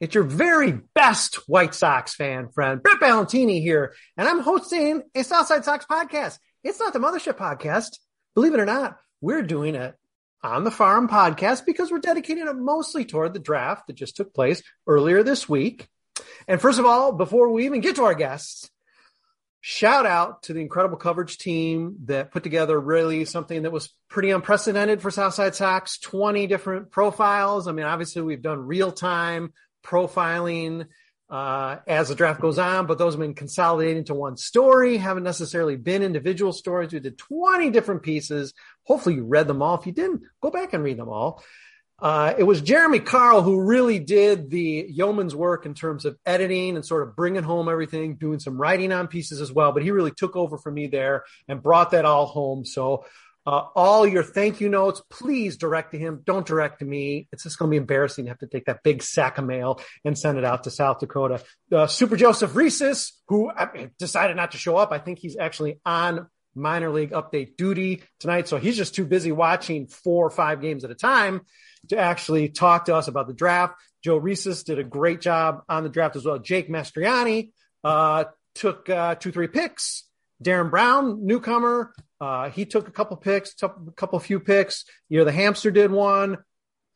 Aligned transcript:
It's 0.00 0.14
your 0.14 0.24
very 0.24 0.72
best 0.94 1.46
White 1.46 1.74
Sox 1.74 2.14
fan 2.14 2.48
friend, 2.48 2.82
Brett 2.82 3.00
Ballantini 3.00 3.60
here, 3.60 3.94
and 4.16 4.26
I'm 4.26 4.40
hosting 4.40 5.02
a 5.14 5.22
Southside 5.22 5.66
Sox 5.66 5.84
podcast. 5.84 6.38
It's 6.64 6.80
not 6.80 6.94
the 6.94 6.98
Mothership 6.98 7.36
podcast. 7.36 7.98
Believe 8.34 8.54
it 8.54 8.60
or 8.60 8.64
not, 8.64 8.96
we're 9.20 9.42
doing 9.42 9.74
it 9.74 9.94
on 10.42 10.64
the 10.64 10.70
farm 10.70 11.06
podcast 11.06 11.66
because 11.66 11.90
we're 11.90 11.98
dedicating 11.98 12.48
it 12.48 12.56
mostly 12.56 13.04
toward 13.04 13.34
the 13.34 13.40
draft 13.40 13.88
that 13.88 13.92
just 13.92 14.16
took 14.16 14.32
place 14.32 14.62
earlier 14.86 15.22
this 15.22 15.46
week. 15.50 15.86
And 16.48 16.62
first 16.62 16.78
of 16.78 16.86
all, 16.86 17.12
before 17.12 17.50
we 17.50 17.66
even 17.66 17.82
get 17.82 17.96
to 17.96 18.04
our 18.04 18.14
guests, 18.14 18.70
shout 19.60 20.06
out 20.06 20.44
to 20.44 20.54
the 20.54 20.62
incredible 20.62 20.96
coverage 20.96 21.36
team 21.36 21.96
that 22.06 22.30
put 22.30 22.42
together 22.42 22.80
really 22.80 23.26
something 23.26 23.64
that 23.64 23.72
was 23.72 23.92
pretty 24.08 24.30
unprecedented 24.30 25.02
for 25.02 25.10
Southside 25.10 25.54
Sox 25.54 25.98
20 25.98 26.46
different 26.46 26.90
profiles. 26.90 27.68
I 27.68 27.72
mean, 27.72 27.84
obviously, 27.84 28.22
we've 28.22 28.40
done 28.40 28.66
real 28.66 28.92
time 28.92 29.52
profiling 29.82 30.86
uh, 31.30 31.76
as 31.86 32.08
the 32.08 32.14
draft 32.14 32.40
goes 32.40 32.58
on, 32.58 32.86
but 32.86 32.98
those 32.98 33.14
have 33.14 33.20
been 33.20 33.34
consolidated 33.34 33.98
into 33.98 34.14
one 34.14 34.36
story, 34.36 34.96
haven't 34.96 35.22
necessarily 35.22 35.76
been 35.76 36.02
individual 36.02 36.52
stories. 36.52 36.92
We 36.92 36.98
did 36.98 37.18
20 37.18 37.70
different 37.70 38.02
pieces. 38.02 38.52
Hopefully, 38.84 39.14
you 39.14 39.24
read 39.24 39.46
them 39.46 39.62
all. 39.62 39.78
If 39.78 39.86
you 39.86 39.92
didn't, 39.92 40.22
go 40.42 40.50
back 40.50 40.72
and 40.72 40.82
read 40.82 40.98
them 40.98 41.08
all. 41.08 41.42
Uh, 42.00 42.34
it 42.38 42.44
was 42.44 42.62
Jeremy 42.62 42.98
Carl 42.98 43.42
who 43.42 43.60
really 43.60 43.98
did 43.98 44.50
the 44.50 44.86
yeoman's 44.88 45.34
work 45.34 45.66
in 45.66 45.74
terms 45.74 46.06
of 46.06 46.16
editing 46.24 46.76
and 46.76 46.84
sort 46.84 47.06
of 47.06 47.14
bringing 47.14 47.42
home 47.42 47.68
everything, 47.68 48.16
doing 48.16 48.40
some 48.40 48.58
writing 48.58 48.90
on 48.90 49.06
pieces 49.06 49.40
as 49.40 49.52
well. 49.52 49.72
But 49.72 49.82
he 49.82 49.90
really 49.90 50.10
took 50.10 50.34
over 50.34 50.56
for 50.56 50.72
me 50.72 50.86
there 50.86 51.24
and 51.46 51.62
brought 51.62 51.90
that 51.90 52.06
all 52.06 52.26
home. 52.26 52.64
So, 52.64 53.04
uh, 53.46 53.62
all 53.74 54.06
your 54.06 54.22
thank 54.22 54.60
you 54.60 54.68
notes, 54.68 55.02
please 55.10 55.56
direct 55.56 55.92
to 55.92 55.98
him. 55.98 56.22
Don't 56.24 56.46
direct 56.46 56.80
to 56.80 56.84
me. 56.84 57.28
It's 57.32 57.42
just 57.44 57.58
going 57.58 57.68
to 57.68 57.70
be 57.70 57.78
embarrassing 57.78 58.26
to 58.26 58.30
have 58.30 58.38
to 58.40 58.46
take 58.46 58.66
that 58.66 58.82
big 58.82 59.02
sack 59.02 59.38
of 59.38 59.44
mail 59.44 59.80
and 60.04 60.18
send 60.18 60.38
it 60.38 60.44
out 60.44 60.64
to 60.64 60.70
South 60.70 61.00
Dakota. 61.00 61.42
Uh, 61.72 61.86
Super 61.86 62.16
Joseph 62.16 62.52
Reeses, 62.52 63.12
who 63.28 63.50
decided 63.98 64.36
not 64.36 64.52
to 64.52 64.58
show 64.58 64.76
up. 64.76 64.92
I 64.92 64.98
think 64.98 65.18
he's 65.18 65.36
actually 65.38 65.80
on 65.86 66.28
minor 66.54 66.90
league 66.90 67.12
update 67.12 67.56
duty 67.56 68.02
tonight. 68.18 68.48
So 68.48 68.58
he's 68.58 68.76
just 68.76 68.94
too 68.94 69.06
busy 69.06 69.32
watching 69.32 69.86
four 69.86 70.26
or 70.26 70.30
five 70.30 70.60
games 70.60 70.84
at 70.84 70.90
a 70.90 70.94
time 70.94 71.42
to 71.88 71.96
actually 71.98 72.48
talk 72.48 72.86
to 72.86 72.96
us 72.96 73.08
about 73.08 73.26
the 73.26 73.34
draft. 73.34 73.74
Joe 74.04 74.20
Reeses 74.20 74.64
did 74.64 74.78
a 74.78 74.84
great 74.84 75.20
job 75.20 75.62
on 75.68 75.82
the 75.82 75.88
draft 75.88 76.16
as 76.16 76.24
well. 76.24 76.38
Jake 76.38 76.68
Mastriani 76.68 77.52
uh, 77.84 78.24
took 78.54 78.88
uh, 78.88 79.14
two, 79.14 79.32
three 79.32 79.48
picks. 79.48 80.04
Darren 80.42 80.70
Brown, 80.70 81.26
newcomer, 81.26 81.92
uh, 82.20 82.50
he 82.50 82.66
took 82.66 82.86
a 82.88 82.92
couple 82.92 83.16
picks, 83.16 83.54
a 83.62 83.70
couple 83.96 84.18
few 84.20 84.40
picks. 84.40 84.84
You 85.08 85.18
know, 85.18 85.24
the 85.24 85.32
hamster 85.32 85.70
did 85.70 85.90
one. 85.90 86.38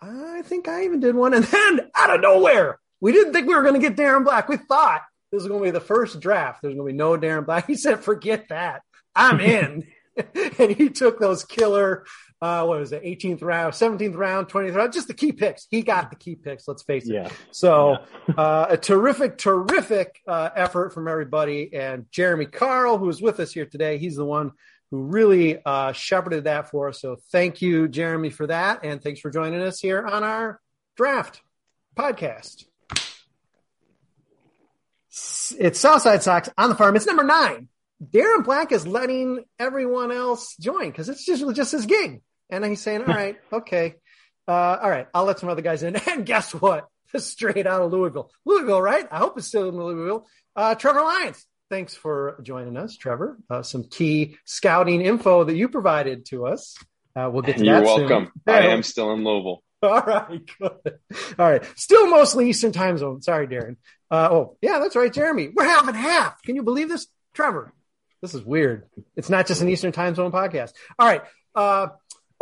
I 0.01 0.43
think 0.43 0.69
I 0.69 0.85
even 0.85 1.01
did 1.01 1.15
one. 1.15 1.33
And 1.35 1.45
then 1.45 1.91
out 1.95 2.15
of 2.15 2.21
nowhere, 2.21 2.79
we 3.01 3.13
didn't 3.13 3.33
think 3.33 3.47
we 3.47 3.55
were 3.55 3.63
going 3.63 3.81
to 3.81 3.89
get 3.89 3.97
Darren 3.97 4.25
Black. 4.25 4.49
We 4.49 4.59
thought 4.59 5.03
this 5.33 5.43
was 5.43 5.49
going 5.49 5.61
to 5.63 5.67
be 5.69 5.71
the 5.71 5.81
first 5.81 6.21
draft. 6.21 6.61
There's 6.63 6.75
going 6.75 6.87
to 6.87 6.93
be 6.93 6.97
no 6.97 7.17
Darren 7.17 7.47
Black. 7.47 7.67
He 7.67 7.77
said, 7.77 8.01
forget 8.01 8.49
that. 8.51 8.83
I'm 9.15 9.41
in. 9.41 9.87
and 10.59 10.71
he 10.71 10.91
took 10.91 11.19
those 11.19 11.45
killer, 11.45 12.05
uh, 12.45 12.63
what 12.63 12.79
was 12.79 12.93
it, 12.93 13.03
18th 13.03 13.43
round, 13.43 13.73
17th 13.73 14.17
round, 14.17 14.49
20th 14.49 14.75
round, 14.75 14.93
just 14.93 15.09
the 15.09 15.15
key 15.15 15.33
picks. 15.33 15.67
He 15.71 15.81
got 15.81 16.11
the 16.11 16.17
key 16.17 16.35
picks, 16.35 16.69
let's 16.69 16.83
face 16.83 17.09
it. 17.09 17.15
Yeah. 17.15 17.31
So 17.53 17.97
uh, 18.37 18.67
a 18.69 18.77
terrific, 18.77 19.39
terrific 19.39 20.21
uh, 20.29 20.51
effort 20.55 20.93
from 20.93 21.09
everybody. 21.09 21.75
And 21.75 22.05
Jeremy 22.11 22.45
Carl, 22.45 22.99
who 22.99 23.09
is 23.09 23.23
with 23.23 23.41
us 23.41 23.53
here 23.53 23.65
today, 23.65 23.97
he's 23.97 24.17
the 24.17 24.27
one 24.27 24.53
who 24.91 25.05
really 25.05 25.59
uh, 25.65 25.93
shepherded 25.93 26.45
that 26.45 26.71
for 26.71 26.91
us. 26.91 27.01
So 27.01 27.17
thank 27.33 27.63
you, 27.63 27.89
Jeremy, 27.89 28.29
for 28.29 28.47
that. 28.49 28.85
And 28.85 29.03
thanks 29.03 29.21
for 29.21 29.31
joining 29.31 29.63
us 29.63 29.81
here 29.81 30.07
on 30.07 30.23
our 30.23 30.61
draft 30.99 31.41
podcast. 31.97 32.67
It's 35.59 35.81
Southside 35.81 36.23
Sox 36.23 36.51
on 36.59 36.69
the 36.69 36.75
farm. 36.75 36.95
It's 36.95 37.07
number 37.07 37.25
nine. 37.25 37.69
Darren 38.03 38.45
Black 38.45 38.71
is 38.71 38.87
letting 38.87 39.45
everyone 39.59 40.13
else 40.13 40.57
join 40.57 40.91
because 40.91 41.09
it's 41.09 41.25
just 41.25 41.43
just 41.55 41.73
his 41.73 41.87
gig, 41.87 42.21
and 42.51 42.65
he's 42.65 42.81
saying, 42.81 43.03
"All 43.03 43.15
right, 43.15 43.37
okay, 43.53 43.95
uh, 44.49 44.79
all 44.83 44.91
right, 44.91 45.07
I'll 45.15 45.25
let 45.25 45.39
some 45.39 45.49
other 45.49 45.63
guys 45.63 45.83
in." 45.83 45.97
And 46.11 46.27
guess 46.27 46.53
what? 46.55 46.89
Straight 47.17 47.67
out 47.67 47.81
of 47.83 47.93
Louisville, 47.93 48.31
Louisville, 48.45 48.83
right? 48.83 49.07
I 49.11 49.19
hope 49.19 49.39
it's 49.39 49.47
still 49.47 49.69
in 49.69 49.77
Louisville. 49.77 50.27
Uh, 50.57 50.75
Trevor 50.75 51.01
Lyons, 51.03 51.47
thanks 51.71 51.95
for 51.95 52.41
joining 52.43 52.77
us, 52.77 52.97
Trevor. 52.97 53.39
Uh, 53.49 53.63
some 53.63 53.85
key 53.85 54.37
scouting 54.45 55.01
info 55.01 55.45
that 55.45 55.55
you 55.55 55.69
provided 55.69 56.27
to 56.27 56.47
us. 56.47 56.77
Uh, 57.15 57.31
we'll 57.33 57.43
get 57.43 57.59
to 57.59 57.65
You're 57.65 57.77
that. 57.81 57.85
welcome. 57.85 58.33
Soon. 58.47 58.55
I 58.55 58.67
am 58.69 58.83
still 58.83 59.13
in 59.13 59.23
Louisville. 59.25 59.63
All 59.85 60.01
right, 60.01 60.41
good. 60.59 60.99
All 61.39 61.51
right, 61.51 61.63
still 61.77 62.09
mostly 62.09 62.49
Eastern 62.49 62.73
time 62.73 62.99
zone. 62.99 63.23
Sorry, 63.23 63.47
Darren. 63.47 63.77
Uh, 64.11 64.29
oh, 64.33 64.57
yeah, 64.61 64.79
that's 64.81 64.97
right, 64.97 65.13
Jeremy. 65.13 65.51
We're 65.55 65.65
half 65.65 65.87
and 65.87 65.97
half. 65.97 66.43
Can 66.43 66.57
you 66.57 66.63
believe 66.63 66.89
this, 66.89 67.07
Trevor? 67.35 67.73
This 68.23 68.35
is 68.35 68.43
weird. 68.43 68.87
It's 69.15 69.29
not 69.31 69.47
just 69.47 69.61
an 69.61 69.69
Eastern 69.69 69.93
time 69.93 70.15
zone 70.15 70.33
podcast. 70.33 70.73
All 70.99 71.07
right. 71.07 71.23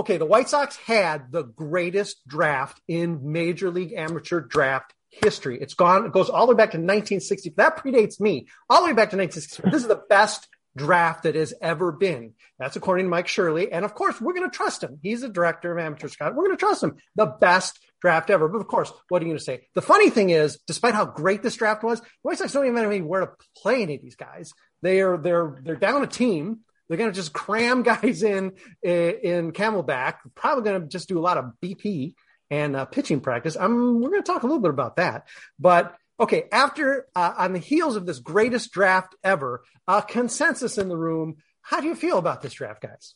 Okay. 0.03 0.17
The 0.17 0.27
White 0.27 0.49
Sox 0.49 0.75
had 0.79 1.31
the 1.31 1.45
greatest 1.45 2.27
draft 2.27 2.81
in 2.89 3.31
Major 3.31 3.71
League 3.71 3.93
Amateur 3.97 4.41
draft 4.41 4.93
history. 5.11 5.59
It's 5.61 5.75
gone, 5.75 6.07
it 6.07 6.11
goes 6.11 6.29
all 6.29 6.47
the 6.47 6.55
way 6.55 6.57
back 6.57 6.73
to 6.73 6.79
1960. 6.79 7.55
That 7.57 7.77
predates 7.77 8.19
me, 8.19 8.49
all 8.69 8.81
the 8.81 8.89
way 8.89 8.95
back 8.95 9.11
to 9.11 9.17
1960. 9.17 9.71
This 9.71 9.83
is 9.83 9.87
the 9.87 10.03
best 10.11 10.49
draft 10.77 11.23
that 11.23 11.37
has 11.37 11.55
ever 11.63 11.93
been. 11.93 12.33
That's 12.59 12.75
according 12.75 13.07
to 13.07 13.11
Mike 13.11 13.29
Shirley. 13.29 13.71
And 13.71 13.85
of 13.85 13.95
course, 13.95 14.21
we're 14.21 14.33
going 14.33 14.51
to 14.51 14.57
trust 14.57 14.83
him. 14.83 14.99
He's 15.05 15.21
the 15.21 15.29
director 15.29 15.71
of 15.71 15.79
amateur 15.79 16.09
scouting. 16.09 16.37
We're 16.37 16.47
going 16.47 16.57
to 16.57 16.61
trust 16.61 16.83
him. 16.83 16.97
The 17.15 17.27
best 17.27 17.79
draft 18.01 18.29
ever. 18.29 18.49
But 18.49 18.59
of 18.59 18.67
course, 18.67 18.93
what 19.09 19.23
are 19.23 19.25
you 19.25 19.31
going 19.31 19.39
to 19.39 19.45
say? 19.45 19.69
The 19.77 19.83
funny 19.83 20.11
thing 20.11 20.31
is, 20.31 20.59
despite 20.67 20.95
how 20.95 21.05
great 21.05 21.45
this 21.45 21.55
draft 21.55 21.85
was, 21.85 22.01
the 22.01 22.07
White 22.23 22.39
Sox 22.39 22.53
don't 22.53 22.67
even 22.67 22.77
have 22.77 23.05
where 23.05 23.21
to 23.21 23.31
play 23.57 23.83
any 23.83 23.95
of 23.95 24.03
these 24.03 24.17
guys. 24.17 24.53
They 24.83 25.01
are 25.01 25.17
they're 25.17 25.61
they're 25.63 25.77
down 25.77 26.03
a 26.03 26.09
team. 26.09 26.63
They're 26.93 26.99
going 26.99 27.11
to 27.11 27.17
just 27.17 27.33
cram 27.33 27.83
guys 27.83 28.23
in 28.23 28.53
in 28.83 29.53
Camelback. 29.53 30.17
Probably 30.35 30.63
going 30.63 30.83
to 30.83 30.89
just 30.89 31.09
do 31.09 31.19
a 31.19 31.25
lot 31.25 31.39
of 31.39 31.53
BP 31.63 32.13
and 32.51 32.77
uh, 32.77 32.85
pitching 32.85 33.21
practice. 33.21 33.57
I'm, 33.59 34.03
we're 34.03 34.11
going 34.11 34.23
to 34.23 34.31
talk 34.31 34.43
a 34.43 34.47
little 34.47 34.61
bit 34.61 34.73
about 34.73 34.97
that. 34.97 35.27
But 35.59 35.97
okay, 36.21 36.45
after 36.53 37.07
uh, 37.17 37.33
on 37.39 37.55
the 37.55 37.59
heels 37.59 37.97
of 37.97 38.05
this 38.05 38.19
greatest 38.19 38.73
draft 38.73 39.15
ever, 39.25 39.63
uh, 39.89 40.03
consensus 40.03 40.77
in 40.77 40.91
the 40.91 40.97
room. 40.99 41.37
How 41.63 41.81
do 41.81 41.87
you 41.87 41.95
feel 41.95 42.19
about 42.19 42.43
this 42.43 42.53
draft, 42.53 42.83
guys? 42.83 43.15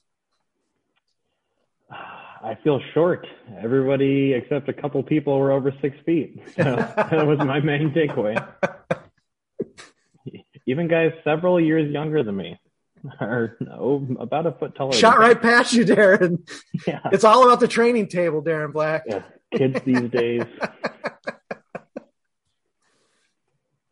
I 1.91 2.57
feel 2.65 2.81
short. 2.95 3.27
Everybody 3.63 4.33
except 4.33 4.71
a 4.71 4.73
couple 4.73 5.03
people 5.03 5.39
were 5.39 5.53
over 5.53 5.75
six 5.83 5.99
feet. 6.07 6.43
So 6.57 6.65
that 6.65 7.27
was 7.27 7.41
my 7.41 7.61
main 7.61 7.91
takeaway. 7.91 8.43
Even 10.67 10.89
guys 10.89 11.13
several 11.25 11.61
years 11.61 11.93
younger 11.93 12.23
than 12.23 12.37
me 12.37 12.59
are 13.21 13.57
oh, 13.71 14.07
about 14.19 14.47
a 14.47 14.53
foot 14.53 14.75
taller. 14.75 14.93
Shot 14.93 15.19
right 15.19 15.41
past 15.41 15.73
you, 15.73 15.85
Darren. 15.85 16.49
Yeah. 16.87 17.01
It's 17.11 17.25
all 17.25 17.45
about 17.45 17.61
the 17.61 17.69
training 17.69 18.09
table, 18.09 18.43
Darren 18.43 18.73
Black. 18.73 19.05
Yeah. 19.07 19.23
Kids 19.53 19.81
these 19.85 20.11
days. 20.11 20.43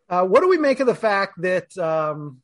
Uh, 0.06 0.22
what 0.22 0.42
do 0.42 0.48
we 0.48 0.58
make 0.58 0.78
of 0.78 0.86
the 0.86 0.94
fact 0.94 1.40
that 1.40 1.76
um, 1.78 2.40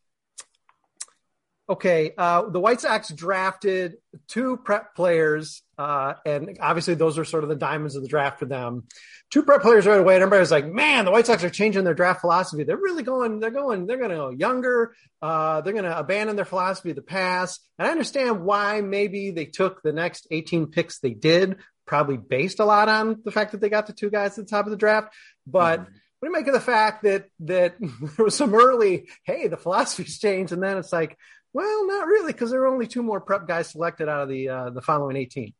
okay, 1.68 2.12
uh, 2.18 2.48
the 2.48 2.58
White 2.58 2.80
Sox 2.80 3.10
drafted 3.10 3.98
two 4.26 4.56
prep 4.56 4.96
players, 4.96 5.62
uh, 5.78 6.14
and 6.26 6.58
obviously 6.60 6.94
those 6.94 7.16
are 7.16 7.24
sort 7.24 7.44
of 7.44 7.48
the 7.48 7.54
diamonds 7.54 7.94
of 7.94 8.02
the 8.02 8.08
draft 8.08 8.40
for 8.40 8.46
them. 8.46 8.84
Two 9.30 9.44
prep 9.44 9.62
players 9.62 9.86
right 9.86 10.00
away, 10.00 10.14
and 10.14 10.22
everybody 10.22 10.40
was 10.40 10.50
like, 10.50 10.66
"Man, 10.66 11.04
the 11.04 11.12
White 11.12 11.26
Sox 11.26 11.44
are 11.44 11.50
changing 11.50 11.84
their 11.84 11.94
draft 11.94 12.20
philosophy. 12.20 12.64
They're 12.64 12.76
really 12.76 13.04
going. 13.04 13.38
They're 13.38 13.50
going. 13.50 13.86
They're 13.86 13.98
going 13.98 14.10
to 14.10 14.16
go 14.16 14.30
younger. 14.30 14.94
Uh, 15.22 15.60
they're 15.60 15.72
going 15.72 15.84
to 15.84 15.96
abandon 15.96 16.36
their 16.36 16.44
philosophy 16.44 16.90
of 16.90 16.96
the 16.96 17.02
past." 17.02 17.60
And 17.78 17.86
I 17.86 17.92
understand 17.92 18.44
why 18.44 18.80
maybe 18.80 19.30
they 19.30 19.46
took 19.46 19.82
the 19.82 19.92
next 19.92 20.26
18 20.30 20.66
picks 20.66 20.98
they 20.98 21.14
did, 21.14 21.58
probably 21.86 22.16
based 22.16 22.58
a 22.58 22.64
lot 22.64 22.88
on 22.88 23.20
the 23.24 23.30
fact 23.30 23.52
that 23.52 23.60
they 23.60 23.68
got 23.68 23.86
the 23.86 23.92
two 23.92 24.10
guys 24.10 24.38
at 24.38 24.46
the 24.46 24.50
top 24.50 24.66
of 24.66 24.70
the 24.70 24.76
draft, 24.76 25.14
but. 25.46 25.80
Mm-hmm 25.80 25.94
what 26.20 26.28
do 26.28 26.32
you 26.32 26.38
make 26.38 26.48
of 26.48 26.52
the 26.52 26.60
fact 26.60 27.02
that 27.04 27.24
that 27.40 27.76
there 27.80 28.24
was 28.24 28.36
some 28.36 28.54
early, 28.54 29.08
hey, 29.24 29.48
the 29.48 29.56
philosophy's 29.56 30.18
changed, 30.18 30.52
and 30.52 30.62
then 30.62 30.76
it's 30.76 30.92
like, 30.92 31.16
well, 31.52 31.86
not 31.86 32.06
really, 32.06 32.32
because 32.32 32.50
there 32.50 32.60
are 32.62 32.72
only 32.72 32.86
two 32.86 33.02
more 33.02 33.20
prep 33.20 33.48
guys 33.48 33.70
selected 33.70 34.08
out 34.08 34.22
of 34.22 34.28
the 34.28 34.48
uh, 34.48 34.70
the 34.70 34.82
following 34.82 35.16
18. 35.16 35.54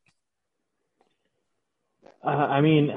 Uh, 2.23 2.29
I 2.29 2.61
mean, 2.61 2.87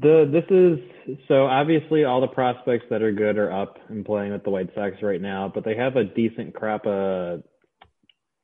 the 0.00 0.28
this 0.32 0.44
is 0.50 1.18
so 1.28 1.46
obviously 1.46 2.04
all 2.04 2.20
the 2.20 2.28
prospects 2.28 2.86
that 2.90 3.02
are 3.02 3.12
good 3.12 3.36
are 3.36 3.52
up 3.52 3.76
and 3.88 4.04
playing 4.04 4.32
with 4.32 4.42
the 4.42 4.50
White 4.50 4.70
Sox 4.74 4.96
right 5.02 5.20
now, 5.20 5.50
but 5.52 5.64
they 5.64 5.76
have 5.76 5.96
a 5.96 6.04
decent 6.04 6.54
crop 6.54 6.86
of 6.86 7.42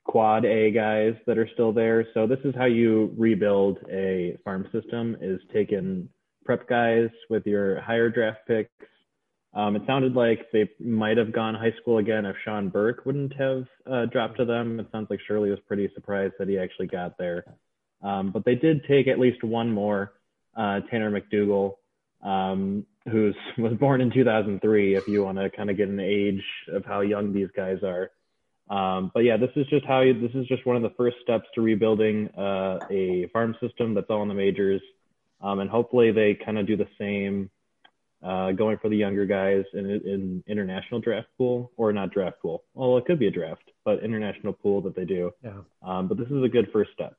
quad 0.05 0.45
A 0.45 0.71
guys 0.71 1.15
that 1.27 1.39
are 1.39 1.49
still 1.55 1.73
there. 1.73 2.07
So 2.13 2.27
this 2.27 2.39
is 2.45 2.55
how 2.55 2.67
you 2.67 3.15
rebuild 3.17 3.79
a 3.91 4.37
farm 4.45 4.69
system: 4.73 5.17
is 5.21 5.41
taking 5.55 6.09
prep 6.45 6.69
guys 6.69 7.09
with 7.31 7.47
your 7.47 7.81
higher 7.81 8.11
draft 8.11 8.41
picks 8.47 8.71
um, 9.57 9.75
it 9.75 9.83
sounded 9.87 10.15
like 10.15 10.53
they 10.53 10.69
might 10.79 11.17
have 11.17 11.33
gone 11.33 11.55
high 11.55 11.73
school 11.81 11.97
again 11.97 12.27
if 12.27 12.37
Sean 12.45 12.69
Burke 12.69 13.07
wouldn't 13.07 13.33
have 13.37 13.65
uh, 13.91 14.05
dropped 14.05 14.37
to 14.37 14.45
them. 14.45 14.79
It 14.79 14.87
sounds 14.93 15.07
like 15.09 15.19
Shirley 15.27 15.49
was 15.49 15.59
pretty 15.67 15.91
surprised 15.95 16.35
that 16.39 16.47
he 16.47 16.59
actually 16.59 16.89
got 16.89 17.17
there. 17.17 17.43
Um, 18.03 18.33
but 18.33 18.45
they 18.45 18.55
did 18.55 18.85
take 18.87 19.09
at 19.09 19.19
least 19.19 19.43
one 19.43 19.73
more, 19.73 20.13
uh, 20.57 20.81
Tanner 20.91 21.11
McDougal, 21.11 21.75
um, 22.23 22.87
who 23.11 23.33
was 23.59 23.73
born 23.81 24.01
in 24.01 24.11
2003, 24.11 24.97
if 24.97 25.07
you 25.09 25.25
want 25.25 25.39
to 25.39 25.51
kind 25.51 25.71
of 25.71 25.77
get 25.77 25.89
an 25.89 26.01
age 26.01 26.43
of 26.73 26.85
how 26.85 27.01
young 27.01 27.33
these 27.33 27.49
guys 27.57 27.79
are. 27.83 28.11
Um, 28.69 29.13
but 29.15 29.21
yeah, 29.21 29.37
this 29.37 29.51
is 29.55 29.67
just 29.69 29.87
how 29.87 30.01
you, 30.01 30.21
this 30.21 30.35
is 30.35 30.47
just 30.49 30.67
one 30.67 30.77
of 30.77 30.83
the 30.83 30.93
first 30.97 31.17
steps 31.23 31.47
to 31.55 31.61
rebuilding 31.61 32.29
uh, 32.37 32.79
a 32.91 33.29
farm 33.33 33.55
system 33.61 33.95
that's 33.95 34.11
all 34.11 34.23
in 34.23 34.29
the 34.29 34.35
majors. 34.35 34.83
Um, 35.41 35.61
and 35.61 35.71
hopefully 35.71 36.11
they 36.11 36.35
kind 36.35 36.59
of 36.59 36.67
do 36.67 36.77
the 36.77 36.89
same 36.99 37.51
uh, 38.25 38.53
going 38.53 38.79
for 38.79 38.89
the 38.89 38.97
younger 38.97 39.27
guys 39.27 39.65
in 39.75 39.87
in 39.87 40.43
international 40.47 41.01
draft 41.01 41.29
pool 41.37 41.71
or 41.77 41.93
not 41.93 42.11
draft 42.11 42.41
pool. 42.41 42.65
Well, 42.75 42.97
it 42.97 43.05
could 43.05 43.19
be 43.19 43.27
a 43.27 43.31
draft, 43.31 43.71
but 43.85 44.03
international 44.03 44.53
pool 44.53 44.81
that 44.83 44.97
they 44.97 45.05
do. 45.05 45.33
Yeah. 45.45 45.61
Um, 45.83 46.09
but 46.09 46.17
this 46.17 46.29
is 46.29 46.43
a 46.43 46.49
good 46.49 46.69
first 46.73 46.91
step. 46.93 47.17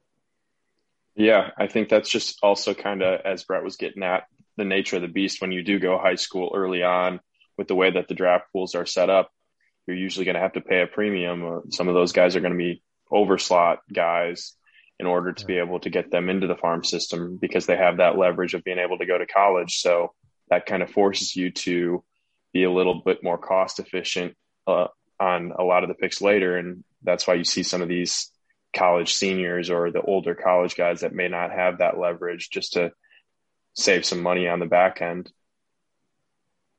Yeah, 1.17 1.49
I 1.57 1.65
think 1.65 1.89
that's 1.89 2.09
just 2.09 2.37
also 2.43 2.75
kind 2.75 3.01
of 3.01 3.21
as 3.25 3.43
Brett 3.43 3.63
was 3.63 3.75
getting 3.75 4.03
at 4.03 4.27
the 4.55 4.65
nature 4.65 4.97
of 4.97 5.01
the 5.01 5.07
beast 5.07 5.41
when 5.41 5.51
you 5.51 5.63
do 5.63 5.79
go 5.79 5.97
high 5.97 6.15
school 6.15 6.51
early 6.55 6.83
on 6.83 7.19
with 7.57 7.67
the 7.67 7.75
way 7.75 7.89
that 7.89 8.07
the 8.07 8.13
draft 8.13 8.45
pools 8.53 8.75
are 8.75 8.85
set 8.85 9.09
up. 9.09 9.31
You're 9.87 9.97
usually 9.97 10.25
going 10.25 10.35
to 10.35 10.41
have 10.41 10.53
to 10.53 10.61
pay 10.61 10.81
a 10.81 10.87
premium. 10.87 11.43
Or 11.43 11.63
some 11.71 11.87
of 11.87 11.95
those 11.95 12.11
guys 12.11 12.35
are 12.35 12.39
going 12.39 12.53
to 12.53 12.57
be 12.57 12.83
overslot 13.11 13.77
guys 13.91 14.53
in 14.99 15.07
order 15.07 15.33
to 15.33 15.45
be 15.45 15.57
able 15.57 15.79
to 15.79 15.89
get 15.89 16.11
them 16.11 16.29
into 16.29 16.45
the 16.45 16.55
farm 16.55 16.83
system 16.83 17.37
because 17.41 17.65
they 17.65 17.77
have 17.77 17.97
that 17.97 18.17
leverage 18.17 18.53
of 18.53 18.63
being 18.63 18.79
able 18.79 18.99
to 18.99 19.05
go 19.07 19.17
to 19.17 19.25
college. 19.25 19.77
So 19.79 20.13
that 20.49 20.67
kind 20.67 20.83
of 20.83 20.91
forces 20.91 21.35
you 21.35 21.51
to 21.51 22.03
be 22.53 22.63
a 22.63 22.71
little 22.71 23.01
bit 23.03 23.23
more 23.23 23.39
cost 23.39 23.79
efficient 23.79 24.35
uh, 24.67 24.87
on 25.19 25.51
a 25.57 25.63
lot 25.63 25.83
of 25.83 25.89
the 25.89 25.95
picks 25.95 26.21
later. 26.21 26.57
And 26.57 26.83
that's 27.01 27.25
why 27.25 27.35
you 27.35 27.43
see 27.43 27.63
some 27.63 27.81
of 27.81 27.89
these 27.89 28.31
college 28.77 29.13
seniors 29.13 29.69
or 29.69 29.91
the 29.91 30.01
older 30.01 30.35
college 30.35 30.75
guys 30.75 31.01
that 31.01 31.13
may 31.13 31.27
not 31.27 31.51
have 31.51 31.79
that 31.79 31.97
leverage 31.97 32.49
just 32.49 32.73
to 32.73 32.91
save 33.73 34.05
some 34.05 34.21
money 34.21 34.47
on 34.47 34.59
the 34.59 34.65
back 34.65 35.01
end. 35.01 35.31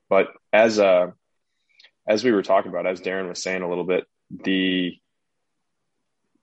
But 0.09 0.29
as 0.53 0.79
uh 0.79 1.09
as 2.07 2.25
we 2.25 2.33
were 2.33 2.43
talking 2.43 2.71
about, 2.71 2.87
as 2.87 3.01
Darren 3.01 3.29
was 3.29 3.43
saying 3.43 3.63
a 3.63 3.69
little 3.69 3.85
bit, 3.85 4.05
the 4.31 4.97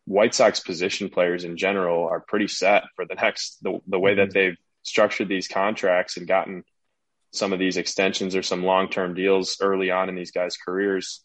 White 0.06 0.36
Sox 0.36 0.60
position 0.60 1.10
players 1.10 1.44
in 1.44 1.58
general 1.58 2.08
are 2.08 2.20
pretty 2.20 2.48
set 2.48 2.84
for 2.96 3.06
the 3.06 3.16
next 3.16 3.58
the, 3.64 3.80
the 3.88 4.00
way 4.00 4.16
that 4.16 4.30
mm-hmm. 4.30 4.34
they've 4.34 4.58
structured 4.84 5.28
these 5.28 5.48
contracts 5.48 6.18
and 6.18 6.28
gotten 6.28 6.64
some 7.32 7.54
of 7.54 7.60
these 7.60 7.78
extensions 7.78 8.36
or 8.36 8.44
some 8.44 8.64
long 8.64 8.90
term 8.90 9.14
deals 9.14 9.58
early 9.62 9.92
on 9.92 10.10
in 10.10 10.16
these 10.16 10.32
guys' 10.32 10.58
careers, 10.58 11.24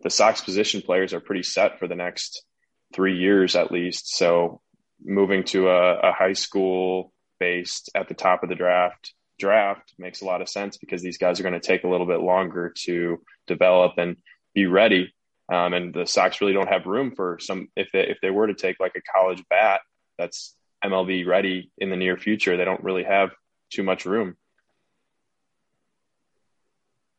the 0.00 0.10
Sox 0.10 0.40
position 0.40 0.82
players 0.82 1.12
are 1.12 1.20
pretty 1.20 1.42
set 1.42 1.78
for 1.78 1.86
the 1.86 1.94
next 1.94 2.44
three 2.92 3.18
years 3.18 3.56
at 3.56 3.72
least. 3.72 4.16
So 4.16 4.60
moving 5.04 5.44
to 5.44 5.68
a, 5.68 5.98
a 5.98 6.12
high 6.12 6.34
school 6.34 7.12
based 7.40 7.90
at 7.94 8.08
the 8.08 8.14
top 8.14 8.42
of 8.42 8.48
the 8.48 8.54
draft 8.54 9.14
draft 9.38 9.92
makes 9.98 10.20
a 10.22 10.24
lot 10.24 10.40
of 10.40 10.48
sense 10.48 10.76
because 10.76 11.02
these 11.02 11.18
guys 11.18 11.40
are 11.40 11.42
going 11.42 11.52
to 11.52 11.60
take 11.60 11.82
a 11.82 11.88
little 11.88 12.06
bit 12.06 12.20
longer 12.20 12.72
to 12.84 13.18
develop 13.48 13.94
and 13.98 14.16
be 14.54 14.66
ready. 14.66 15.12
Um, 15.52 15.74
and 15.74 15.92
the 15.92 16.06
Sox 16.06 16.40
really 16.40 16.52
don't 16.52 16.68
have 16.68 16.86
room 16.86 17.14
for 17.14 17.38
some 17.40 17.68
if 17.76 17.88
they 17.92 18.06
if 18.08 18.18
they 18.22 18.30
were 18.30 18.46
to 18.46 18.54
take 18.54 18.78
like 18.78 18.94
a 18.96 19.12
college 19.12 19.42
bat 19.50 19.80
that's 20.16 20.54
MLB 20.84 21.26
ready 21.26 21.70
in 21.78 21.90
the 21.90 21.96
near 21.96 22.16
future, 22.16 22.56
they 22.56 22.64
don't 22.64 22.84
really 22.84 23.02
have 23.02 23.30
too 23.70 23.82
much 23.82 24.04
room. 24.04 24.36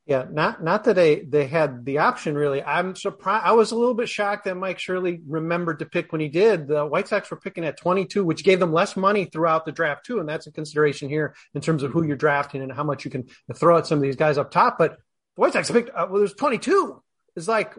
Yeah, 0.06 0.26
not 0.30 0.62
not 0.62 0.84
that 0.84 0.98
they 0.98 1.22
they 1.22 1.48
had 1.48 1.86
the 1.86 2.00
option 2.00 2.36
really. 2.36 2.62
I'm 2.62 2.94
surprised. 2.94 3.46
I 3.46 3.54
was 3.54 3.72
a 3.72 3.78
little 3.78 3.94
bit 3.94 4.10
shocked 4.10 4.44
that 4.46 4.56
Mike 4.56 4.78
Shirley 4.78 5.22
remembered 5.26 5.80
to 5.80 5.86
pick 5.86 6.12
when 6.12 6.20
he 6.20 6.28
did. 6.28 6.68
The 6.68 6.86
White 6.86 7.08
Sox 7.08 7.32
were 7.32 7.38
picking 7.38 7.64
at 7.64 7.78
22, 7.78 8.26
which 8.26 8.44
gave 8.44 8.60
them 8.60 8.74
less 8.74 8.98
money 8.98 9.26
throughout 9.26 9.66
the 9.66 9.72
draft 9.72 10.06
too, 10.06 10.20
and 10.20 10.28
that's 10.28 10.46
a 10.46 10.52
consideration 10.52 11.08
here 11.08 11.36
in 11.54 11.62
terms 11.62 11.84
of 11.84 11.92
who 11.92 12.04
you're 12.04 12.18
drafting 12.18 12.62
and 12.62 12.72
how 12.72 12.84
much 12.84 13.06
you 13.06 13.12
can 13.12 13.30
throw 13.56 13.78
at 13.78 13.88
some 13.88 13.98
of 13.98 14.02
these 14.02 14.18
guys 14.18 14.38
up 14.38 14.52
top. 14.52 14.78
But 14.78 14.98
the 15.36 15.42
White 15.42 15.54
Sox 15.54 15.72
picked 15.72 15.90
uh, 15.90 16.08
well, 16.10 16.20
there's 16.20 16.34
22. 16.34 17.02
It's 17.38 17.48
like 17.48 17.74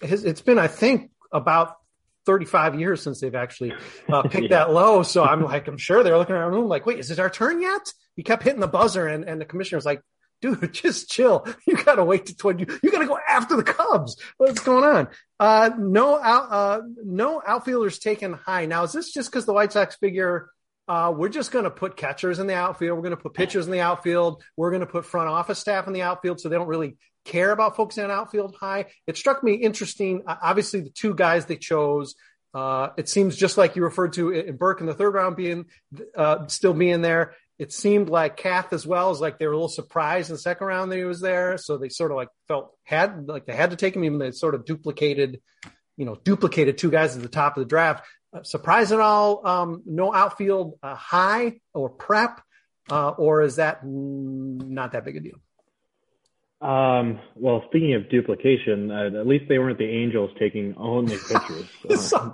it's 0.00 0.40
been 0.40 0.60
I 0.60 0.68
think 0.68 1.10
about 1.32 1.74
35 2.26 2.78
years 2.78 3.02
since 3.02 3.20
they've 3.20 3.34
actually 3.34 3.72
uh, 4.08 4.22
picked 4.28 4.50
yeah. 4.50 4.58
that 4.58 4.72
low. 4.72 5.02
So 5.02 5.24
I'm 5.24 5.42
like, 5.42 5.66
I'm 5.66 5.78
sure 5.78 6.04
they're 6.04 6.16
looking 6.16 6.36
around 6.36 6.52
the 6.52 6.58
room 6.58 6.68
like, 6.68 6.86
wait, 6.86 7.00
is 7.00 7.10
it 7.10 7.18
our 7.18 7.30
turn 7.30 7.60
yet? 7.60 7.92
He 8.16 8.22
kept 8.22 8.44
hitting 8.44 8.60
the 8.60 8.68
buzzer, 8.68 9.08
and, 9.08 9.24
and 9.24 9.40
the 9.40 9.44
commissioner 9.44 9.78
was 9.78 9.84
like, 9.84 10.00
dude, 10.44 10.72
just 10.72 11.10
chill. 11.10 11.46
You 11.66 11.76
gotta 11.82 12.04
wait 12.04 12.26
to 12.26 12.36
20. 12.36 12.66
You 12.82 12.90
gotta 12.90 13.06
go 13.06 13.18
after 13.28 13.56
the 13.56 13.62
Cubs. 13.62 14.16
What's 14.36 14.60
going 14.60 14.84
on? 14.84 15.08
Uh, 15.40 15.70
no 15.78 16.18
out, 16.18 16.52
uh, 16.52 16.80
no 17.04 17.42
outfielders 17.46 17.98
taken 17.98 18.34
high. 18.34 18.66
Now, 18.66 18.84
is 18.84 18.92
this 18.92 19.12
just 19.12 19.30
because 19.30 19.46
the 19.46 19.52
White 19.52 19.72
Sox 19.72 19.96
figure, 19.96 20.50
uh, 20.86 21.12
we're 21.16 21.30
just 21.30 21.50
going 21.50 21.64
to 21.64 21.70
put 21.70 21.96
catchers 21.96 22.38
in 22.38 22.46
the 22.46 22.54
outfield. 22.54 22.96
We're 22.96 23.02
going 23.02 23.16
to 23.16 23.22
put 23.22 23.34
pitchers 23.34 23.66
in 23.66 23.72
the 23.72 23.80
outfield. 23.80 24.42
We're 24.56 24.70
going 24.70 24.80
to 24.80 24.86
put 24.86 25.06
front 25.06 25.28
office 25.28 25.58
staff 25.58 25.86
in 25.86 25.92
the 25.92 26.02
outfield. 26.02 26.40
So 26.40 26.48
they 26.48 26.56
don't 26.56 26.68
really 26.68 26.96
care 27.24 27.52
about 27.52 27.74
focusing 27.74 28.04
on 28.04 28.10
outfield 28.10 28.54
high. 28.60 28.86
It 29.06 29.16
struck 29.16 29.42
me 29.42 29.54
interesting. 29.54 30.22
Obviously 30.26 30.80
the 30.80 30.90
two 30.90 31.14
guys 31.14 31.46
they 31.46 31.56
chose, 31.56 32.14
uh, 32.54 32.90
it 32.96 33.08
seems 33.08 33.34
just 33.34 33.58
like 33.58 33.74
you 33.74 33.82
referred 33.82 34.12
to 34.12 34.30
in 34.30 34.56
Burke 34.56 34.80
in 34.80 34.86
the 34.86 34.94
third 34.94 35.14
round 35.14 35.34
being 35.36 35.64
uh, 36.16 36.46
still 36.46 36.72
being 36.72 37.02
there, 37.02 37.34
it 37.58 37.72
seemed 37.72 38.08
like 38.08 38.36
Kath 38.36 38.72
as 38.72 38.86
well 38.86 39.10
is 39.12 39.20
like 39.20 39.38
they 39.38 39.46
were 39.46 39.52
a 39.52 39.56
little 39.56 39.68
surprised 39.68 40.30
in 40.30 40.34
the 40.34 40.40
second 40.40 40.66
round 40.66 40.90
that 40.90 40.96
he 40.96 41.04
was 41.04 41.20
there, 41.20 41.56
so 41.56 41.78
they 41.78 41.88
sort 41.88 42.10
of 42.10 42.16
like 42.16 42.28
felt 42.48 42.76
had 42.82 43.28
like 43.28 43.46
they 43.46 43.54
had 43.54 43.70
to 43.70 43.76
take 43.76 43.94
him, 43.94 44.04
even 44.04 44.18
they 44.18 44.32
sort 44.32 44.54
of 44.54 44.64
duplicated, 44.64 45.40
you 45.96 46.04
know, 46.04 46.16
duplicated 46.24 46.78
two 46.78 46.90
guys 46.90 47.16
at 47.16 47.22
the 47.22 47.28
top 47.28 47.56
of 47.56 47.62
the 47.62 47.68
draft. 47.68 48.04
Uh, 48.34 48.42
surprise 48.42 48.90
at 48.90 49.00
all? 49.00 49.46
Um, 49.46 49.82
no 49.86 50.12
outfield 50.12 50.78
uh, 50.82 50.96
high 50.96 51.60
or 51.72 51.88
prep, 51.88 52.40
uh, 52.90 53.10
or 53.10 53.42
is 53.42 53.56
that 53.56 53.80
not 53.84 54.92
that 54.92 55.04
big 55.04 55.16
a 55.16 55.20
deal? 55.20 55.38
Um, 56.60 57.20
well, 57.36 57.62
speaking 57.68 57.94
of 57.94 58.08
duplication, 58.08 58.90
uh, 58.90 59.20
at 59.20 59.26
least 59.26 59.44
they 59.48 59.58
weren't 59.58 59.78
the 59.78 59.88
Angels 59.88 60.30
taking 60.38 60.74
only 60.76 61.16
pitchers. 61.16 62.12
Um, 62.14 62.32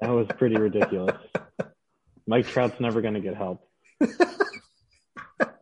that 0.00 0.10
was 0.10 0.26
pretty 0.36 0.56
ridiculous. 0.56 1.16
Mike 2.26 2.46
Trout's 2.46 2.78
never 2.80 3.00
going 3.00 3.14
to 3.14 3.20
get 3.20 3.34
help. 3.34 3.66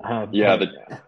Uh, 0.02 0.26
yeah, 0.32 0.56
the 0.56 1.00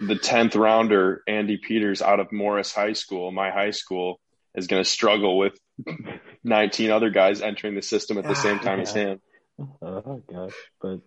the 0.00 0.16
tenth 0.16 0.56
rounder 0.56 1.22
Andy 1.26 1.58
Peters 1.58 2.02
out 2.02 2.20
of 2.20 2.32
Morris 2.32 2.72
High 2.72 2.94
School, 2.94 3.30
my 3.30 3.50
high 3.50 3.70
school, 3.72 4.18
is 4.54 4.66
going 4.66 4.82
to 4.82 4.88
struggle 4.88 5.38
with 5.38 5.58
19 6.44 6.90
other 6.90 7.10
guys 7.10 7.40
entering 7.40 7.74
the 7.74 7.82
system 7.82 8.18
at 8.18 8.24
the 8.24 8.34
same 8.34 8.58
time 8.58 8.78
yeah. 8.78 8.82
as 8.82 8.92
him. 8.92 9.20
Oh 9.82 10.22
gosh, 10.32 10.54
but 10.80 11.00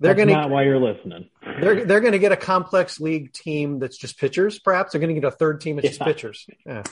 they're 0.00 0.14
going 0.14 0.28
to 0.28 0.34
not 0.34 0.50
why 0.50 0.64
you're 0.64 0.78
listening. 0.78 1.30
They're 1.60 1.84
they're 1.84 2.00
going 2.00 2.12
to 2.12 2.18
get 2.18 2.32
a 2.32 2.36
complex 2.36 3.00
league 3.00 3.32
team 3.32 3.78
that's 3.78 3.96
just 3.96 4.18
pitchers. 4.18 4.58
Perhaps 4.58 4.92
they're 4.92 5.00
going 5.00 5.14
to 5.14 5.20
get 5.20 5.26
a 5.26 5.34
third 5.34 5.60
team 5.60 5.76
that's 5.76 5.86
yeah. 5.86 5.90
just 5.90 6.00
pitchers. 6.02 6.46
Yeah. 6.66 6.82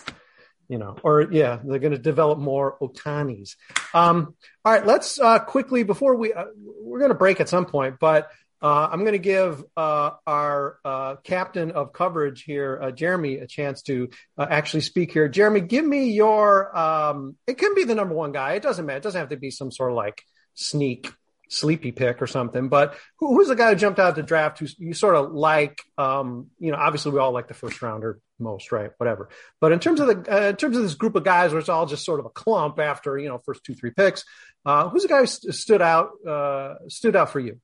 You 0.71 0.79
know, 0.79 0.97
or 1.03 1.23
yeah, 1.33 1.59
they're 1.65 1.81
going 1.81 1.93
to 1.93 1.99
develop 1.99 2.39
more 2.39 2.79
Otanis. 2.81 3.57
Um, 3.93 4.37
all 4.65 4.73
right, 4.73 4.87
let's 4.87 5.19
uh, 5.19 5.41
quickly 5.41 5.83
before 5.83 6.15
we 6.15 6.33
uh, 6.33 6.45
we're 6.81 7.01
going 7.01 7.11
to 7.11 7.17
break 7.17 7.41
at 7.41 7.49
some 7.49 7.67
point, 7.67 7.97
but 7.99 8.31
uh, 8.63 8.89
I'm 8.93 9.01
going 9.01 9.13
to 9.13 9.19
give 9.19 9.65
uh, 9.77 10.11
our 10.27 10.79
uh, 10.85 11.17
captain 11.25 11.73
of 11.73 11.93
coverage 11.93 12.45
here, 12.45 12.79
uh, 12.81 12.91
Jeremy, 12.93 13.39
a 13.39 13.49
chance 13.49 13.83
to 13.83 14.11
actually 14.39 14.83
speak 14.83 15.13
here. 15.13 15.29
Jeremy, 15.29 15.63
give 15.63 15.85
me 15.85 16.11
your. 16.11 16.77
Um, 16.77 17.37
it 17.49 17.59
can 17.59 17.75
be 17.75 17.83
the 17.83 17.97
number 17.97 18.15
one 18.15 18.33
guy. 18.33 18.53
It 18.53 18.63
doesn't 18.63 18.87
matter. 18.87 18.99
It 18.99 19.03
doesn't 19.03 19.19
have 19.19 19.31
to 19.31 19.37
be 19.37 19.51
some 19.51 19.73
sort 19.73 19.91
of 19.91 19.97
like 19.97 20.23
sneak 20.55 21.11
sleepy 21.51 21.93
pick 21.93 22.23
or 22.23 22.27
something. 22.27 22.69
But 22.69 22.97
who, 23.19 23.35
who's 23.35 23.49
the 23.49 23.57
guy 23.57 23.71
who 23.71 23.77
jumped 23.77 23.99
out 23.99 24.15
the 24.15 24.23
draft 24.23 24.61
who 24.61 24.67
you 24.79 24.95
sort 24.95 25.17
of 25.17 25.33
like? 25.33 25.83
Um, 25.99 26.47
you 26.59 26.71
know, 26.71 26.79
obviously 26.79 27.13
we 27.13 27.19
all 27.19 27.33
like 27.33 27.49
the 27.49 27.55
first 27.55 27.83
rounder 27.83 28.21
most, 28.39 28.73
right? 28.73 28.91
Whatever. 28.97 29.29
But 29.61 29.73
in 29.73 29.81
terms 29.81 30.01
of 30.01 30.07
the 30.07 30.35
uh, 30.35 30.49
in 30.49 30.57
terms 30.57 30.77
of 30.77 30.83
this 30.83 30.95
group 30.95 31.17
of 31.17 31.25
guys, 31.25 31.53
where 31.53 31.61
it's 31.61 31.69
all 31.69 31.87
just 31.87 32.05
sort 32.05 32.21
of 32.21 32.27
a 32.27 32.31
clump 32.31 32.79
after 32.79 33.19
you 33.19 33.29
know 33.29 33.39
first 33.45 33.65
two 33.65 33.75
three 33.75 33.91
picks, 33.91 34.25
uh, 34.65 34.89
who's 34.89 35.03
the 35.03 35.09
guy 35.09 35.21
who 35.21 35.27
st- 35.27 35.55
stood 35.55 35.83
out 35.83 36.11
uh, 36.27 36.75
stood 36.89 37.17
out 37.17 37.31
for 37.31 37.41
you? 37.41 37.61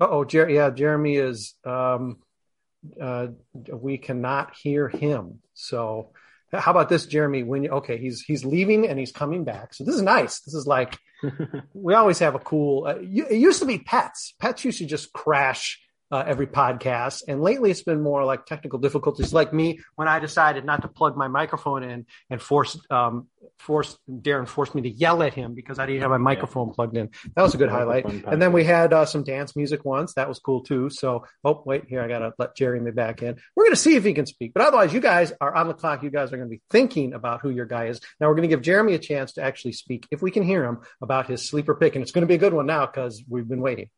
oh, 0.00 0.24
Jer- 0.24 0.50
yeah, 0.50 0.70
Jeremy 0.70 1.16
is. 1.16 1.54
Um, 1.64 2.18
uh, 3.00 3.26
we 3.72 3.98
cannot 3.98 4.54
hear 4.54 4.88
him. 4.88 5.40
So 5.54 6.12
how 6.52 6.70
about 6.70 6.88
this, 6.88 7.06
Jeremy? 7.06 7.42
When 7.42 7.64
you, 7.64 7.70
okay, 7.70 7.98
he's 7.98 8.22
he's 8.22 8.44
leaving 8.44 8.88
and 8.88 8.98
he's 8.98 9.12
coming 9.12 9.44
back. 9.44 9.74
So 9.74 9.84
this 9.84 9.94
is 9.94 10.02
nice. 10.02 10.40
This 10.40 10.54
is 10.54 10.66
like 10.66 10.98
we 11.74 11.94
always 11.94 12.18
have 12.20 12.34
a 12.34 12.38
cool. 12.38 12.86
Uh, 12.86 12.96
it 13.00 13.38
used 13.38 13.60
to 13.60 13.66
be 13.66 13.78
pets. 13.78 14.34
Pets 14.38 14.64
used 14.64 14.78
to 14.78 14.86
just 14.86 15.12
crash 15.12 15.80
uh, 16.10 16.24
every 16.26 16.46
podcast. 16.46 17.22
And 17.28 17.42
lately 17.42 17.70
it's 17.70 17.82
been 17.82 18.02
more 18.02 18.24
like 18.24 18.46
technical 18.46 18.78
difficulties, 18.78 19.32
like 19.32 19.52
me 19.52 19.80
when 19.96 20.08
I 20.08 20.18
decided 20.18 20.64
not 20.64 20.82
to 20.82 20.88
plug 20.88 21.16
my 21.16 21.28
microphone 21.28 21.82
in 21.82 22.06
and 22.30 22.40
forced, 22.40 22.78
um, 22.90 23.28
forced 23.58 23.98
Darren 24.10 24.48
forced 24.48 24.74
me 24.74 24.82
to 24.82 24.88
yell 24.88 25.22
at 25.22 25.34
him 25.34 25.54
because 25.54 25.78
I 25.78 25.86
didn't 25.86 26.02
have 26.02 26.10
my 26.10 26.18
microphone 26.18 26.72
plugged 26.72 26.96
in. 26.96 27.10
That 27.34 27.42
was 27.42 27.54
a 27.54 27.58
good 27.58 27.70
highlight. 27.70 28.06
And 28.06 28.40
then 28.40 28.52
we 28.52 28.64
had 28.64 28.92
uh, 28.92 29.04
some 29.04 29.24
dance 29.24 29.56
music 29.56 29.84
once. 29.84 30.14
That 30.14 30.28
was 30.28 30.38
cool 30.38 30.62
too. 30.62 30.90
So, 30.90 31.24
oh, 31.44 31.62
wait, 31.66 31.84
here, 31.88 32.00
I 32.00 32.08
got 32.08 32.20
to 32.20 32.32
let 32.38 32.56
Jeremy 32.56 32.90
back 32.90 33.22
in. 33.22 33.36
We're 33.56 33.64
going 33.64 33.74
to 33.74 33.80
see 33.80 33.96
if 33.96 34.04
he 34.04 34.14
can 34.14 34.26
speak. 34.26 34.52
But 34.54 34.66
otherwise, 34.66 34.92
you 34.92 35.00
guys 35.00 35.32
are 35.40 35.54
on 35.54 35.68
the 35.68 35.74
clock. 35.74 36.02
You 36.02 36.10
guys 36.10 36.32
are 36.32 36.36
going 36.36 36.48
to 36.48 36.54
be 36.54 36.62
thinking 36.70 37.12
about 37.12 37.40
who 37.40 37.50
your 37.50 37.66
guy 37.66 37.86
is. 37.86 38.00
Now 38.20 38.28
we're 38.28 38.34
going 38.34 38.48
to 38.48 38.54
give 38.54 38.62
Jeremy 38.62 38.94
a 38.94 38.98
chance 38.98 39.32
to 39.32 39.42
actually 39.42 39.72
speak, 39.72 40.06
if 40.10 40.22
we 40.22 40.30
can 40.30 40.42
hear 40.42 40.64
him, 40.64 40.78
about 41.02 41.28
his 41.28 41.48
sleeper 41.48 41.74
pick. 41.74 41.94
And 41.94 42.02
it's 42.02 42.12
going 42.12 42.22
to 42.22 42.28
be 42.28 42.34
a 42.34 42.38
good 42.38 42.54
one 42.54 42.66
now 42.66 42.86
because 42.86 43.22
we've 43.28 43.48
been 43.48 43.60
waiting. 43.60 43.90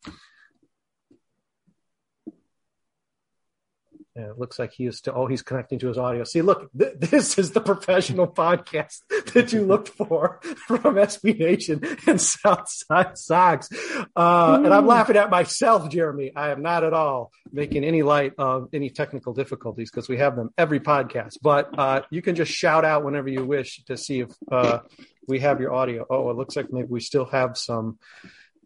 It 4.16 4.38
looks 4.38 4.58
like 4.58 4.72
he 4.72 4.86
is 4.86 4.98
still, 4.98 5.14
oh, 5.16 5.26
he's 5.26 5.42
connecting 5.42 5.78
to 5.78 5.88
his 5.88 5.96
audio. 5.96 6.24
See, 6.24 6.42
look, 6.42 6.70
th- 6.76 6.94
this 6.98 7.38
is 7.38 7.52
the 7.52 7.60
professional 7.60 8.26
podcast 8.40 9.00
that 9.32 9.52
you 9.52 9.64
looked 9.64 9.88
for 9.88 10.40
from 10.66 10.94
SB 10.96 11.38
Nation 11.38 11.82
and 12.06 12.20
Southside 12.20 13.16
Sox. 13.16 13.68
Uh, 14.16 14.60
and 14.64 14.74
I'm 14.74 14.86
laughing 14.86 15.16
at 15.16 15.30
myself, 15.30 15.90
Jeremy. 15.90 16.32
I 16.34 16.50
am 16.50 16.62
not 16.62 16.84
at 16.84 16.92
all 16.92 17.30
making 17.52 17.84
any 17.84 18.02
light 18.02 18.32
of 18.38 18.68
any 18.72 18.90
technical 18.90 19.32
difficulties 19.32 19.90
because 19.90 20.08
we 20.08 20.18
have 20.18 20.36
them 20.36 20.50
every 20.58 20.80
podcast. 20.80 21.38
But 21.42 21.78
uh, 21.78 22.02
you 22.10 22.22
can 22.22 22.34
just 22.34 22.52
shout 22.52 22.84
out 22.84 23.04
whenever 23.04 23.28
you 23.28 23.44
wish 23.44 23.82
to 23.84 23.96
see 23.96 24.20
if 24.20 24.30
uh, 24.50 24.80
we 25.28 25.40
have 25.40 25.60
your 25.60 25.72
audio. 25.72 26.06
Oh, 26.10 26.30
it 26.30 26.36
looks 26.36 26.56
like 26.56 26.72
maybe 26.72 26.88
we 26.88 27.00
still 27.00 27.26
have 27.26 27.56
some 27.56 27.98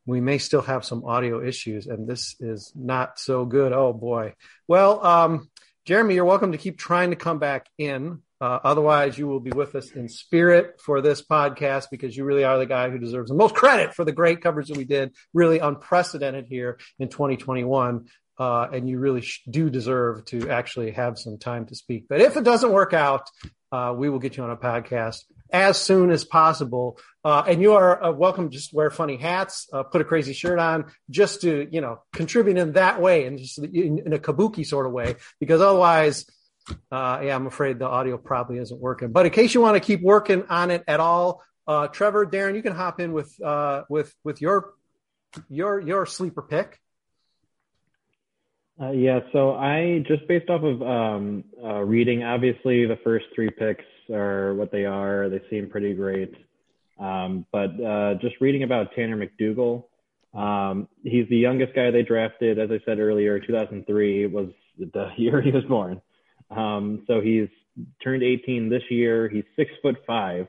we 0.07 0.21
may 0.21 0.39
still 0.39 0.63
have 0.63 0.85
some 0.85 1.05
audio 1.05 1.43
issues, 1.43 1.87
and 1.87 2.07
this 2.07 2.37
is 2.41 2.73
not 2.75 3.19
so 3.19 3.45
good. 3.45 3.73
Oh 3.73 3.93
boy. 3.93 4.35
Well, 4.69 5.05
um, 5.05 5.51
Jeremy, 5.87 6.15
you're 6.15 6.25
welcome 6.25 6.53
to 6.53 6.59
keep 6.59 6.79
trying 6.79 7.11
to 7.11 7.17
come 7.17 7.39
back 7.39 7.67
in. 7.79 8.21
Uh, 8.41 8.59
otherwise, 8.65 9.17
you 9.17 9.27
will 9.27 9.41
be 9.41 9.53
with 9.53 9.75
us 9.75 9.91
in 9.93 10.09
spirit 10.09 10.81
for 10.81 11.01
this 11.01 11.23
podcast 11.23 11.87
because 11.91 12.17
you 12.17 12.25
really 12.25 12.45
are 12.45 12.59
the 12.59 12.67
guy 12.67 12.91
who 12.91 12.99
deserves 12.99 13.31
the 13.31 13.37
most 13.37 13.55
credit 13.55 13.95
for 13.95 14.05
the 14.05 14.13
great 14.13 14.43
coverage 14.43 14.69
that 14.69 14.77
we 14.77 14.85
did. 14.85 15.15
Really 15.33 15.59
unprecedented 15.59 16.47
here 16.47 16.79
in 16.99 17.09
2021. 17.09 18.07
Uh, 18.37 18.67
and 18.73 18.89
you 18.89 18.99
really 18.99 19.21
sh- 19.21 19.43
do 19.49 19.71
deserve 19.71 20.25
to 20.25 20.51
actually 20.51 20.91
have 20.91 21.19
some 21.19 21.39
time 21.39 21.67
to 21.67 21.75
speak. 21.77 22.07
But 22.09 22.21
if 22.21 22.37
it 22.37 22.43
doesn't 22.43 22.73
work 22.73 22.93
out, 22.93 23.31
uh, 23.71 23.95
we 23.97 24.11
will 24.11 24.19
get 24.19 24.37
you 24.37 24.43
on 24.43 24.51
a 24.51 24.57
podcast 24.57 25.23
as 25.55 25.81
soon 25.81 26.11
as 26.11 26.25
possible. 26.25 26.99
Uh, 27.25 27.45
and 27.47 27.63
you 27.63 27.75
are 27.75 28.03
uh, 28.03 28.11
welcome. 28.11 28.51
To 28.51 28.55
just 28.55 28.75
wear 28.75 28.91
funny 28.91 29.17
hats, 29.17 29.69
uh, 29.73 29.85
put 29.85 30.01
a 30.01 30.05
crazy 30.05 30.33
shirt 30.35 30.59
on, 30.59 30.87
just 31.09 31.43
to 31.43 31.67
you 31.71 31.81
know 31.81 32.03
contribute 32.13 32.59
in 32.59 32.73
that 32.73 33.01
way, 33.01 33.25
and 33.25 33.39
just 33.39 33.59
in, 33.59 34.01
in 34.05 34.13
a 34.13 34.19
kabuki 34.19 34.67
sort 34.67 34.85
of 34.85 34.93
way. 34.93 35.15
Because 35.39 35.63
otherwise, 35.63 36.27
uh, 36.91 37.21
yeah, 37.23 37.37
I'm 37.37 37.47
afraid 37.47 37.79
the 37.79 37.87
audio 37.87 38.19
probably 38.19 38.59
isn't 38.59 38.79
working. 38.79 39.13
But 39.13 39.27
in 39.27 39.33
case 39.33 39.55
you 39.55 39.61
want 39.61 39.77
to 39.77 39.81
keep 39.81 40.03
working 40.03 40.45
on 40.51 40.73
it 40.73 40.83
at 40.89 41.01
all, 41.01 41.43
uh, 41.67 41.87
Trevor, 41.87 42.27
Darren, 42.27 42.57
you 42.57 42.63
can 42.63 42.75
hop 42.75 43.01
in 43.01 43.13
with 43.13 43.33
uh, 43.41 43.85
with 43.89 44.13
with 44.25 44.43
your 44.43 44.75
your 45.49 45.81
your 45.81 46.05
sleeper 46.05 46.43
pick. 46.43 46.81
Uh, 48.79 48.91
yeah, 48.91 49.21
so 49.33 49.55
I 49.55 50.05
just 50.09 50.27
based 50.27 50.51
off 50.51 50.65
of 50.65 50.83
um, 50.83 51.45
uh, 51.63 51.79
reading, 51.79 52.25
obviously 52.25 52.87
the 52.87 52.99
first 53.05 53.27
three 53.33 53.49
picks 53.49 53.85
are 54.11 54.55
what 54.55 54.73
they 54.73 54.85
are. 54.85 55.29
They 55.29 55.41
seem 55.51 55.69
pretty 55.69 55.95
great. 55.95 56.35
Um, 56.99 57.47
but 57.53 57.71
uh, 57.83 58.15
just 58.21 58.37
reading 58.41 58.63
about 58.63 58.95
Tanner 58.95 59.17
McDougal, 59.17 59.85
um, 60.35 60.89
he's 61.03 61.29
the 61.29 61.37
youngest 61.37 61.75
guy 61.75 61.91
they 61.91 62.03
drafted. 62.03 62.59
As 62.59 62.71
I 62.71 62.81
said 62.85 62.99
earlier, 62.99 63.39
2003 63.41 64.27
was 64.27 64.49
the 64.79 65.09
year 65.17 65.41
he 65.41 65.51
was 65.51 65.65
born. 65.65 66.01
Um, 66.51 67.05
so 67.07 67.21
he's 67.21 67.49
turned 68.03 68.23
18 68.23 68.69
this 68.69 68.83
year. 68.91 69.29
He's 69.29 69.45
six 69.57 69.71
foot 69.83 69.97
five 70.07 70.47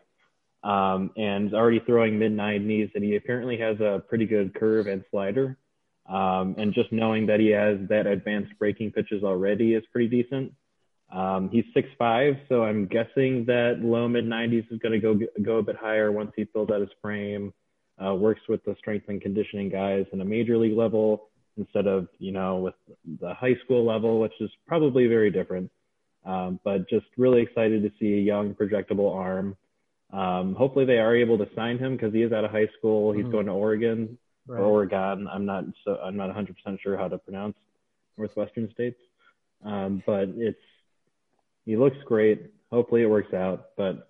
um, 0.65 1.11
and 1.15 1.53
already 1.53 1.79
throwing 1.85 2.17
mid 2.17 2.31
90s, 2.31 2.91
and 2.95 3.03
he 3.03 3.15
apparently 3.15 3.57
has 3.57 3.79
a 3.79 4.01
pretty 4.09 4.25
good 4.25 4.55
curve 4.55 4.87
and 4.87 5.03
slider. 5.11 5.57
Um, 6.09 6.55
and 6.57 6.73
just 6.73 6.91
knowing 6.91 7.27
that 7.27 7.39
he 7.39 7.47
has 7.49 7.77
that 7.89 8.05
advanced 8.05 8.53
breaking 8.59 8.91
pitches 8.91 9.23
already 9.23 9.73
is 9.73 9.83
pretty 9.91 10.07
decent. 10.07 10.53
Um, 11.15 11.49
he's 11.49 11.63
6'5", 11.75 12.39
so 12.49 12.63
I'm 12.63 12.87
guessing 12.87 13.45
that 13.45 13.79
low 13.81 14.07
mid 14.07 14.25
90s 14.25 14.71
is 14.71 14.79
going 14.79 14.91
to 14.91 14.99
go 14.99 15.17
go 15.43 15.57
a 15.57 15.63
bit 15.63 15.77
higher 15.77 16.11
once 16.11 16.31
he 16.35 16.45
fills 16.45 16.69
out 16.69 16.81
his 16.81 16.89
frame. 17.01 17.53
Uh, 18.03 18.13
works 18.13 18.41
with 18.49 18.61
the 18.65 18.75
strength 18.77 19.05
and 19.07 19.21
conditioning 19.21 19.69
guys 19.69 20.05
in 20.11 20.19
a 20.19 20.25
major 20.25 20.57
league 20.57 20.77
level 20.77 21.29
instead 21.57 21.87
of 21.87 22.09
you 22.19 22.33
know 22.33 22.57
with 22.57 22.73
the 23.21 23.33
high 23.33 23.55
school 23.63 23.85
level, 23.85 24.19
which 24.19 24.33
is 24.41 24.49
probably 24.67 25.07
very 25.07 25.31
different. 25.31 25.71
Um, 26.25 26.59
but 26.65 26.89
just 26.89 27.05
really 27.17 27.41
excited 27.43 27.83
to 27.83 27.91
see 27.97 28.15
a 28.15 28.21
young 28.21 28.53
projectable 28.53 29.15
arm. 29.15 29.55
Um, 30.11 30.55
hopefully 30.55 30.85
they 30.85 30.97
are 30.97 31.15
able 31.15 31.37
to 31.37 31.47
sign 31.55 31.77
him 31.77 31.95
because 31.95 32.13
he 32.13 32.23
is 32.23 32.33
out 32.33 32.43
of 32.43 32.51
high 32.51 32.67
school. 32.77 33.13
He's 33.13 33.23
mm-hmm. 33.23 33.31
going 33.31 33.45
to 33.45 33.53
Oregon, 33.53 34.17
right. 34.47 34.59
or 34.59 34.65
Oregon. 34.65 35.27
I'm 35.31 35.45
not 35.45 35.63
so 35.85 35.97
I'm 36.03 36.17
not 36.17 36.27
100 36.27 36.57
percent 36.57 36.79
sure 36.83 36.97
how 36.97 37.07
to 37.07 37.17
pronounce 37.17 37.55
Northwestern 38.17 38.69
states, 38.73 38.99
um, 39.63 40.03
but 40.05 40.29
it's 40.35 40.59
he 41.65 41.75
looks 41.75 41.97
great. 42.05 42.51
Hopefully 42.71 43.01
it 43.01 43.09
works 43.09 43.33
out, 43.33 43.67
but 43.77 44.07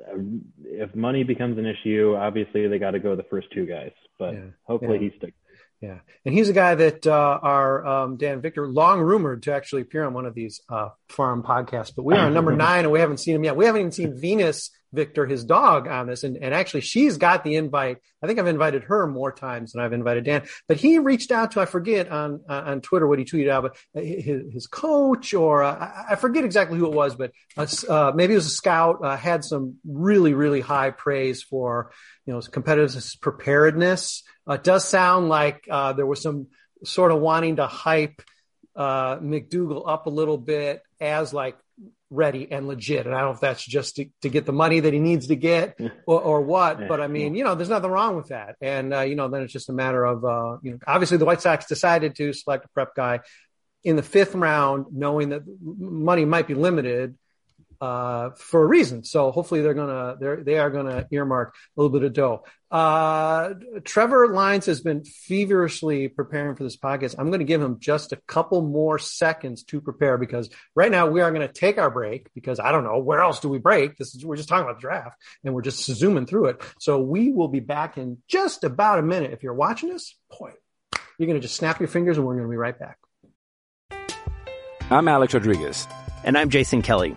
uh, 0.00 0.18
if 0.64 0.94
money 0.94 1.24
becomes 1.24 1.58
an 1.58 1.66
issue, 1.66 2.14
obviously 2.16 2.68
they 2.68 2.78
got 2.78 2.92
to 2.92 2.98
go 2.98 3.16
the 3.16 3.24
first 3.24 3.48
two 3.52 3.66
guys. 3.66 3.92
But 4.18 4.34
yeah. 4.34 4.40
hopefully 4.64 4.98
yeah. 5.00 5.10
he 5.10 5.18
sticks. 5.18 5.36
Yeah, 5.80 6.00
and 6.26 6.34
he's 6.34 6.50
a 6.50 6.52
guy 6.52 6.74
that 6.74 7.06
uh, 7.06 7.38
our 7.42 7.86
um, 7.86 8.16
Dan 8.18 8.42
Victor 8.42 8.68
long 8.68 9.00
rumored 9.00 9.44
to 9.44 9.54
actually 9.54 9.80
appear 9.80 10.04
on 10.04 10.12
one 10.12 10.26
of 10.26 10.34
these 10.34 10.60
uh, 10.68 10.90
farm 11.08 11.42
podcasts, 11.42 11.92
but 11.96 12.04
we 12.04 12.14
are 12.14 12.28
number 12.28 12.54
nine 12.56 12.84
and 12.84 12.92
we 12.92 13.00
haven't 13.00 13.16
seen 13.16 13.34
him 13.34 13.44
yet. 13.44 13.56
We 13.56 13.64
haven't 13.64 13.80
even 13.80 13.92
seen 13.92 14.20
Venus 14.20 14.70
Victor, 14.92 15.26
his 15.26 15.44
dog, 15.44 15.86
on 15.86 16.06
this, 16.06 16.24
and, 16.24 16.36
and 16.36 16.52
actually 16.52 16.80
she's 16.80 17.16
got 17.16 17.44
the 17.44 17.54
invite. 17.54 17.98
I 18.22 18.26
think 18.26 18.38
I've 18.38 18.46
invited 18.46 18.84
her 18.84 19.06
more 19.06 19.32
times 19.32 19.72
than 19.72 19.82
I've 19.82 19.92
invited 19.92 20.24
Dan. 20.24 20.42
But 20.68 20.78
he 20.78 20.98
reached 20.98 21.30
out 21.30 21.52
to 21.52 21.60
I 21.60 21.66
forget 21.66 22.08
on 22.08 22.40
uh, 22.48 22.62
on 22.66 22.80
Twitter 22.80 23.06
what 23.06 23.18
he 23.18 23.24
tweeted 23.24 23.48
out, 23.48 23.62
but 23.94 24.02
his, 24.02 24.52
his 24.52 24.66
coach 24.66 25.32
or 25.34 25.62
uh, 25.62 26.04
I 26.10 26.16
forget 26.16 26.44
exactly 26.44 26.78
who 26.78 26.86
it 26.86 26.94
was, 26.94 27.14
but 27.14 27.32
uh, 27.56 28.12
maybe 28.14 28.32
it 28.34 28.36
was 28.36 28.46
a 28.46 28.50
scout 28.50 29.04
uh, 29.04 29.16
had 29.16 29.44
some 29.44 29.76
really 29.84 30.34
really 30.34 30.60
high 30.60 30.90
praise 30.90 31.42
for 31.42 31.92
you 32.26 32.32
know 32.32 32.40
competitiveness, 32.40 33.20
preparedness. 33.20 34.22
Uh, 34.48 34.54
it 34.54 34.64
does 34.64 34.84
sound 34.84 35.28
like 35.28 35.66
uh, 35.70 35.92
there 35.92 36.06
was 36.06 36.22
some 36.22 36.48
sort 36.84 37.12
of 37.12 37.20
wanting 37.20 37.56
to 37.56 37.66
hype 37.66 38.22
uh, 38.76 39.16
McDougal 39.18 39.88
up 39.88 40.06
a 40.06 40.10
little 40.10 40.38
bit 40.38 40.82
as 41.00 41.32
like 41.32 41.56
ready 42.10 42.50
and 42.50 42.66
legit. 42.66 43.06
And 43.06 43.14
I 43.14 43.20
don't 43.20 43.28
know 43.28 43.34
if 43.34 43.40
that's 43.40 43.64
just 43.64 43.96
to, 43.96 44.06
to 44.22 44.28
get 44.28 44.44
the 44.44 44.52
money 44.52 44.80
that 44.80 44.92
he 44.92 44.98
needs 44.98 45.28
to 45.28 45.36
get 45.36 45.78
or, 46.06 46.20
or 46.20 46.40
what, 46.42 46.86
but 46.88 47.00
I 47.00 47.06
mean, 47.06 47.34
you 47.34 47.44
know, 47.44 47.54
there's 47.54 47.68
nothing 47.68 47.90
wrong 47.90 48.16
with 48.16 48.28
that. 48.28 48.56
And, 48.60 48.92
uh, 48.92 49.00
you 49.02 49.14
know, 49.14 49.28
then 49.28 49.42
it's 49.42 49.52
just 49.52 49.68
a 49.68 49.72
matter 49.72 50.04
of, 50.04 50.24
uh, 50.24 50.58
you 50.62 50.72
know, 50.72 50.78
obviously 50.86 51.18
the 51.18 51.24
White 51.24 51.40
Sox 51.40 51.66
decided 51.66 52.16
to 52.16 52.32
select 52.32 52.64
a 52.64 52.68
prep 52.68 52.94
guy 52.94 53.20
in 53.84 53.96
the 53.96 54.02
fifth 54.02 54.34
round, 54.34 54.86
knowing 54.92 55.30
that 55.30 55.42
money 55.62 56.24
might 56.24 56.46
be 56.46 56.54
limited 56.54 57.16
uh, 57.80 58.30
for 58.36 58.62
a 58.62 58.66
reason. 58.66 59.04
So 59.04 59.30
hopefully 59.30 59.62
they're 59.62 59.74
gonna 59.74 60.16
they're 60.20 60.42
they 60.42 60.58
are 60.58 60.70
gonna 60.70 61.06
earmark 61.10 61.54
a 61.54 61.80
little 61.80 61.98
bit 61.98 62.06
of 62.06 62.12
dough. 62.12 62.44
Uh, 62.70 63.54
Trevor 63.84 64.28
Lyons 64.28 64.66
has 64.66 64.80
been 64.80 65.02
feverishly 65.02 66.06
preparing 66.06 66.54
for 66.54 66.62
this 66.62 66.76
podcast. 66.76 67.16
I'm 67.18 67.26
going 67.26 67.40
to 67.40 67.44
give 67.44 67.60
him 67.60 67.80
just 67.80 68.12
a 68.12 68.16
couple 68.28 68.62
more 68.62 68.96
seconds 68.98 69.64
to 69.64 69.80
prepare 69.80 70.18
because 70.18 70.48
right 70.76 70.90
now 70.90 71.08
we 71.08 71.20
are 71.20 71.32
going 71.32 71.46
to 71.46 71.52
take 71.52 71.78
our 71.78 71.90
break 71.90 72.28
because 72.32 72.60
I 72.60 72.70
don't 72.70 72.84
know 72.84 72.98
where 72.98 73.22
else 73.22 73.40
do 73.40 73.48
we 73.48 73.58
break. 73.58 73.96
This 73.96 74.14
is 74.14 74.24
we're 74.24 74.36
just 74.36 74.48
talking 74.48 74.64
about 74.64 74.76
the 74.76 74.82
draft 74.82 75.20
and 75.42 75.52
we're 75.52 75.62
just 75.62 75.84
zooming 75.84 76.26
through 76.26 76.46
it. 76.46 76.62
So 76.78 77.00
we 77.00 77.32
will 77.32 77.48
be 77.48 77.58
back 77.58 77.98
in 77.98 78.18
just 78.28 78.62
about 78.62 79.00
a 79.00 79.02
minute. 79.02 79.32
If 79.32 79.42
you're 79.42 79.52
watching 79.52 79.88
this, 79.88 80.16
boy, 80.38 80.52
you're 81.18 81.26
going 81.26 81.40
to 81.40 81.42
just 81.42 81.56
snap 81.56 81.80
your 81.80 81.88
fingers 81.88 82.18
and 82.18 82.26
we're 82.26 82.34
going 82.34 82.46
to 82.46 82.50
be 82.50 82.56
right 82.56 82.78
back. 82.78 82.98
I'm 84.90 85.08
Alex 85.08 85.34
Rodriguez. 85.34 85.88
And 86.22 86.38
I'm 86.38 86.50
Jason 86.50 86.82
Kelly. 86.82 87.16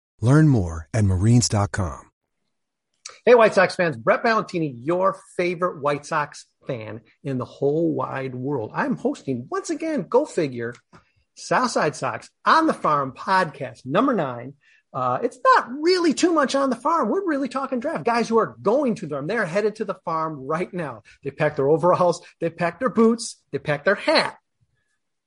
Learn 0.21 0.47
more 0.47 0.87
at 0.93 1.03
marines.com. 1.05 2.11
Hey, 3.25 3.35
White 3.35 3.53
Sox 3.53 3.75
fans, 3.75 3.97
Brett 3.97 4.23
Ballantini, 4.23 4.73
your 4.75 5.15
favorite 5.37 5.81
White 5.81 6.05
Sox 6.05 6.47
fan 6.65 7.01
in 7.23 7.37
the 7.37 7.45
whole 7.45 7.93
wide 7.93 8.33
world. 8.33 8.71
I'm 8.73 8.97
hosting 8.97 9.47
once 9.49 9.69
again, 9.69 10.07
go 10.09 10.25
figure, 10.25 10.73
Southside 11.35 11.95
Sox 11.95 12.29
on 12.45 12.67
the 12.67 12.73
Farm 12.73 13.13
podcast, 13.13 13.85
number 13.85 14.13
nine. 14.13 14.53
Uh, 14.93 15.19
it's 15.23 15.39
not 15.43 15.69
really 15.79 16.13
too 16.13 16.33
much 16.33 16.53
on 16.53 16.69
the 16.69 16.75
farm. 16.75 17.09
We're 17.09 17.25
really 17.25 17.47
talking 17.47 17.79
draft. 17.79 18.03
Guys 18.03 18.27
who 18.27 18.39
are 18.39 18.57
going 18.61 18.95
to 18.95 19.07
them, 19.07 19.27
they're 19.27 19.45
headed 19.45 19.75
to 19.75 19.85
the 19.85 19.99
farm 20.03 20.45
right 20.45 20.71
now. 20.73 21.03
They 21.23 21.31
pack 21.31 21.55
their 21.55 21.69
overalls, 21.69 22.21
they 22.39 22.49
pack 22.49 22.79
their 22.79 22.89
boots, 22.89 23.41
they 23.51 23.59
pack 23.59 23.85
their 23.85 23.95
hat. 23.95 24.37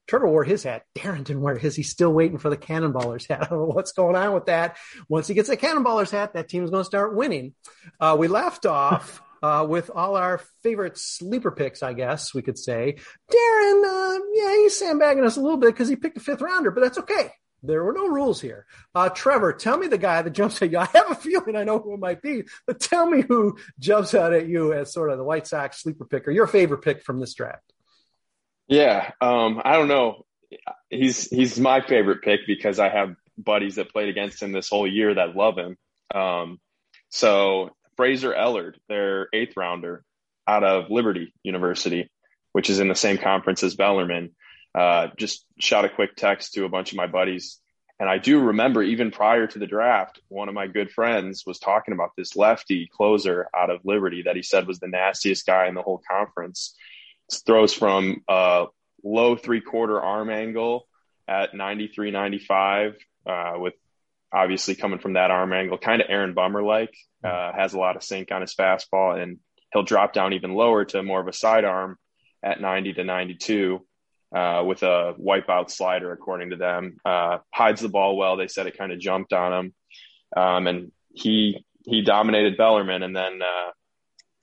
Trevor 0.06 0.28
wore 0.28 0.44
his 0.44 0.62
hat. 0.62 0.82
Darren 0.94 1.24
didn't 1.24 1.42
wear 1.42 1.56
his. 1.56 1.74
He's 1.74 1.90
still 1.90 2.12
waiting 2.12 2.38
for 2.38 2.50
the 2.50 2.56
Cannonballers 2.56 3.26
hat. 3.26 3.42
I 3.42 3.46
don't 3.46 3.58
know 3.58 3.74
what's 3.74 3.92
going 3.92 4.16
on 4.16 4.34
with 4.34 4.46
that. 4.46 4.76
Once 5.08 5.28
he 5.28 5.34
gets 5.34 5.48
the 5.48 5.56
Cannonballers 5.56 6.10
hat, 6.10 6.34
that 6.34 6.48
team's 6.48 6.70
going 6.70 6.82
to 6.82 6.86
start 6.86 7.14
winning. 7.14 7.54
Uh, 7.98 8.16
we 8.18 8.28
left 8.28 8.66
off 8.66 9.22
uh, 9.42 9.66
with 9.68 9.90
all 9.94 10.16
our 10.16 10.40
favorite 10.62 10.98
sleeper 10.98 11.50
picks, 11.50 11.82
I 11.82 11.94
guess 11.94 12.34
we 12.34 12.42
could 12.42 12.58
say. 12.58 12.96
Darren, 13.30 13.84
uh, 13.84 14.20
yeah, 14.32 14.56
he's 14.56 14.78
sandbagging 14.78 15.24
us 15.24 15.36
a 15.36 15.40
little 15.40 15.58
bit 15.58 15.72
because 15.72 15.88
he 15.88 15.96
picked 15.96 16.16
a 16.16 16.20
fifth 16.20 16.42
rounder, 16.42 16.70
but 16.70 16.82
that's 16.82 16.98
okay. 16.98 17.30
There 17.62 17.82
were 17.82 17.94
no 17.94 18.08
rules 18.08 18.42
here. 18.42 18.66
Uh, 18.94 19.08
Trevor, 19.08 19.54
tell 19.54 19.78
me 19.78 19.86
the 19.86 19.96
guy 19.96 20.20
that 20.20 20.30
jumps 20.30 20.60
at 20.60 20.70
you. 20.70 20.78
I 20.80 20.88
have 20.92 21.10
a 21.10 21.14
feeling 21.14 21.56
I 21.56 21.64
know 21.64 21.78
who 21.78 21.94
it 21.94 22.00
might 22.00 22.20
be, 22.20 22.44
but 22.66 22.78
tell 22.78 23.06
me 23.06 23.22
who 23.22 23.56
jumps 23.78 24.14
out 24.14 24.34
at 24.34 24.48
you 24.48 24.74
as 24.74 24.92
sort 24.92 25.10
of 25.10 25.16
the 25.16 25.24
White 25.24 25.46
Sox 25.46 25.82
sleeper 25.82 26.04
pick 26.04 26.28
or 26.28 26.30
your 26.30 26.46
favorite 26.46 26.82
pick 26.82 27.02
from 27.02 27.20
this 27.20 27.32
draft. 27.32 27.73
Yeah, 28.68 29.10
um, 29.20 29.60
I 29.64 29.74
don't 29.74 29.88
know. 29.88 30.24
He's 30.88 31.28
he's 31.28 31.58
my 31.58 31.80
favorite 31.80 32.22
pick 32.22 32.40
because 32.46 32.78
I 32.78 32.88
have 32.88 33.14
buddies 33.36 33.76
that 33.76 33.90
played 33.90 34.08
against 34.08 34.42
him 34.42 34.52
this 34.52 34.68
whole 34.68 34.86
year 34.86 35.14
that 35.14 35.36
love 35.36 35.56
him. 35.56 35.76
Um, 36.14 36.60
so 37.10 37.70
Fraser 37.96 38.32
Ellard, 38.32 38.74
their 38.88 39.28
eighth 39.32 39.56
rounder 39.56 40.04
out 40.46 40.64
of 40.64 40.90
Liberty 40.90 41.34
University, 41.42 42.10
which 42.52 42.70
is 42.70 42.80
in 42.80 42.88
the 42.88 42.94
same 42.94 43.18
conference 43.18 43.62
as 43.62 43.74
Bellarmine, 43.74 44.30
uh, 44.74 45.08
just 45.16 45.44
shot 45.58 45.84
a 45.84 45.88
quick 45.88 46.16
text 46.16 46.54
to 46.54 46.64
a 46.64 46.68
bunch 46.68 46.92
of 46.92 46.96
my 46.96 47.06
buddies. 47.06 47.60
And 48.00 48.08
I 48.08 48.18
do 48.18 48.40
remember 48.40 48.82
even 48.82 49.12
prior 49.12 49.46
to 49.46 49.58
the 49.58 49.66
draft, 49.66 50.20
one 50.28 50.48
of 50.48 50.54
my 50.54 50.66
good 50.66 50.90
friends 50.90 51.44
was 51.46 51.58
talking 51.58 51.94
about 51.94 52.10
this 52.16 52.34
lefty 52.34 52.88
closer 52.92 53.48
out 53.56 53.70
of 53.70 53.84
Liberty 53.84 54.22
that 54.22 54.36
he 54.36 54.42
said 54.42 54.66
was 54.66 54.80
the 54.80 54.88
nastiest 54.88 55.46
guy 55.46 55.68
in 55.68 55.74
the 55.74 55.82
whole 55.82 56.02
conference 56.10 56.74
throws 57.32 57.72
from 57.72 58.22
a 58.28 58.66
low 59.02 59.36
three 59.36 59.60
quarter 59.60 60.00
arm 60.00 60.30
angle 60.30 60.86
at 61.28 61.54
93, 61.54 62.10
95, 62.10 62.96
uh, 63.26 63.52
with 63.56 63.74
obviously 64.32 64.74
coming 64.74 64.98
from 64.98 65.14
that 65.14 65.30
arm 65.30 65.52
angle, 65.52 65.78
kind 65.78 66.02
of 66.02 66.08
Aaron 66.10 66.34
Bummer 66.34 66.62
like, 66.62 66.94
uh, 67.22 67.52
has 67.52 67.72
a 67.72 67.78
lot 67.78 67.96
of 67.96 68.02
sink 68.02 68.32
on 68.32 68.40
his 68.40 68.54
fastball, 68.54 69.20
and 69.20 69.38
he'll 69.72 69.82
drop 69.82 70.12
down 70.12 70.32
even 70.32 70.54
lower 70.54 70.84
to 70.84 71.02
more 71.02 71.20
of 71.20 71.28
a 71.28 71.32
sidearm 71.32 71.96
at 72.42 72.60
90 72.60 72.94
to 72.94 73.04
92. 73.04 73.86
Uh, 74.34 74.64
with 74.66 74.82
a 74.82 75.14
wipeout 75.16 75.70
slider, 75.70 76.10
according 76.10 76.50
to 76.50 76.56
them, 76.56 76.96
uh, 77.04 77.38
hides 77.54 77.80
the 77.80 77.88
ball 77.88 78.16
well. 78.16 78.36
They 78.36 78.48
said 78.48 78.66
it 78.66 78.76
kind 78.76 78.90
of 78.90 78.98
jumped 78.98 79.32
on 79.32 79.52
him, 79.52 79.74
um, 80.36 80.66
and 80.66 80.92
he 81.12 81.64
he 81.84 82.02
dominated 82.02 82.56
Bellarmine. 82.56 83.04
And 83.04 83.14
then 83.14 83.40
uh, 83.40 83.70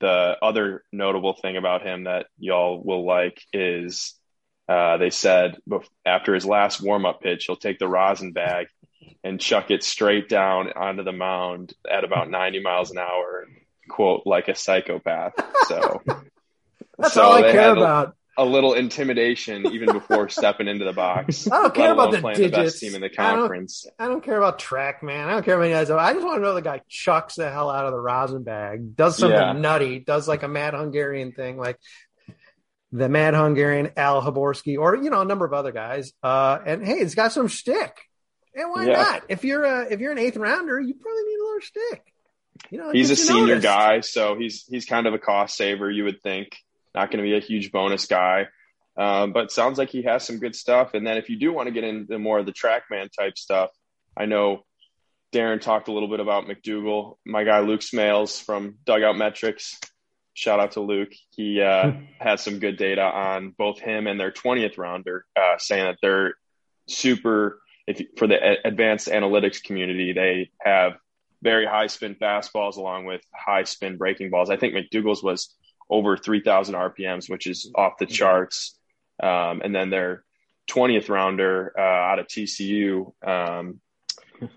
the 0.02 0.36
other 0.42 0.84
notable 0.92 1.34
thing 1.34 1.56
about 1.56 1.84
him 1.84 2.04
that 2.04 2.26
y'all 2.38 2.82
will 2.84 3.06
like 3.06 3.42
is 3.54 4.14
uh, 4.68 4.98
they 4.98 5.10
said 5.10 5.58
after 6.06 6.34
his 6.34 6.46
last 6.46 6.82
warm 6.82 7.06
up 7.06 7.22
pitch, 7.22 7.46
he'll 7.46 7.56
take 7.56 7.80
the 7.80 7.88
rosin 7.88 8.34
bag 8.34 8.68
and 9.24 9.40
chuck 9.40 9.72
it 9.72 9.84
straight 9.84 10.28
down 10.28 10.72
onto 10.74 11.04
the 11.04 11.12
mound 11.12 11.74
at 11.90 12.04
about 12.04 12.30
90 12.30 12.62
miles 12.62 12.92
an 12.92 12.98
hour, 12.98 13.48
quote, 13.90 14.24
like 14.26 14.48
a 14.48 14.56
psychopath. 14.56 15.34
So 15.68 16.02
that's 16.98 17.14
so 17.14 17.24
all 17.24 17.34
I 17.34 17.52
care 17.52 17.76
about 17.76 18.16
a 18.42 18.46
little 18.46 18.74
intimidation 18.74 19.68
even 19.72 19.94
before 19.94 20.28
stepping 20.30 20.68
into 20.68 20.84
the 20.84 20.94
box. 20.94 21.50
I 21.50 21.62
don't 21.62 21.74
care 21.74 21.92
about 21.92 22.12
the 22.12 22.20
playing 22.20 22.38
digits. 22.38 22.58
The 22.58 22.64
best 22.64 22.80
team 22.80 22.96
in 22.96 23.02
the 23.02 23.10
conference. 23.10 23.86
I 23.86 24.04
don't, 24.04 24.10
I 24.10 24.14
don't, 24.14 24.24
care 24.24 24.38
about 24.38 24.58
track, 24.58 25.04
man. 25.04 25.30
I 25.30 25.34
don't 25.34 25.46
care 25.46 25.56
about 25.56 25.66
any 25.66 25.74
guys. 25.74 25.92
I 25.92 26.14
just 26.14 26.26
want 26.26 26.38
to 26.38 26.42
know 26.42 26.56
the 26.56 26.62
guy 26.64 26.82
chucks 26.90 27.36
the 27.36 27.52
hell 27.52 27.70
out 27.70 27.86
of 27.86 27.92
the 27.92 28.00
rosin 28.00 28.44
bag, 28.44 28.96
does 28.96 29.18
something 29.18 29.40
yeah. 29.40 29.54
nutty, 29.54 30.00
does 30.00 30.28
like 30.28 30.42
a 30.42 30.48
mad 30.48 30.74
Hungarian 30.74 31.34
thing, 31.34 31.58
like 31.58 31.78
the 32.92 33.08
mad 33.08 33.36
Hungarian 33.36 33.92
Al 33.96 34.24
Hrabosky, 34.24 34.78
or 34.78 34.96
you 34.96 35.12
know 35.12 35.22
a 35.22 35.26
number 35.26 35.46
of 35.46 35.54
other 35.54 35.72
guys. 35.72 36.12
Uh, 36.24 36.58
and 36.66 36.86
hey, 36.86 36.98
it's 36.98 37.16
got 37.16 37.32
some 37.32 37.48
shtick. 37.48 37.96
And 38.56 38.72
why 38.72 38.88
yeah. 38.88 38.94
not? 38.94 39.24
If 39.30 39.46
you're 39.46 39.64
a 39.64 39.92
if 39.92 40.00
you're 40.00 40.12
an 40.12 40.18
eighth 40.18 40.36
rounder, 40.36 40.80
you 40.80 40.96
probably 40.96 41.24
need 41.24 41.38
a 41.40 41.44
little 41.44 41.60
shtick. 41.60 42.14
You 42.72 42.78
know, 42.80 42.92
he's 42.92 43.12
a 43.12 43.16
senior 43.16 43.56
noticed. 43.56 43.64
guy, 43.64 44.00
so 44.02 44.36
he's 44.36 44.66
he's 44.66 44.86
kind 44.86 45.06
of 45.06 45.14
a 45.14 45.20
cost 45.20 45.56
saver. 45.56 45.90
You 45.92 46.06
would 46.06 46.22
think 46.22 46.58
not 46.94 47.12
going 47.12 47.24
to 47.24 47.30
be 47.30 47.36
a 47.36 47.40
huge 47.40 47.72
bonus 47.72 48.06
guy. 48.06 48.48
Um, 48.98 49.32
but 49.32 49.52
sounds 49.52 49.78
like 49.78 49.90
he 49.90 50.04
has 50.04 50.26
some 50.26 50.40
good 50.40 50.56
stuff. 50.56 50.94
And 50.94 51.08
then 51.08 51.18
if 51.18 51.30
you 51.30 51.38
do 51.38 51.54
want 51.54 51.68
to 51.68 51.74
get 51.74 51.84
into 51.84 52.20
more 52.20 52.40
of 52.40 52.46
the 52.46 52.52
TrackMan 52.52 53.10
type 53.18 53.38
stuff, 53.38 53.70
I 54.18 54.26
know 54.26 54.66
Darren 55.34 55.62
talked 55.62 55.88
a 55.88 55.94
little 55.94 56.10
bit 56.10 56.20
about 56.20 56.46
McDougal. 56.46 57.16
My 57.26 57.44
guy 57.44 57.62
Luke 57.62 57.82
Smales 57.82 58.42
from 58.44 58.76
Dugout 58.86 59.18
Metrics. 59.18 59.80
Shout 60.34 60.60
out 60.60 60.74
to 60.74 60.82
Luke. 60.82 61.12
He 61.30 61.62
uh, 61.62 61.94
has 62.20 62.42
some 62.42 62.60
good 62.60 62.78
data 62.78 63.04
on 63.04 63.56
both 63.58 63.80
him 63.80 64.08
and 64.08 64.20
their 64.20 64.32
20th 64.32 64.78
rounder, 64.78 65.26
uh, 65.36 65.58
saying 65.58 65.86
that 65.86 65.98
they're 66.02 66.36
super. 66.88 67.62
If 67.88 68.02
for 68.18 68.28
the 68.28 68.38
advanced 68.66 69.08
analytics 69.08 69.64
community, 69.64 70.14
they 70.14 70.52
have 70.62 70.94
very 71.42 71.66
high 71.66 71.88
spin 71.88 72.16
fastballs 72.16 72.76
along 72.76 73.06
with 73.06 73.22
high 73.34 73.64
spin 73.64 73.98
breaking 73.98 74.30
balls. 74.30 74.50
I 74.50 74.58
think 74.58 74.76
McDougal's 74.76 75.24
was 75.24 75.56
over 75.92 76.18
3,000 76.18 76.74
RPMs, 76.74 77.30
which 77.30 77.46
is 77.46 77.70
off 77.76 77.98
the 78.00 78.06
charts. 78.06 78.76
Um, 79.22 79.62
and 79.64 79.76
then 79.76 79.90
their 79.90 80.24
20th 80.72 81.10
rounder 81.10 81.74
uh, 81.78 81.82
out 81.82 82.20
of 82.20 82.28
TCU, 82.28 83.12
um, 83.26 83.82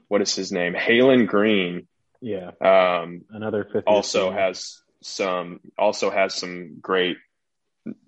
what 0.09 0.23
is 0.23 0.35
his 0.35 0.53
name? 0.53 0.75
Haylen 0.75 1.27
Green. 1.27 1.89
Yeah. 2.21 2.53
Um, 2.61 3.23
Another 3.29 3.65
50. 3.65 3.81
Also 3.87 4.31
has 4.31 4.81
some, 5.03 5.61
also 5.77 6.11
has 6.11 6.35
some 6.35 6.79
great 6.81 7.19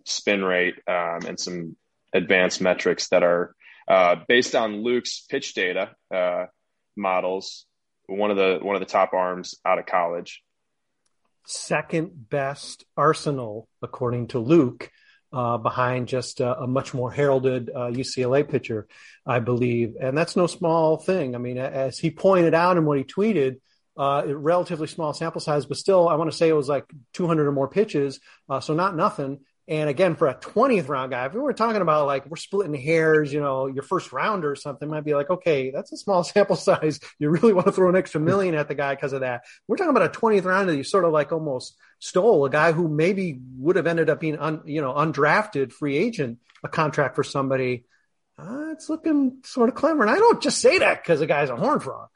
spin 0.05 0.43
rate 0.43 0.77
um, 0.87 1.27
and 1.27 1.39
some 1.39 1.77
advanced 2.15 2.61
metrics 2.61 3.09
that 3.09 3.23
are 3.23 3.55
uh, 3.89 4.17
based 4.27 4.55
on 4.55 4.83
Luke's 4.83 5.21
pitch 5.29 5.55
data 5.55 5.91
uh, 6.15 6.47
models. 6.97 7.67
One 8.07 8.31
of 8.31 8.37
the 8.37 8.59
one 8.63 8.77
of 8.77 8.81
the 8.81 8.87
top 8.87 9.13
arms 9.13 9.57
out 9.65 9.79
of 9.79 9.87
college. 9.87 10.43
Second 11.47 12.29
best 12.29 12.85
arsenal, 12.97 13.69
according 13.83 14.29
to 14.29 14.39
Luke, 14.39 14.91
uh, 15.33 15.59
behind 15.59 16.09
just 16.09 16.41
a, 16.41 16.67
much 16.67 16.95
more 16.95 17.11
heralded 17.11 17.71
uh, 17.71 17.91
UCLA 17.91 18.49
pitcher, 18.49 18.87
I 19.25 19.41
believe. 19.41 19.95
And 20.01 20.17
that's 20.17 20.37
no 20.37 20.47
small 20.47 20.97
thing. 20.97 21.35
I 21.35 21.39
mean, 21.39 21.59
as 21.59 21.99
he 21.99 22.11
pointed 22.11 22.55
out 22.55 22.77
in 22.77 22.85
what 22.85 22.99
he 22.99 23.05
tweeted, 23.05 23.61
uh, 23.97 24.23
relatively 24.27 24.87
small 24.87 25.13
sample 25.13 25.41
size, 25.41 25.67
but 25.67 25.77
still, 25.79 26.09
I 26.09 26.17
want 26.17 26.31
to 26.31 26.37
say 26.37 26.49
it 26.49 26.55
was 26.55 26.69
like 26.69 26.85
200 27.15 27.47
or 27.47 27.53
more 27.53 27.69
pitches. 27.69 28.21
Uh, 28.49 28.61
so 28.61 28.75
not 28.75 28.97
nothing. 28.97 29.41
And 29.69 29.91
again, 29.91 30.15
for 30.15 30.29
a 30.29 30.35
20th 30.35 30.89
round 30.89 31.11
guy, 31.11 31.27
if 31.27 31.35
we 31.35 31.41
were 31.41 31.53
talking 31.53 31.83
about 31.83 32.07
like 32.07 32.27
we're 32.27 32.37
splitting 32.37 32.75
hairs, 32.75 33.33
you 33.33 33.41
know, 33.41 33.67
your 33.67 33.83
first 33.83 34.13
rounder 34.13 34.53
or 34.53 34.57
something 34.57 34.89
might 34.89 35.05
be 35.05 35.15
like, 35.15 35.29
okay, 35.29 35.73
that's 35.73 35.93
a 35.93 35.97
small 35.97 36.23
sample 36.25 36.55
size. 36.55 37.01
You 37.19 37.31
really 37.31 37.53
want 37.53 37.67
to 37.67 37.73
throw 37.73 37.89
an 37.89 37.97
extra 37.97 38.21
million 38.21 38.55
at 38.55 38.69
the 38.69 38.77
guy 38.77 38.95
because 38.95 39.13
of 39.13 39.21
that. 39.21 39.43
We're 39.67 39.77
talking 39.77 39.97
about 39.97 40.15
a 40.15 40.19
20th 40.19 40.45
rounder 40.45 40.71
that 40.71 40.79
you 40.79 40.85
sort 40.85 41.05
of 41.05 41.13
like 41.13 41.33
almost 41.33 41.77
stole 41.99 42.45
a 42.45 42.51
guy 42.51 42.73
who 42.73 42.89
maybe 42.89 43.41
would 43.59 43.77
have 43.77 43.89
ended 43.89 44.09
up 44.09 44.21
being, 44.21 44.39
un, 44.39 44.63
you 44.67 44.81
know, 44.81 44.95
undrafted 44.95 45.73
free 45.73 45.97
agent, 45.97 46.39
a 46.63 46.69
contract 46.69 47.17
for 47.17 47.25
somebody. 47.25 47.87
Uh, 48.39 48.71
it's 48.71 48.89
looking 48.89 49.39
sort 49.45 49.69
of 49.69 49.75
clever. 49.75 50.03
And 50.03 50.11
I 50.11 50.17
don't 50.17 50.43
just 50.43 50.61
say 50.61 50.79
that 50.79 51.03
because 51.03 51.19
the 51.19 51.27
guy's 51.27 51.51
a 51.51 51.57
horn 51.57 51.81
frog. 51.81 52.09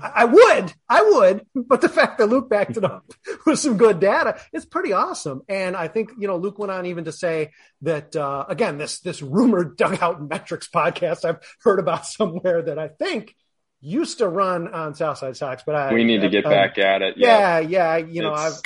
I 0.00 0.24
would, 0.24 0.72
I 0.88 1.02
would, 1.02 1.46
but 1.54 1.80
the 1.80 1.88
fact 1.88 2.18
that 2.18 2.26
Luke 2.26 2.48
backed 2.48 2.76
it 2.76 2.84
up 2.84 3.12
with 3.46 3.58
some 3.58 3.76
good 3.76 4.00
data, 4.00 4.40
it's 4.52 4.64
pretty 4.64 4.92
awesome. 4.92 5.42
And 5.48 5.76
I 5.76 5.88
think, 5.88 6.10
you 6.18 6.26
know, 6.26 6.36
Luke 6.36 6.58
went 6.58 6.72
on 6.72 6.86
even 6.86 7.04
to 7.04 7.12
say 7.12 7.50
that, 7.82 8.14
uh, 8.14 8.44
again, 8.48 8.78
this, 8.78 9.00
this 9.00 9.22
rumored 9.22 9.76
dugout 9.76 10.22
metrics 10.22 10.68
podcast 10.68 11.24
I've 11.24 11.40
heard 11.60 11.78
about 11.78 12.06
somewhere 12.06 12.62
that 12.62 12.78
I 12.78 12.88
think 12.88 13.34
used 13.80 14.18
to 14.18 14.28
run 14.28 14.68
on 14.72 14.94
Southside 14.94 15.36
Sox, 15.36 15.62
but 15.66 15.74
I, 15.74 15.92
we 15.92 16.04
need 16.04 16.22
to 16.22 16.30
get 16.30 16.46
I, 16.46 16.50
back 16.50 16.78
at 16.78 17.02
it. 17.02 17.14
Yeah. 17.16 17.58
Yeah. 17.58 17.96
yeah 17.98 18.06
you 18.06 18.22
know, 18.22 18.32
I've, 18.32 18.60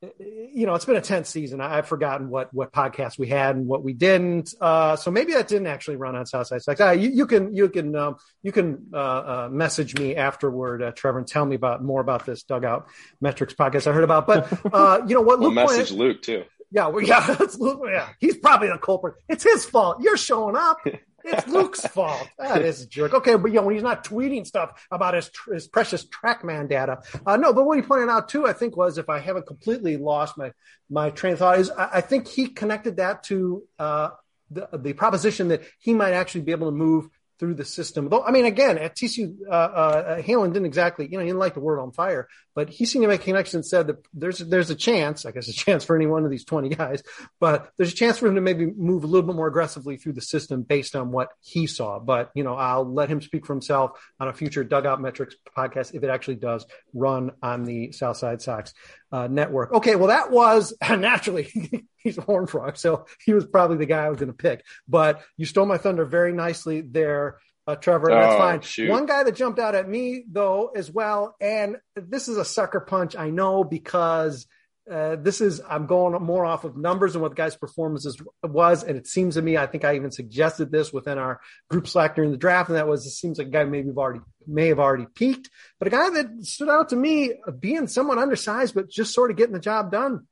you 0.00 0.64
know, 0.64 0.74
it's 0.74 0.84
been 0.84 0.96
a 0.96 1.00
tense 1.00 1.28
season. 1.28 1.60
I've 1.60 1.88
forgotten 1.88 2.30
what 2.30 2.54
what 2.54 2.72
podcasts 2.72 3.18
we 3.18 3.26
had 3.26 3.56
and 3.56 3.66
what 3.66 3.82
we 3.82 3.92
didn't. 3.92 4.54
Uh, 4.60 4.94
so 4.94 5.10
maybe 5.10 5.32
that 5.32 5.48
didn't 5.48 5.66
actually 5.66 5.96
run 5.96 6.14
on 6.14 6.24
Southside 6.24 6.62
Sox. 6.62 6.80
Uh, 6.80 6.90
you, 6.92 7.10
you, 7.10 7.26
can 7.26 7.54
you 7.54 7.68
can 7.68 7.96
um, 7.96 8.16
you 8.42 8.52
can 8.52 8.86
uh, 8.92 8.96
uh, 8.96 9.48
message 9.50 9.98
me 9.98 10.14
afterward, 10.14 10.82
uh, 10.82 10.92
Trevor, 10.92 11.18
and 11.18 11.26
tell 11.26 11.44
me 11.44 11.56
about 11.56 11.82
more 11.82 12.00
about 12.00 12.24
this 12.26 12.44
dugout 12.44 12.86
metrics 13.20 13.54
podcast 13.54 13.88
I 13.88 13.92
heard 13.92 14.04
about. 14.04 14.26
But 14.28 14.52
uh, 14.72 15.00
you 15.06 15.14
know 15.14 15.22
what? 15.22 15.40
Luke 15.40 15.54
we'll 15.54 15.66
message 15.66 15.88
pointed, 15.90 15.98
Luke 15.98 16.22
too. 16.22 16.44
Yeah, 16.70 16.88
well, 16.88 17.02
yeah, 17.02 17.26
that's 17.38 17.58
Luke, 17.58 17.80
yeah. 17.86 18.10
He's 18.20 18.36
probably 18.36 18.68
the 18.68 18.78
culprit. 18.78 19.14
It's 19.28 19.42
his 19.42 19.64
fault. 19.64 19.98
You're 20.00 20.16
showing 20.16 20.56
up. 20.56 20.78
It's 21.28 21.46
Luke's 21.48 21.86
fault. 21.86 22.28
That 22.38 22.62
is 22.62 22.82
a 22.82 22.86
jerk. 22.86 23.14
Okay, 23.14 23.36
but 23.36 23.48
you 23.48 23.54
know, 23.54 23.62
when 23.62 23.74
he's 23.74 23.82
not 23.82 24.04
tweeting 24.04 24.46
stuff 24.46 24.86
about 24.90 25.14
his 25.14 25.30
his 25.52 25.68
precious 25.68 26.06
TrackMan 26.06 26.68
data. 26.68 27.00
Uh, 27.26 27.36
no, 27.36 27.52
but 27.52 27.64
what 27.64 27.76
he 27.76 27.82
pointed 27.82 28.08
out 28.08 28.28
too, 28.28 28.46
I 28.46 28.52
think, 28.52 28.76
was 28.76 28.98
if 28.98 29.08
I 29.08 29.18
haven't 29.18 29.46
completely 29.46 29.96
lost 29.96 30.38
my 30.38 30.52
my 30.88 31.10
train 31.10 31.34
of 31.34 31.40
thought, 31.40 31.58
is 31.58 31.70
I, 31.70 31.88
I 31.94 32.00
think 32.00 32.28
he 32.28 32.46
connected 32.46 32.96
that 32.96 33.24
to 33.24 33.64
uh, 33.78 34.10
the 34.50 34.68
the 34.72 34.92
proposition 34.92 35.48
that 35.48 35.62
he 35.78 35.94
might 35.94 36.12
actually 36.12 36.42
be 36.42 36.52
able 36.52 36.68
to 36.68 36.76
move 36.76 37.08
through 37.38 37.54
the 37.54 37.64
system. 37.64 38.08
Though, 38.08 38.24
I 38.24 38.32
mean, 38.32 38.46
again, 38.46 38.78
at 38.78 38.96
TCU, 38.96 39.36
uh, 39.48 39.52
uh, 39.52 40.22
Haylen 40.22 40.52
didn't 40.52 40.66
exactly, 40.66 41.06
you 41.06 41.12
know, 41.16 41.20
he 41.20 41.28
didn't 41.28 41.38
like 41.38 41.54
the 41.54 41.60
word 41.60 41.78
on 41.78 41.92
fire, 41.92 42.28
but 42.58 42.68
he 42.68 42.86
seemed 42.86 43.04
to 43.04 43.08
make 43.08 43.20
a 43.20 43.24
connection 43.24 43.58
and 43.58 43.64
said 43.64 43.86
that 43.86 44.04
there's, 44.12 44.40
there's 44.40 44.68
a 44.68 44.74
chance, 44.74 45.24
I 45.24 45.30
guess 45.30 45.46
a 45.46 45.52
chance 45.52 45.84
for 45.84 45.94
any 45.94 46.06
one 46.06 46.24
of 46.24 46.30
these 46.32 46.44
20 46.44 46.70
guys, 46.70 47.04
but 47.38 47.70
there's 47.76 47.92
a 47.92 47.94
chance 47.94 48.18
for 48.18 48.26
him 48.26 48.34
to 48.34 48.40
maybe 48.40 48.66
move 48.66 49.04
a 49.04 49.06
little 49.06 49.24
bit 49.24 49.36
more 49.36 49.46
aggressively 49.46 49.96
through 49.96 50.14
the 50.14 50.20
system 50.20 50.62
based 50.62 50.96
on 50.96 51.12
what 51.12 51.28
he 51.40 51.68
saw. 51.68 52.00
But, 52.00 52.32
you 52.34 52.42
know, 52.42 52.56
I'll 52.56 52.84
let 52.84 53.10
him 53.10 53.20
speak 53.20 53.46
for 53.46 53.52
himself 53.52 53.92
on 54.18 54.26
a 54.26 54.32
future 54.32 54.64
dugout 54.64 55.00
metrics 55.00 55.36
podcast 55.56 55.94
if 55.94 56.02
it 56.02 56.10
actually 56.10 56.34
does 56.34 56.66
run 56.92 57.30
on 57.44 57.62
the 57.62 57.92
Southside 57.92 58.42
Sox 58.42 58.74
uh, 59.12 59.28
network. 59.28 59.72
Okay. 59.72 59.94
Well, 59.94 60.08
that 60.08 60.32
was 60.32 60.74
naturally 60.90 61.86
he's 61.98 62.18
a 62.18 62.22
horn 62.22 62.46
frog. 62.46 62.76
So 62.76 63.06
he 63.24 63.34
was 63.34 63.46
probably 63.46 63.76
the 63.76 63.86
guy 63.86 64.04
I 64.04 64.08
was 64.08 64.18
going 64.18 64.32
to 64.32 64.36
pick, 64.36 64.64
but 64.88 65.22
you 65.36 65.46
stole 65.46 65.66
my 65.66 65.78
thunder 65.78 66.04
very 66.04 66.32
nicely 66.32 66.80
there. 66.80 67.38
Uh, 67.68 67.76
Trevor, 67.76 68.08
that's 68.08 68.34
oh, 68.34 68.38
fine. 68.38 68.60
Shoot. 68.62 68.88
One 68.88 69.04
guy 69.04 69.24
that 69.24 69.34
jumped 69.34 69.58
out 69.58 69.74
at 69.74 69.86
me 69.86 70.24
though 70.26 70.70
as 70.74 70.90
well, 70.90 71.36
and 71.38 71.76
this 71.94 72.26
is 72.26 72.38
a 72.38 72.44
sucker 72.44 72.80
punch, 72.80 73.14
I 73.14 73.28
know, 73.28 73.62
because 73.62 74.46
uh, 74.90 75.16
this 75.16 75.42
is 75.42 75.60
I'm 75.68 75.84
going 75.84 76.14
more 76.22 76.46
off 76.46 76.64
of 76.64 76.78
numbers 76.78 77.14
and 77.14 77.20
what 77.20 77.32
the 77.32 77.34
guy's 77.34 77.56
performances 77.56 78.18
was, 78.42 78.84
and 78.84 78.96
it 78.96 79.06
seems 79.06 79.34
to 79.34 79.42
me 79.42 79.58
I 79.58 79.66
think 79.66 79.84
I 79.84 79.96
even 79.96 80.10
suggested 80.10 80.72
this 80.72 80.94
within 80.94 81.18
our 81.18 81.42
group 81.68 81.86
Slack 81.86 82.14
during 82.14 82.30
the 82.30 82.38
draft, 82.38 82.70
and 82.70 82.78
that 82.78 82.88
was 82.88 83.04
it 83.04 83.10
seems 83.10 83.36
like 83.36 83.48
a 83.48 83.50
guy 83.50 83.64
maybe 83.64 83.88
have 83.88 83.98
already 83.98 84.20
may 84.46 84.68
have 84.68 84.78
already 84.80 85.04
peaked, 85.04 85.50
but 85.78 85.88
a 85.88 85.90
guy 85.90 86.08
that 86.08 86.46
stood 86.46 86.70
out 86.70 86.88
to 86.88 86.96
me 86.96 87.34
being 87.60 87.86
somewhat 87.86 88.16
undersized 88.16 88.74
but 88.74 88.88
just 88.88 89.12
sort 89.12 89.30
of 89.30 89.36
getting 89.36 89.52
the 89.52 89.60
job 89.60 89.92
done. 89.92 90.26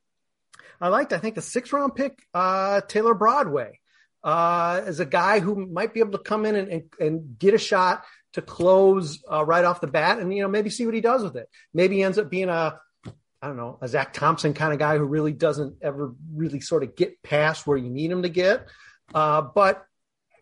I 0.81 0.88
liked 0.88 1.12
I 1.12 1.18
think 1.18 1.35
the 1.35 1.42
sixth 1.42 1.75
round 1.75 1.94
pick 1.94 2.18
uh, 2.33 2.81
Taylor 2.81 3.12
Broadway 3.12 3.79
uh, 4.26 4.82
as 4.84 4.98
a 4.98 5.06
guy 5.06 5.38
who 5.38 5.66
might 5.66 5.94
be 5.94 6.00
able 6.00 6.10
to 6.10 6.18
come 6.18 6.44
in 6.44 6.56
and, 6.56 6.68
and, 6.68 6.82
and 6.98 7.38
get 7.38 7.54
a 7.54 7.58
shot 7.58 8.04
to 8.32 8.42
close 8.42 9.22
uh, 9.30 9.44
right 9.44 9.64
off 9.64 9.80
the 9.80 9.86
bat, 9.86 10.18
and 10.18 10.34
you 10.34 10.42
know 10.42 10.48
maybe 10.48 10.68
see 10.68 10.84
what 10.84 10.94
he 10.96 11.00
does 11.00 11.22
with 11.22 11.36
it. 11.36 11.48
Maybe 11.72 11.96
he 11.96 12.02
ends 12.02 12.18
up 12.18 12.28
being 12.28 12.48
a 12.48 12.78
I 13.40 13.46
don't 13.48 13.56
know, 13.58 13.78
a 13.80 13.86
Zach 13.86 14.12
Thompson 14.12 14.54
kind 14.54 14.72
of 14.72 14.80
guy 14.80 14.98
who 14.98 15.04
really 15.04 15.32
doesn't 15.32 15.76
ever 15.80 16.12
really 16.34 16.58
sort 16.60 16.82
of 16.82 16.96
get 16.96 17.22
past 17.22 17.66
where 17.66 17.76
you 17.76 17.88
need 17.88 18.10
him 18.10 18.22
to 18.22 18.28
get. 18.28 18.66
Uh, 19.14 19.42
but 19.42 19.84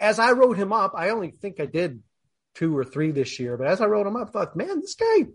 as 0.01 0.19
I 0.19 0.33
wrote 0.33 0.57
him 0.57 0.73
up, 0.73 0.95
I 0.97 1.11
only 1.11 1.31
think 1.31 1.61
I 1.61 1.67
did 1.67 2.03
two 2.55 2.77
or 2.77 2.85
three 2.85 3.11
this 3.11 3.39
year, 3.39 3.59
but 3.59 3.67
as 3.67 3.83
I 3.83 3.87
wrote 3.87 4.07
him 4.07 4.17
up, 4.17 4.29
I 4.29 4.31
thought, 4.31 4.57
man, 4.57 4.81
this 4.81 4.95
guy, 4.95 5.27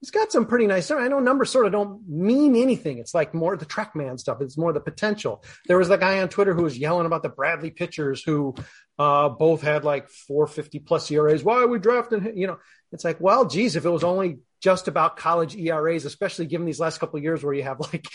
he's 0.00 0.10
got 0.10 0.32
some 0.32 0.46
pretty 0.46 0.66
nice. 0.66 0.90
I 0.90 1.08
know 1.08 1.20
numbers 1.20 1.50
sort 1.50 1.66
of 1.66 1.72
don't 1.72 2.08
mean 2.08 2.56
anything. 2.56 2.98
It's 2.98 3.14
like 3.14 3.34
more 3.34 3.56
the 3.56 3.66
TrackMan 3.66 4.18
stuff. 4.18 4.40
It's 4.40 4.56
more 4.56 4.72
the 4.72 4.80
potential. 4.80 5.44
There 5.66 5.78
was 5.78 5.88
that 5.88 6.00
guy 6.00 6.20
on 6.20 6.28
Twitter 6.28 6.54
who 6.54 6.62
was 6.62 6.78
yelling 6.78 7.06
about 7.06 7.22
the 7.22 7.28
Bradley 7.28 7.70
pitchers 7.70 8.22
who 8.22 8.54
uh, 8.98 9.28
both 9.28 9.62
had 9.62 9.84
like 9.84 10.08
450 10.08 10.78
plus 10.80 11.10
ERAs. 11.10 11.44
Why 11.44 11.62
are 11.62 11.68
we 11.68 11.78
drafting? 11.78 12.36
You 12.36 12.48
know, 12.48 12.58
it's 12.92 13.04
like, 13.04 13.20
well, 13.20 13.44
geez, 13.44 13.76
if 13.76 13.84
it 13.84 13.90
was 13.90 14.04
only 14.04 14.38
just 14.60 14.88
about 14.88 15.16
college 15.16 15.56
ERAs, 15.56 16.04
especially 16.04 16.44
given 16.44 16.66
these 16.66 16.78
last 16.78 17.00
couple 17.00 17.16
of 17.16 17.22
years 17.22 17.42
where 17.42 17.54
you 17.54 17.62
have 17.62 17.80
like 17.80 18.06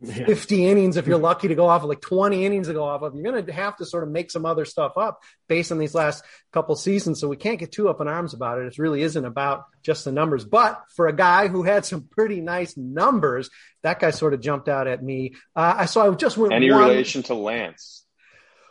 yeah. 0.00 0.26
50 0.26 0.66
innings 0.66 0.96
if 0.96 1.06
you're 1.06 1.18
lucky 1.18 1.48
to 1.48 1.56
go 1.56 1.66
off 1.66 1.82
of 1.82 1.88
like 1.88 2.00
20 2.00 2.46
innings 2.46 2.68
to 2.68 2.72
go 2.72 2.84
off 2.84 3.02
of. 3.02 3.14
You're 3.14 3.24
going 3.24 3.44
to 3.44 3.52
have 3.52 3.76
to 3.78 3.84
sort 3.84 4.04
of 4.04 4.10
make 4.10 4.30
some 4.30 4.46
other 4.46 4.64
stuff 4.64 4.96
up 4.96 5.22
based 5.48 5.72
on 5.72 5.78
these 5.78 5.94
last 5.94 6.24
couple 6.52 6.76
seasons. 6.76 7.20
So 7.20 7.28
we 7.28 7.36
can't 7.36 7.58
get 7.58 7.72
too 7.72 7.88
up 7.88 8.00
in 8.00 8.06
arms 8.06 8.32
about 8.32 8.60
it. 8.60 8.66
It 8.66 8.78
really 8.78 9.02
isn't 9.02 9.24
about 9.24 9.64
just 9.82 10.04
the 10.04 10.12
numbers. 10.12 10.44
But 10.44 10.80
for 10.94 11.08
a 11.08 11.16
guy 11.16 11.48
who 11.48 11.64
had 11.64 11.84
some 11.84 12.08
pretty 12.10 12.40
nice 12.40 12.76
numbers, 12.76 13.50
that 13.82 13.98
guy 13.98 14.10
sort 14.12 14.34
of 14.34 14.40
jumped 14.40 14.68
out 14.68 14.86
at 14.86 15.02
me. 15.02 15.34
Uh, 15.56 15.74
I 15.78 15.86
saw 15.86 16.10
I 16.10 16.14
just 16.14 16.38
went 16.38 16.52
any 16.52 16.70
one, 16.70 16.88
relation 16.88 17.24
to 17.24 17.34
Lance. 17.34 18.04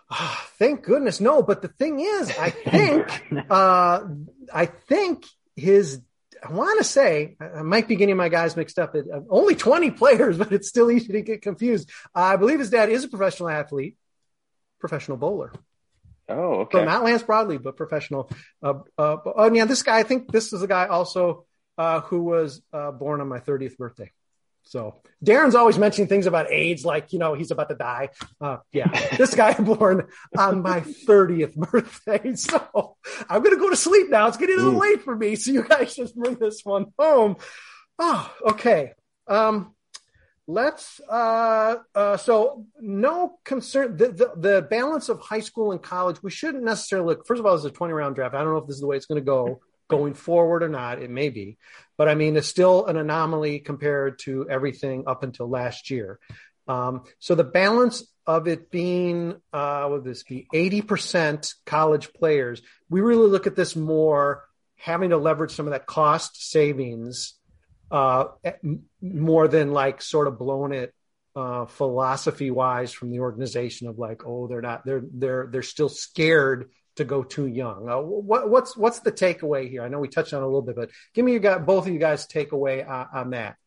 Uh, 0.09 0.35
thank 0.59 0.83
goodness 0.83 1.19
no. 1.19 1.41
But 1.43 1.61
the 1.61 1.67
thing 1.67 1.99
is, 1.99 2.31
I 2.37 2.51
think 2.51 3.07
uh, 3.49 4.01
I 4.53 4.65
think 4.65 5.25
his 5.57 6.01
I 6.47 6.51
want 6.51 6.77
to 6.77 6.83
say, 6.83 7.37
I 7.39 7.63
might 7.63 7.87
be 7.87 7.95
getting 7.95 8.17
my 8.17 8.29
guys 8.29 8.55
mixed 8.55 8.77
up. 8.77 8.95
It, 8.95 9.05
uh, 9.11 9.21
only 9.29 9.55
20 9.55 9.91
players, 9.91 10.37
but 10.41 10.51
it's 10.51 10.67
still 10.67 10.91
easy 10.91 11.13
to 11.13 11.21
get 11.21 11.41
confused. 11.41 11.89
Uh, 12.13 12.19
I 12.19 12.35
believe 12.35 12.59
his 12.59 12.69
dad 12.69 12.89
is 12.89 13.03
a 13.03 13.07
professional 13.07 13.49
athlete, 13.49 13.97
professional 14.79 15.17
bowler. 15.17 15.51
Oh, 16.27 16.61
okay. 16.61 16.79
So 16.79 16.85
not 16.85 17.03
Lance 17.03 17.23
Broadway, 17.23 17.57
but 17.57 17.77
professional. 17.77 18.29
Uh, 18.61 18.79
uh, 18.97 19.17
oh, 19.25 19.53
yeah, 19.53 19.65
this 19.65 19.83
guy, 19.83 19.99
I 19.99 20.03
think 20.03 20.31
this 20.31 20.53
is 20.53 20.61
a 20.61 20.67
guy 20.67 20.87
also 20.87 21.45
uh, 21.77 22.01
who 22.01 22.23
was 22.23 22.61
uh, 22.73 22.91
born 22.91 23.21
on 23.21 23.27
my 23.27 23.39
30th 23.39 23.77
birthday. 23.77 24.11
So 24.65 24.95
Darren's 25.23 25.55
always 25.55 25.77
mentioning 25.77 26.07
things 26.07 26.25
about 26.25 26.51
AIDS, 26.51 26.83
like, 26.83 27.13
you 27.13 27.19
know, 27.19 27.33
he's 27.35 27.51
about 27.51 27.69
to 27.69 27.75
die. 27.75 28.09
Uh, 28.41 28.57
yeah, 28.71 28.87
this 29.15 29.35
guy 29.35 29.53
born 29.59 30.07
on 30.37 30.61
my 30.61 30.81
30th 30.81 31.55
birthday. 31.55 32.33
So 32.35 32.97
I'm 33.29 33.41
going 33.43 33.55
to 33.55 33.61
go 33.61 33.69
to 33.69 33.75
sleep 33.75 34.09
now. 34.09 34.27
It's 34.27 34.37
getting 34.37 34.55
a 34.55 34.59
little 34.59 34.79
late 34.79 35.03
for 35.03 35.15
me. 35.15 35.35
So 35.35 35.51
you 35.51 35.63
guys 35.63 35.95
just 35.95 36.15
bring 36.15 36.35
this 36.35 36.61
one 36.63 36.87
home. 36.97 37.37
Oh, 37.99 38.33
okay. 38.49 38.93
Um, 39.27 39.73
let's, 40.47 40.99
uh, 41.09 41.77
uh, 41.93 42.17
so 42.17 42.65
no 42.79 43.39
concern. 43.43 43.97
The, 43.97 44.09
the, 44.09 44.31
the 44.35 44.61
balance 44.69 45.09
of 45.09 45.21
high 45.21 45.39
school 45.39 45.71
and 45.71 45.81
college, 45.81 46.21
we 46.23 46.31
shouldn't 46.31 46.63
necessarily 46.63 47.07
look, 47.07 47.27
first 47.27 47.39
of 47.39 47.45
all, 47.45 47.55
it's 47.55 47.65
a 47.65 47.71
20 47.71 47.93
round 47.93 48.15
draft. 48.15 48.35
I 48.35 48.39
don't 48.39 48.53
know 48.53 48.57
if 48.57 48.67
this 48.67 48.75
is 48.75 48.81
the 48.81 48.87
way 48.87 48.97
it's 48.97 49.05
going 49.05 49.21
to 49.21 49.25
go 49.25 49.61
going 49.87 50.13
forward 50.13 50.63
or 50.63 50.69
not. 50.69 51.01
It 51.01 51.09
may 51.09 51.29
be, 51.29 51.57
but 51.97 52.09
I 52.09 52.15
mean, 52.15 52.35
it's 52.35 52.47
still 52.47 52.85
an 52.85 52.97
anomaly 52.97 53.59
compared 53.59 54.19
to 54.19 54.49
everything 54.49 55.03
up 55.07 55.23
until 55.23 55.49
last 55.49 55.89
year. 55.89 56.19
Um, 56.67 57.03
so 57.19 57.35
the 57.35 57.43
balance 57.43 58.03
of 58.25 58.47
it 58.47 58.71
being, 58.71 59.35
uh, 59.53 59.87
would 59.89 60.03
this 60.03 60.23
be 60.23 60.47
80% 60.53 61.53
college 61.65 62.11
players? 62.13 62.61
We 62.89 63.01
really 63.01 63.27
look 63.27 63.47
at 63.47 63.55
this 63.55 63.75
more 63.75 64.43
having 64.77 65.11
to 65.11 65.17
leverage 65.17 65.51
some 65.51 65.67
of 65.67 65.71
that 65.71 65.85
cost 65.85 66.49
savings, 66.49 67.33
uh, 67.91 68.25
more 69.01 69.47
than 69.47 69.71
like 69.71 70.01
sort 70.01 70.27
of 70.27 70.39
blown 70.39 70.73
it, 70.73 70.93
uh, 71.35 71.65
philosophy 71.65 72.49
wise 72.49 72.93
from 72.93 73.11
the 73.11 73.19
organization 73.19 73.87
of 73.87 73.99
like, 73.99 74.25
oh, 74.25 74.47
they're 74.47 74.61
not, 74.61 74.85
they're, 74.85 75.03
they're, 75.13 75.47
they're 75.51 75.61
still 75.61 75.89
scared 75.89 76.71
to 76.95 77.03
go 77.03 77.23
too 77.23 77.47
young. 77.47 77.89
Uh, 77.89 77.99
what, 77.99 78.49
what's 78.49 78.75
what's 78.77 78.99
the 78.99 79.11
takeaway 79.11 79.69
here? 79.69 79.83
I 79.83 79.87
know 79.87 79.99
we 79.99 80.07
touched 80.07 80.33
on 80.33 80.41
a 80.41 80.45
little 80.45 80.61
bit, 80.61 80.75
but 80.75 80.89
give 81.13 81.25
me 81.25 81.31
your 81.31 81.41
guy, 81.41 81.57
both 81.57 81.87
of 81.87 81.93
you 81.93 81.99
guys 81.99 82.27
takeaway 82.27 82.87
on, 82.87 83.07
on 83.13 83.29
that. 83.31 83.57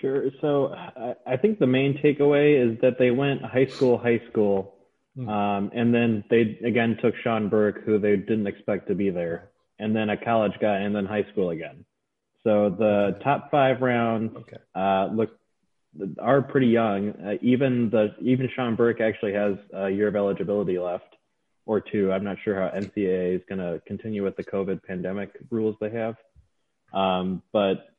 Sure. 0.00 0.30
So 0.40 0.72
I, 0.74 1.14
I, 1.26 1.36
think 1.36 1.58
the 1.58 1.66
main 1.66 1.98
takeaway 1.98 2.72
is 2.72 2.80
that 2.82 3.00
they 3.00 3.10
went 3.10 3.42
high 3.42 3.66
school, 3.66 3.98
high 3.98 4.22
school, 4.30 4.76
mm-hmm. 5.16 5.28
um, 5.28 5.72
and 5.74 5.92
then 5.92 6.22
they 6.30 6.58
again 6.64 6.96
took 7.02 7.14
Sean 7.16 7.48
Burke, 7.48 7.82
who 7.84 7.98
they 7.98 8.16
didn't 8.16 8.46
expect 8.46 8.86
to 8.88 8.94
be 8.94 9.10
there, 9.10 9.50
and 9.78 9.96
then 9.96 10.10
a 10.10 10.16
college 10.16 10.52
guy, 10.60 10.78
and 10.78 10.94
then 10.94 11.04
high 11.04 11.26
school 11.32 11.50
again. 11.50 11.84
So 12.44 12.70
the 12.70 12.84
okay. 12.84 13.24
top 13.24 13.50
five 13.50 13.80
rounds 13.80 14.36
okay. 14.36 14.58
uh, 14.74 15.08
look 15.12 15.30
are 16.20 16.42
pretty 16.42 16.68
young. 16.68 17.10
Uh, 17.10 17.34
even 17.42 17.90
the 17.90 18.14
even 18.20 18.48
Sean 18.54 18.76
Burke 18.76 19.00
actually 19.00 19.32
has 19.32 19.56
a 19.72 19.90
year 19.90 20.06
of 20.06 20.14
eligibility 20.14 20.78
left 20.78 21.16
or 21.68 21.82
two. 21.82 22.10
I'm 22.10 22.24
not 22.24 22.38
sure 22.42 22.54
how 22.54 22.74
NCAA 22.74 23.36
is 23.36 23.42
going 23.46 23.58
to 23.58 23.80
continue 23.86 24.24
with 24.24 24.36
the 24.36 24.42
COVID 24.42 24.82
pandemic 24.82 25.36
rules 25.50 25.76
they 25.80 25.90
have. 25.90 26.16
Um, 26.94 27.42
but 27.52 27.90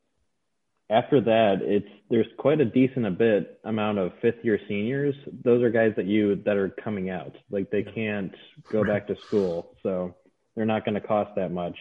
after 0.90 1.22
that, 1.22 1.58
it's 1.62 1.88
there's 2.10 2.26
quite 2.40 2.60
a 2.60 2.66
decent 2.66 3.06
a 3.06 3.12
bit 3.12 3.60
amount 3.64 4.00
of 4.00 4.12
fifth 4.24 4.44
year 4.44 4.60
seniors. 4.68 5.14
Those 5.46 5.62
are 5.62 5.70
guys 5.70 5.94
that 5.98 6.08
you 6.08 6.42
that 6.46 6.58
are 6.58 6.70
coming 6.84 7.12
out. 7.12 7.36
Like 7.52 7.70
they 7.70 7.84
can't 7.84 8.34
go 8.72 8.84
back 8.84 9.06
to 9.08 9.16
school, 9.28 9.78
so 9.84 10.16
they're 10.56 10.66
not 10.66 10.84
going 10.84 11.00
to 11.00 11.08
cost 11.08 11.36
that 11.36 11.52
much. 11.52 11.78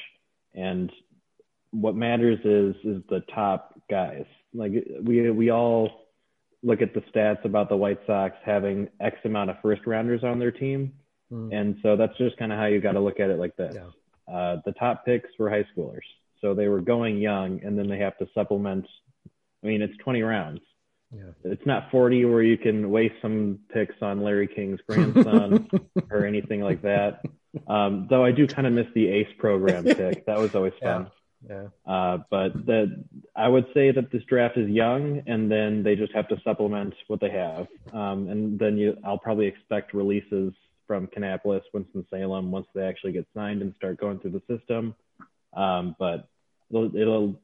And 0.54 0.92
what 1.70 1.96
matters 1.96 2.38
is 2.44 2.76
is 2.84 3.02
the 3.08 3.24
top 3.34 3.80
guys. 3.88 4.26
Like 4.52 4.72
we 5.02 5.30
we 5.30 5.50
all 5.50 5.90
look 6.62 6.82
at 6.82 6.92
the 6.92 7.00
stats 7.00 7.46
about 7.46 7.70
the 7.70 7.76
White 7.76 8.00
Sox 8.06 8.36
having 8.44 8.88
X 9.00 9.16
amount 9.24 9.48
of 9.48 9.56
first 9.62 9.86
rounders 9.86 10.22
on 10.22 10.38
their 10.38 10.52
team 10.52 10.92
Mm. 11.32 11.54
And 11.54 11.76
so 11.82 11.96
that's 11.96 12.16
just 12.18 12.36
kind 12.36 12.52
of 12.52 12.58
how 12.58 12.66
you 12.66 12.80
got 12.80 12.92
to 12.92 13.00
look 13.00 13.20
at 13.20 13.30
it 13.30 13.38
like 13.38 13.56
this. 13.56 13.74
Yeah. 13.74 14.34
Uh, 14.34 14.60
the 14.64 14.72
top 14.72 15.04
picks 15.04 15.30
were 15.38 15.50
high 15.50 15.64
schoolers. 15.76 16.00
So 16.40 16.54
they 16.54 16.68
were 16.68 16.80
going 16.80 17.18
young 17.18 17.60
and 17.64 17.78
then 17.78 17.88
they 17.88 17.98
have 17.98 18.16
to 18.18 18.28
supplement. 18.34 18.86
I 19.62 19.66
mean, 19.66 19.82
it's 19.82 19.96
20 19.98 20.22
rounds. 20.22 20.60
Yeah. 21.12 21.30
It's 21.44 21.64
not 21.64 21.90
40 21.90 22.26
where 22.26 22.42
you 22.42 22.58
can 22.58 22.90
waste 22.90 23.14
some 23.22 23.60
picks 23.72 23.94
on 24.02 24.22
Larry 24.22 24.46
King's 24.46 24.80
grandson 24.86 25.68
or 26.10 26.26
anything 26.26 26.60
like 26.60 26.82
that. 26.82 27.22
Um, 27.66 28.06
though 28.10 28.24
I 28.24 28.30
do 28.30 28.46
kind 28.46 28.66
of 28.66 28.74
miss 28.74 28.86
the 28.94 29.08
ACE 29.08 29.32
program 29.38 29.84
pick. 29.84 30.26
That 30.26 30.38
was 30.38 30.54
always 30.54 30.74
fun. 30.82 31.10
Yeah. 31.48 31.68
yeah. 31.86 31.92
Uh, 31.92 32.18
but 32.30 32.52
the, 32.66 33.04
I 33.34 33.48
would 33.48 33.66
say 33.72 33.90
that 33.90 34.12
this 34.12 34.22
draft 34.24 34.58
is 34.58 34.68
young 34.68 35.22
and 35.26 35.50
then 35.50 35.82
they 35.82 35.96
just 35.96 36.12
have 36.14 36.28
to 36.28 36.36
supplement 36.44 36.94
what 37.06 37.20
they 37.20 37.30
have. 37.30 37.68
Um, 37.92 38.28
and 38.28 38.58
then 38.58 38.76
you, 38.76 38.96
I'll 39.02 39.18
probably 39.18 39.46
expect 39.46 39.94
releases 39.94 40.52
from 40.88 41.06
Kannapolis, 41.06 41.62
Winston-Salem, 41.72 42.50
once 42.50 42.66
they 42.74 42.82
actually 42.82 43.12
get 43.12 43.26
signed 43.34 43.62
and 43.62 43.72
start 43.76 44.00
going 44.00 44.18
through 44.18 44.32
the 44.32 44.58
system. 44.58 44.96
Um, 45.54 45.94
but 46.00 46.28
it'll, 46.70 46.96
it'll, 46.96 47.40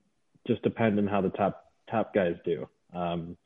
just 0.46 0.62
depend 0.62 0.98
on 0.98 1.06
how 1.06 1.22
the 1.22 1.30
top 1.30 1.72
top 1.90 2.14
guys 2.14 2.36
do. 2.44 2.68
Um, 2.94 3.36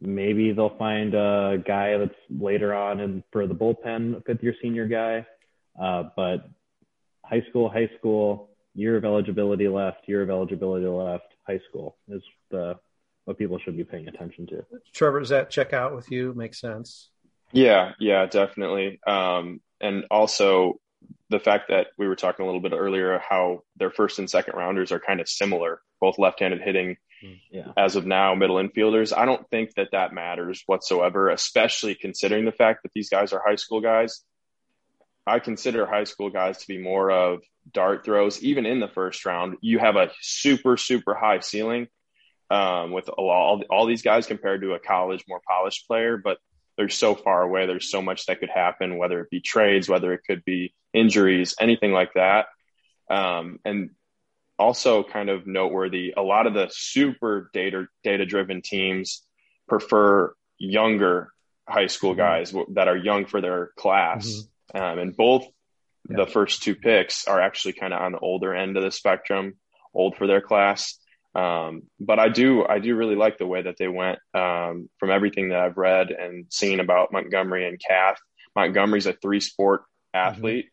maybe 0.00 0.52
they'll 0.52 0.76
find 0.76 1.14
a 1.14 1.62
guy 1.66 1.96
that's 1.96 2.14
later 2.28 2.74
on 2.74 3.00
and 3.00 3.22
for 3.32 3.46
the 3.46 3.54
bullpen, 3.54 4.24
fifth 4.26 4.42
year 4.42 4.54
senior 4.60 4.86
guy. 4.86 5.26
Uh, 5.80 6.10
but 6.14 6.48
high 7.24 7.42
school, 7.48 7.70
high 7.70 7.90
school, 7.98 8.50
year 8.74 8.96
of 8.96 9.04
eligibility 9.04 9.68
left, 9.68 10.06
year 10.06 10.22
of 10.22 10.30
eligibility 10.30 10.86
left, 10.86 11.24
high 11.46 11.60
school 11.68 11.96
is 12.08 12.22
the 12.50 12.78
what 13.24 13.38
people 13.38 13.58
should 13.58 13.76
be 13.76 13.84
paying 13.84 14.08
attention 14.08 14.46
to. 14.48 14.64
Trevor, 14.92 15.20
does 15.20 15.28
that 15.28 15.48
check 15.48 15.72
out 15.72 15.94
with 15.94 16.10
you? 16.10 16.34
Makes 16.34 16.60
sense. 16.60 17.11
Yeah, 17.52 17.92
yeah, 17.98 18.26
definitely. 18.26 19.00
Um, 19.06 19.60
and 19.80 20.04
also 20.10 20.80
the 21.28 21.40
fact 21.40 21.68
that 21.68 21.88
we 21.98 22.06
were 22.06 22.16
talking 22.16 22.44
a 22.44 22.46
little 22.46 22.60
bit 22.60 22.72
earlier 22.72 23.18
how 23.18 23.62
their 23.76 23.90
first 23.90 24.18
and 24.18 24.28
second 24.28 24.54
rounders 24.54 24.92
are 24.92 25.00
kind 25.00 25.20
of 25.20 25.28
similar, 25.28 25.80
both 26.00 26.18
left-handed 26.18 26.60
hitting. 26.60 26.96
Mm, 27.24 27.40
yeah. 27.50 27.72
As 27.76 27.96
of 27.96 28.06
now, 28.06 28.34
middle 28.34 28.56
infielders. 28.56 29.16
I 29.16 29.24
don't 29.24 29.48
think 29.50 29.74
that 29.74 29.90
that 29.92 30.12
matters 30.12 30.62
whatsoever, 30.66 31.30
especially 31.30 31.94
considering 31.94 32.44
the 32.44 32.52
fact 32.52 32.82
that 32.82 32.92
these 32.94 33.08
guys 33.08 33.32
are 33.32 33.42
high 33.44 33.56
school 33.56 33.80
guys. 33.80 34.22
I 35.26 35.38
consider 35.38 35.86
high 35.86 36.04
school 36.04 36.30
guys 36.30 36.58
to 36.58 36.68
be 36.68 36.78
more 36.78 37.10
of 37.10 37.42
dart 37.70 38.04
throws. 38.04 38.42
Even 38.42 38.66
in 38.66 38.80
the 38.80 38.88
first 38.88 39.24
round, 39.24 39.56
you 39.60 39.78
have 39.78 39.96
a 39.96 40.10
super, 40.20 40.76
super 40.76 41.14
high 41.14 41.40
ceiling 41.40 41.86
um, 42.50 42.90
with 42.90 43.08
all, 43.08 43.62
all 43.70 43.86
these 43.86 44.02
guys 44.02 44.26
compared 44.26 44.62
to 44.62 44.72
a 44.72 44.80
college, 44.80 45.24
more 45.28 45.40
polished 45.48 45.86
player. 45.86 46.16
But 46.16 46.38
they're 46.82 46.88
so 46.88 47.14
far 47.14 47.42
away. 47.42 47.66
There's 47.66 47.88
so 47.88 48.02
much 48.02 48.26
that 48.26 48.40
could 48.40 48.50
happen, 48.50 48.98
whether 48.98 49.20
it 49.20 49.30
be 49.30 49.40
trades, 49.40 49.88
whether 49.88 50.12
it 50.12 50.22
could 50.26 50.44
be 50.44 50.74
injuries, 50.92 51.54
anything 51.60 51.92
like 51.92 52.14
that. 52.14 52.46
Um, 53.08 53.60
and 53.64 53.90
also 54.58 55.04
kind 55.04 55.30
of 55.30 55.46
noteworthy, 55.46 56.12
a 56.16 56.22
lot 56.22 56.48
of 56.48 56.54
the 56.54 56.68
super 56.72 57.50
data 57.54 57.86
data 58.02 58.26
driven 58.26 58.62
teams 58.62 59.22
prefer 59.68 60.34
younger 60.58 61.32
high 61.68 61.86
school 61.86 62.16
mm-hmm. 62.16 62.18
guys 62.18 62.52
that 62.74 62.88
are 62.88 62.96
young 62.96 63.26
for 63.26 63.40
their 63.40 63.70
class. 63.76 64.26
Mm-hmm. 64.74 64.82
Um, 64.82 64.98
and 64.98 65.16
both 65.16 65.46
yeah. 66.10 66.16
the 66.16 66.26
first 66.26 66.64
two 66.64 66.74
picks 66.74 67.28
are 67.28 67.40
actually 67.40 67.74
kind 67.74 67.94
of 67.94 68.00
on 68.00 68.10
the 68.10 68.18
older 68.18 68.52
end 68.52 68.76
of 68.76 68.82
the 68.82 68.90
spectrum, 68.90 69.54
old 69.94 70.16
for 70.16 70.26
their 70.26 70.40
class. 70.40 70.98
Um, 71.34 71.84
but 71.98 72.18
I 72.18 72.28
do, 72.28 72.64
I 72.66 72.78
do 72.78 72.94
really 72.94 73.16
like 73.16 73.38
the 73.38 73.46
way 73.46 73.62
that 73.62 73.76
they 73.78 73.88
went 73.88 74.18
um, 74.34 74.90
from 74.98 75.10
everything 75.10 75.48
that 75.48 75.60
I've 75.60 75.78
read 75.78 76.10
and 76.10 76.46
seen 76.50 76.80
about 76.80 77.12
Montgomery 77.12 77.66
and 77.66 77.80
Kath. 77.80 78.18
Montgomery's 78.54 79.06
a 79.06 79.14
three 79.14 79.40
sport 79.40 79.82
athlete. 80.12 80.66
Mm-hmm. 80.66 80.68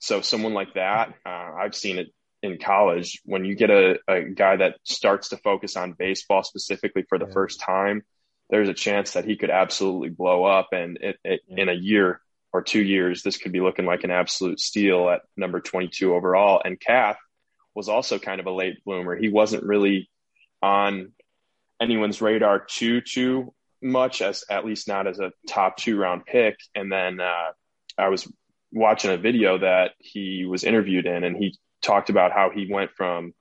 So 0.00 0.20
someone 0.20 0.54
like 0.54 0.74
that, 0.74 1.14
uh, 1.26 1.50
I've 1.58 1.74
seen 1.74 1.98
it 1.98 2.08
in 2.42 2.58
college. 2.58 3.20
When 3.24 3.44
you 3.44 3.56
get 3.56 3.70
a, 3.70 3.98
a, 4.06 4.22
guy 4.22 4.56
that 4.56 4.76
starts 4.84 5.30
to 5.30 5.36
focus 5.38 5.76
on 5.76 5.92
baseball 5.92 6.44
specifically 6.44 7.04
for 7.08 7.18
the 7.18 7.26
yeah. 7.26 7.32
first 7.32 7.60
time, 7.60 8.02
there's 8.50 8.68
a 8.68 8.74
chance 8.74 9.12
that 9.12 9.24
he 9.24 9.36
could 9.36 9.50
absolutely 9.50 10.10
blow 10.10 10.44
up. 10.44 10.68
And 10.72 10.98
it, 10.98 11.16
it, 11.24 11.40
yeah. 11.48 11.62
in 11.62 11.68
a 11.68 11.74
year 11.74 12.20
or 12.52 12.62
two 12.62 12.82
years, 12.82 13.22
this 13.22 13.36
could 13.36 13.52
be 13.52 13.60
looking 13.60 13.84
like 13.84 14.04
an 14.04 14.10
absolute 14.10 14.60
steal 14.60 15.10
at 15.10 15.22
number 15.36 15.60
22 15.60 16.14
overall. 16.14 16.62
And 16.64 16.78
Kath, 16.78 17.18
was 17.78 17.88
also 17.88 18.18
kind 18.18 18.40
of 18.40 18.46
a 18.46 18.50
late 18.50 18.84
bloomer. 18.84 19.14
He 19.14 19.28
wasn't 19.28 19.62
really 19.62 20.10
on 20.60 21.12
anyone's 21.80 22.20
radar 22.20 22.58
too 22.58 23.00
too 23.00 23.54
much 23.80 24.20
as 24.20 24.42
at 24.50 24.66
least 24.66 24.88
not 24.88 25.06
as 25.06 25.20
a 25.20 25.30
top 25.46 25.76
two 25.76 25.96
round 25.96 26.26
pick. 26.26 26.56
And 26.74 26.90
then 26.90 27.20
uh, 27.20 27.52
I 27.96 28.08
was 28.08 28.30
watching 28.72 29.12
a 29.12 29.16
video 29.16 29.58
that 29.58 29.92
he 29.98 30.44
was 30.44 30.64
interviewed 30.64 31.06
in, 31.06 31.22
and 31.22 31.36
he 31.36 31.56
talked 31.80 32.10
about 32.10 32.32
how 32.32 32.50
he 32.50 32.66
went 32.68 32.90
from 32.96 33.32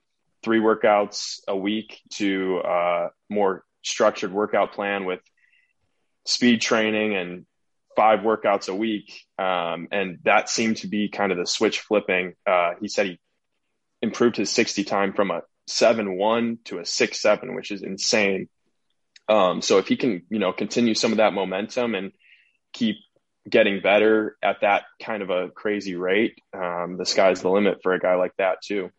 three 0.44 0.60
workouts 0.60 1.40
a 1.48 1.58
week 1.58 2.00
to 2.18 2.62
a 2.64 2.68
uh, 2.68 3.10
more 3.32 3.64
structured 3.82 4.32
workout 4.32 4.74
plan 4.74 5.06
with 5.06 5.22
speed 6.28 6.62
training 6.62 7.16
and 7.16 7.48
five 7.96 8.20
workouts 8.20 8.70
a 8.70 8.76
week. 8.76 9.20
Um, 9.40 9.88
and 9.92 10.20
that 10.26 10.48
seemed 10.48 10.78
to 10.78 10.88
be 10.88 11.10
kind 11.10 11.32
of 11.32 11.40
the 11.40 11.48
switch 11.48 11.80
flipping. 11.80 12.36
Uh, 12.46 12.74
he 12.80 12.88
said 12.88 13.08
he 13.08 13.20
improved 14.02 14.38
his 14.38 14.50
60 14.50 14.84
time 14.84 15.14
from 15.14 15.32
a 15.32 15.42
7-1 15.70 16.64
to 16.66 16.80
a 16.80 16.84
6-7, 16.84 17.56
which 17.56 17.72
is 17.72 17.82
insane. 17.82 18.48
Um, 19.28 19.62
so 19.62 19.78
if 19.78 19.88
he 19.88 19.98
can, 19.98 20.24
you 20.30 20.40
know, 20.40 20.54
continue 20.54 20.94
some 20.94 21.12
of 21.12 21.18
that 21.18 21.34
momentum 21.34 21.96
and 21.96 22.12
keep 22.74 22.98
getting 23.50 23.82
better 23.82 24.38
at 24.42 24.62
that 24.62 24.84
kind 25.02 25.22
of 25.22 25.30
a 25.30 25.50
crazy 25.50 25.96
rate, 25.96 26.42
um, 26.54 26.98
the 26.98 27.06
sky's 27.06 27.42
the 27.42 27.50
limit 27.50 27.80
for 27.84 27.94
a 27.94 28.00
guy 28.00 28.16
like 28.16 28.34
that 28.38 28.62
too. 28.62 28.90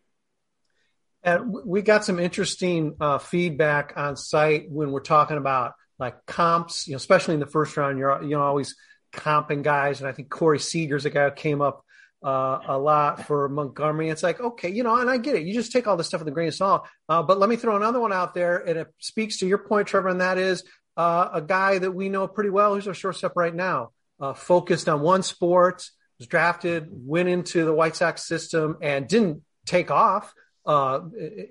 And 1.22 1.52
we 1.64 1.82
got 1.82 2.04
some 2.04 2.18
interesting 2.18 2.96
uh, 3.00 3.18
feedback 3.18 3.94
on 3.96 4.16
site 4.16 4.70
when 4.70 4.92
we're 4.92 5.00
talking 5.00 5.36
about 5.36 5.72
like 5.98 6.26
comps, 6.26 6.86
you 6.86 6.92
know, 6.92 6.96
especially 6.96 7.34
in 7.34 7.40
the 7.40 7.46
first 7.46 7.76
round. 7.76 7.98
You're 7.98 8.22
you 8.22 8.30
know 8.30 8.42
always 8.42 8.76
comping 9.12 9.62
guys, 9.62 10.00
and 10.00 10.08
I 10.08 10.12
think 10.12 10.30
Corey 10.30 10.60
Seager's 10.60 11.06
a 11.06 11.10
guy 11.10 11.28
who 11.28 11.34
came 11.34 11.60
up 11.60 11.84
uh, 12.24 12.60
a 12.66 12.78
lot 12.78 13.26
for 13.26 13.48
Montgomery. 13.48 14.08
It's 14.08 14.22
like, 14.22 14.40
okay, 14.40 14.70
you 14.70 14.82
know, 14.82 14.96
and 14.96 15.08
I 15.08 15.18
get 15.18 15.36
it. 15.36 15.42
You 15.42 15.54
just 15.54 15.72
take 15.72 15.86
all 15.86 15.96
this 15.96 16.08
stuff 16.08 16.20
with 16.20 16.28
a 16.28 16.32
grain 16.32 16.48
of 16.48 16.54
salt. 16.54 16.88
Uh, 17.08 17.22
but 17.22 17.38
let 17.38 17.48
me 17.48 17.56
throw 17.56 17.76
another 17.76 18.00
one 18.00 18.12
out 18.12 18.34
there, 18.34 18.58
and 18.58 18.78
it 18.78 18.88
speaks 18.98 19.38
to 19.38 19.46
your 19.46 19.58
point, 19.58 19.88
Trevor, 19.88 20.08
and 20.08 20.20
that 20.20 20.38
is 20.38 20.64
uh, 20.96 21.28
a 21.34 21.42
guy 21.42 21.78
that 21.78 21.92
we 21.92 22.08
know 22.08 22.26
pretty 22.26 22.50
well 22.50 22.74
who's 22.74 22.88
our 22.88 22.94
shortstop 22.94 23.36
right 23.36 23.54
now, 23.54 23.90
uh, 24.20 24.34
focused 24.34 24.88
on 24.88 25.00
one 25.00 25.22
sport, 25.22 25.88
was 26.18 26.26
drafted, 26.26 26.88
went 26.90 27.28
into 27.28 27.64
the 27.64 27.72
White 27.72 27.94
Sox 27.94 28.26
system, 28.26 28.76
and 28.82 29.06
didn't 29.06 29.42
take 29.64 29.90
off 29.90 30.34
uh, 30.68 31.00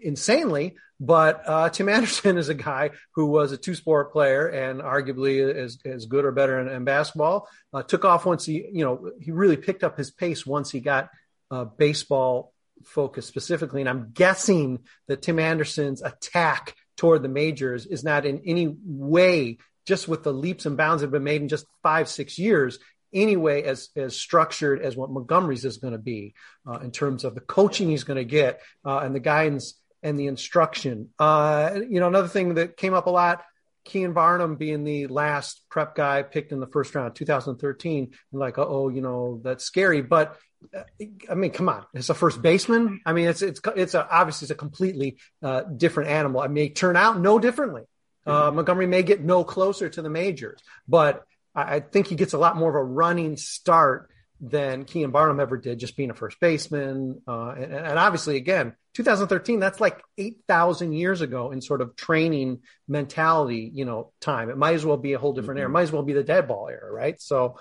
insanely. 0.01 0.75
But 0.99 1.43
uh, 1.45 1.69
Tim 1.69 1.89
Anderson 1.89 2.37
is 2.37 2.49
a 2.49 2.53
guy 2.53 2.91
who 3.15 3.25
was 3.25 3.51
a 3.51 3.57
two 3.57 3.75
sport 3.75 4.13
player 4.13 4.47
and 4.47 4.79
arguably 4.79 5.53
as, 5.53 5.79
as 5.83 6.05
good 6.05 6.23
or 6.23 6.31
better 6.31 6.59
in, 6.59 6.69
in 6.69 6.85
basketball. 6.85 7.49
Uh, 7.73 7.83
took 7.83 8.05
off 8.05 8.25
once 8.25 8.45
he, 8.45 8.65
you 8.71 8.85
know, 8.85 9.11
he 9.19 9.31
really 9.31 9.57
picked 9.57 9.83
up 9.83 9.97
his 9.97 10.11
pace 10.11 10.45
once 10.45 10.71
he 10.71 10.79
got 10.79 11.09
uh, 11.51 11.65
baseball 11.65 12.53
focused 12.85 13.27
specifically. 13.27 13.81
And 13.81 13.89
I'm 13.89 14.11
guessing 14.13 14.79
that 15.07 15.23
Tim 15.23 15.39
Anderson's 15.39 16.01
attack 16.01 16.75
toward 16.95 17.23
the 17.23 17.29
majors 17.29 17.85
is 17.85 18.03
not 18.03 18.25
in 18.25 18.41
any 18.45 18.75
way 18.83 19.57
just 19.85 20.07
with 20.07 20.23
the 20.23 20.33
leaps 20.33 20.65
and 20.65 20.77
bounds 20.77 21.01
that 21.01 21.07
have 21.07 21.11
been 21.11 21.23
made 21.23 21.41
in 21.41 21.47
just 21.47 21.65
five, 21.81 22.09
six 22.09 22.37
years, 22.37 22.77
anyway 23.13 23.63
as 23.63 23.89
as 23.95 24.15
structured 24.15 24.81
as 24.81 24.95
what 24.95 25.09
Montgomery's 25.09 25.65
is 25.65 25.77
going 25.77 25.93
to 25.93 25.99
be 25.99 26.33
uh, 26.67 26.79
in 26.79 26.91
terms 26.91 27.23
of 27.23 27.35
the 27.35 27.41
coaching 27.41 27.89
he's 27.89 28.03
going 28.03 28.17
to 28.17 28.25
get 28.25 28.61
uh, 28.85 28.99
and 28.99 29.15
the 29.15 29.19
guidance 29.19 29.73
and 30.03 30.19
the 30.19 30.27
instruction. 30.27 31.09
Uh, 31.19 31.79
you 31.89 31.99
know, 31.99 32.07
another 32.07 32.27
thing 32.27 32.55
that 32.55 32.77
came 32.77 32.93
up 32.93 33.07
a 33.07 33.11
lot. 33.11 33.43
Keon 33.85 34.13
Barnum 34.13 34.57
being 34.57 34.83
the 34.83 35.07
last 35.07 35.61
prep 35.69 35.95
guy 35.95 36.21
picked 36.21 36.51
in 36.51 36.59
the 36.59 36.67
first 36.67 36.93
round, 36.93 37.15
2013, 37.15 38.11
like, 38.33 38.57
oh, 38.57 38.89
you 38.89 39.01
know, 39.01 39.39
that's 39.43 39.63
scary. 39.63 40.01
But 40.01 40.37
uh, 40.75 40.83
I 41.29 41.35
mean, 41.35 41.51
come 41.51 41.69
on, 41.69 41.85
it's 41.93 42.09
a 42.09 42.13
first 42.13 42.41
baseman. 42.41 42.99
I 43.05 43.13
mean, 43.13 43.27
it's 43.27 43.41
it's 43.41 43.61
it's 43.75 43.93
a, 43.93 44.07
obviously 44.09 44.45
it's 44.45 44.51
a 44.51 44.55
completely 44.55 45.17
uh, 45.41 45.61
different 45.61 46.09
animal. 46.09 46.43
It 46.43 46.51
may 46.51 46.69
turn 46.69 46.95
out 46.97 47.19
no 47.19 47.39
differently. 47.39 47.83
Uh, 48.25 48.47
mm-hmm. 48.47 48.57
Montgomery 48.57 48.87
may 48.87 49.03
get 49.03 49.23
no 49.23 49.45
closer 49.45 49.87
to 49.87 50.01
the 50.01 50.09
majors, 50.09 50.59
but 50.87 51.23
I, 51.57 51.79
think 51.79 52.07
he 52.07 52.15
gets 52.15 52.33
a 52.33 52.37
lot 52.37 52.55
more 52.55 52.69
of 52.69 52.75
a 52.75 52.83
running 52.83 53.35
start 53.35 54.09
than 54.39 54.85
Keon 54.85 55.11
Barnum 55.11 55.39
ever 55.39 55.57
did, 55.57 55.79
just 55.79 55.97
being 55.97 56.11
a 56.11 56.13
first 56.13 56.39
baseman. 56.39 57.21
Uh, 57.27 57.49
and, 57.49 57.73
and, 57.73 57.99
obviously, 57.99 58.37
again, 58.37 58.75
2013, 58.93 59.59
that's 59.59 59.81
like 59.81 60.01
8,000 60.17 60.93
years 60.93 61.21
ago 61.21 61.51
in 61.51 61.61
sort 61.61 61.81
of 61.81 61.95
training 61.95 62.59
mentality, 62.87 63.71
you 63.73 63.85
know, 63.85 64.11
time. 64.21 64.49
It 64.49 64.57
might 64.57 64.75
as 64.75 64.85
well 64.85 64.97
be 64.97 65.13
a 65.13 65.19
whole 65.19 65.33
different 65.33 65.57
mm-hmm. 65.57 65.61
era. 65.61 65.69
It 65.69 65.73
might 65.73 65.81
as 65.83 65.91
well 65.91 66.03
be 66.03 66.13
the 66.13 66.23
dead 66.23 66.47
ball 66.47 66.69
era, 66.69 66.91
right? 66.91 67.19
So 67.19 67.57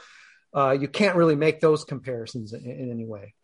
uh, 0.54 0.76
you 0.78 0.88
can't 0.88 1.16
really 1.16 1.36
make 1.36 1.60
those 1.60 1.84
comparisons 1.84 2.52
in, 2.52 2.64
in 2.64 2.90
any 2.90 3.06
way. 3.06 3.34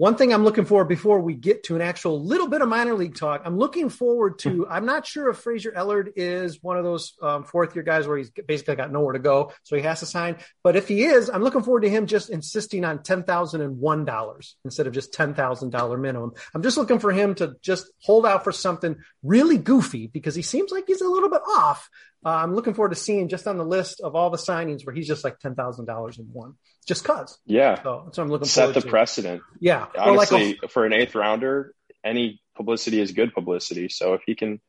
One 0.00 0.16
thing 0.16 0.32
I'm 0.32 0.44
looking 0.44 0.64
for 0.64 0.86
before 0.86 1.20
we 1.20 1.34
get 1.34 1.64
to 1.64 1.76
an 1.76 1.82
actual 1.82 2.24
little 2.24 2.48
bit 2.48 2.62
of 2.62 2.70
minor 2.70 2.94
league 2.94 3.16
talk, 3.16 3.42
I'm 3.44 3.58
looking 3.58 3.90
forward 3.90 4.38
to. 4.38 4.66
I'm 4.66 4.86
not 4.86 5.06
sure 5.06 5.28
if 5.28 5.36
Fraser 5.36 5.72
Ellard 5.72 6.12
is 6.16 6.62
one 6.62 6.78
of 6.78 6.84
those 6.84 7.12
um, 7.20 7.44
fourth 7.44 7.76
year 7.76 7.82
guys 7.82 8.08
where 8.08 8.16
he's 8.16 8.30
basically 8.30 8.76
got 8.76 8.90
nowhere 8.90 9.12
to 9.12 9.18
go, 9.18 9.52
so 9.62 9.76
he 9.76 9.82
has 9.82 10.00
to 10.00 10.06
sign. 10.06 10.38
But 10.64 10.74
if 10.74 10.88
he 10.88 11.04
is, 11.04 11.28
I'm 11.28 11.42
looking 11.42 11.62
forward 11.62 11.82
to 11.82 11.90
him 11.90 12.06
just 12.06 12.30
insisting 12.30 12.82
on 12.82 13.02
ten 13.02 13.24
thousand 13.24 13.60
and 13.60 13.78
one 13.78 14.06
dollars 14.06 14.56
instead 14.64 14.86
of 14.86 14.94
just 14.94 15.12
ten 15.12 15.34
thousand 15.34 15.68
dollar 15.68 15.98
minimum. 15.98 16.32
I'm 16.54 16.62
just 16.62 16.78
looking 16.78 16.98
for 16.98 17.12
him 17.12 17.34
to 17.34 17.56
just 17.60 17.90
hold 18.02 18.24
out 18.24 18.42
for 18.42 18.52
something 18.52 18.96
really 19.22 19.58
goofy 19.58 20.06
because 20.06 20.34
he 20.34 20.40
seems 20.40 20.70
like 20.70 20.84
he's 20.86 21.02
a 21.02 21.08
little 21.10 21.28
bit 21.28 21.42
off. 21.46 21.90
Uh, 22.24 22.30
I'm 22.30 22.54
looking 22.54 22.74
forward 22.74 22.90
to 22.90 22.96
seeing 22.96 23.28
just 23.28 23.46
on 23.46 23.56
the 23.56 23.64
list 23.64 24.00
of 24.00 24.14
all 24.14 24.30
the 24.30 24.38
signings 24.38 24.84
where 24.84 24.94
he's 24.94 25.06
just 25.06 25.24
like 25.24 25.38
ten 25.38 25.54
thousand 25.54 25.86
dollars 25.86 26.18
in 26.18 26.26
one 26.32 26.54
just 26.86 27.04
cause. 27.04 27.38
Yeah. 27.46 27.82
So 27.82 28.02
that's 28.04 28.18
what 28.18 28.24
I'm 28.24 28.30
looking 28.30 28.48
Set 28.48 28.74
the 28.74 28.80
to. 28.80 28.88
precedent. 28.88 29.42
Yeah. 29.60 29.86
Honestly, 29.98 30.48
like 30.48 30.58
a, 30.64 30.68
for 30.68 30.84
an 30.84 30.92
eighth 30.92 31.14
rounder, 31.14 31.74
any 32.04 32.40
publicity 32.56 33.00
is 33.00 33.12
good 33.12 33.32
publicity. 33.32 33.88
So 33.88 34.14
if 34.14 34.22
he 34.26 34.34
can, 34.34 34.60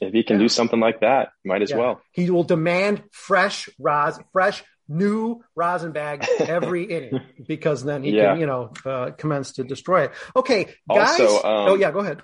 if 0.00 0.12
he 0.12 0.22
can 0.22 0.36
yeah. 0.36 0.44
do 0.44 0.48
something 0.48 0.80
like 0.80 1.00
that, 1.00 1.30
might 1.44 1.62
as 1.62 1.70
yeah. 1.70 1.76
well. 1.76 2.00
He 2.12 2.30
will 2.30 2.44
demand 2.44 3.02
fresh 3.12 3.68
ros, 3.78 4.18
fresh 4.32 4.62
new 4.88 5.42
rosin 5.54 5.92
bag 5.92 6.26
every 6.40 6.84
inning 6.96 7.20
because 7.46 7.84
then 7.84 8.02
he 8.02 8.10
yeah. 8.10 8.32
can, 8.32 8.40
you 8.40 8.46
know, 8.46 8.72
uh, 8.84 9.10
commence 9.12 9.52
to 9.52 9.64
destroy 9.64 10.04
it. 10.04 10.12
Okay, 10.34 10.66
guys. 10.88 11.20
Also, 11.20 11.36
um, 11.36 11.70
oh 11.70 11.74
yeah, 11.74 11.90
go 11.90 12.00
ahead. 12.00 12.22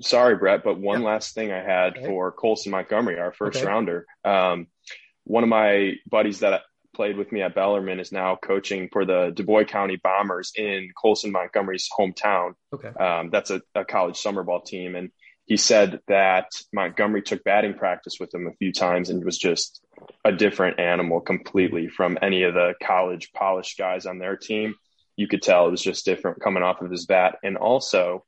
Sorry, 0.00 0.36
Brett, 0.36 0.64
but 0.64 0.78
one 0.78 1.02
last 1.02 1.34
thing 1.34 1.52
I 1.52 1.62
had 1.62 1.96
okay. 1.96 2.06
for 2.06 2.32
Colson 2.32 2.72
Montgomery, 2.72 3.18
our 3.18 3.32
first 3.32 3.58
okay. 3.58 3.66
rounder. 3.66 4.06
Um, 4.24 4.66
one 5.24 5.42
of 5.42 5.48
my 5.48 5.94
buddies 6.10 6.40
that 6.40 6.62
played 6.94 7.16
with 7.16 7.32
me 7.32 7.42
at 7.42 7.54
Bellarmine, 7.54 8.00
is 8.00 8.12
now 8.12 8.36
coaching 8.36 8.88
for 8.90 9.04
the 9.04 9.32
Dubois 9.34 9.64
County 9.64 9.96
Bombers 9.96 10.52
in 10.56 10.90
Colson 10.96 11.32
Montgomery's 11.32 11.88
hometown. 11.96 12.54
Okay. 12.72 12.88
Um, 12.88 13.30
that's 13.30 13.50
a, 13.50 13.60
a, 13.74 13.84
college 13.84 14.16
summer 14.16 14.42
ball 14.42 14.62
team. 14.62 14.94
And 14.94 15.10
he 15.46 15.56
said 15.56 16.00
that 16.08 16.46
Montgomery 16.72 17.22
took 17.22 17.44
batting 17.44 17.74
practice 17.74 18.14
with 18.18 18.32
him 18.32 18.46
a 18.46 18.54
few 18.54 18.72
times 18.72 19.10
and 19.10 19.24
was 19.24 19.36
just 19.36 19.84
a 20.24 20.32
different 20.32 20.80
animal 20.80 21.20
completely 21.20 21.88
from 21.88 22.18
any 22.22 22.44
of 22.44 22.54
the 22.54 22.74
college 22.82 23.32
polished 23.32 23.76
guys 23.76 24.06
on 24.06 24.18
their 24.18 24.36
team. 24.36 24.74
You 25.16 25.28
could 25.28 25.42
tell 25.42 25.66
it 25.66 25.70
was 25.70 25.82
just 25.82 26.06
different 26.06 26.40
coming 26.40 26.62
off 26.62 26.80
of 26.80 26.90
his 26.90 27.06
bat. 27.06 27.36
And 27.42 27.56
also, 27.56 28.24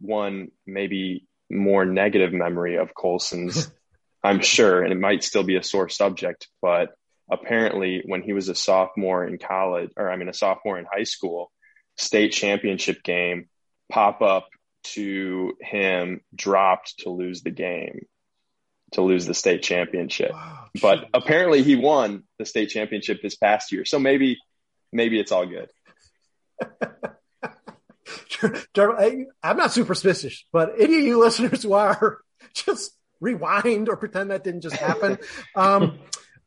one 0.00 0.48
maybe 0.66 1.26
more 1.50 1.84
negative 1.84 2.32
memory 2.32 2.76
of 2.76 2.94
Colson's, 2.94 3.70
I'm 4.22 4.40
sure, 4.40 4.82
and 4.82 4.92
it 4.92 4.98
might 4.98 5.24
still 5.24 5.44
be 5.44 5.56
a 5.56 5.62
sore 5.62 5.88
subject, 5.88 6.48
but 6.60 6.90
apparently 7.30 8.02
when 8.04 8.22
he 8.22 8.32
was 8.32 8.48
a 8.48 8.54
sophomore 8.54 9.24
in 9.24 9.38
college, 9.38 9.90
or 9.96 10.10
I 10.10 10.16
mean, 10.16 10.28
a 10.28 10.34
sophomore 10.34 10.78
in 10.78 10.86
high 10.90 11.04
school, 11.04 11.52
state 11.96 12.32
championship 12.32 13.02
game, 13.02 13.48
pop 13.90 14.22
up 14.22 14.48
to 14.84 15.54
him 15.60 16.20
dropped 16.34 17.00
to 17.00 17.10
lose 17.10 17.42
the 17.42 17.50
game, 17.50 18.06
to 18.92 19.02
lose 19.02 19.26
the 19.26 19.34
state 19.34 19.62
championship. 19.62 20.32
Wow, 20.32 20.68
but 20.80 21.08
apparently 21.14 21.62
he 21.62 21.76
won 21.76 22.24
the 22.38 22.44
state 22.44 22.70
championship 22.70 23.20
this 23.22 23.36
past 23.36 23.72
year. 23.72 23.84
So 23.84 23.98
maybe, 23.98 24.38
maybe 24.92 25.18
it's 25.20 25.32
all 25.32 25.46
good. 25.46 25.68
I'm 28.42 29.56
not 29.56 29.72
superstitious, 29.72 30.44
but 30.52 30.72
any 30.78 30.98
of 30.98 31.04
you 31.04 31.18
listeners 31.18 31.62
who 31.62 31.72
are, 31.72 32.18
just 32.54 32.92
rewind 33.20 33.88
or 33.88 33.96
pretend 33.96 34.30
that 34.30 34.44
didn't 34.44 34.62
just 34.62 34.76
happen. 34.76 35.18
Um, 35.54 35.98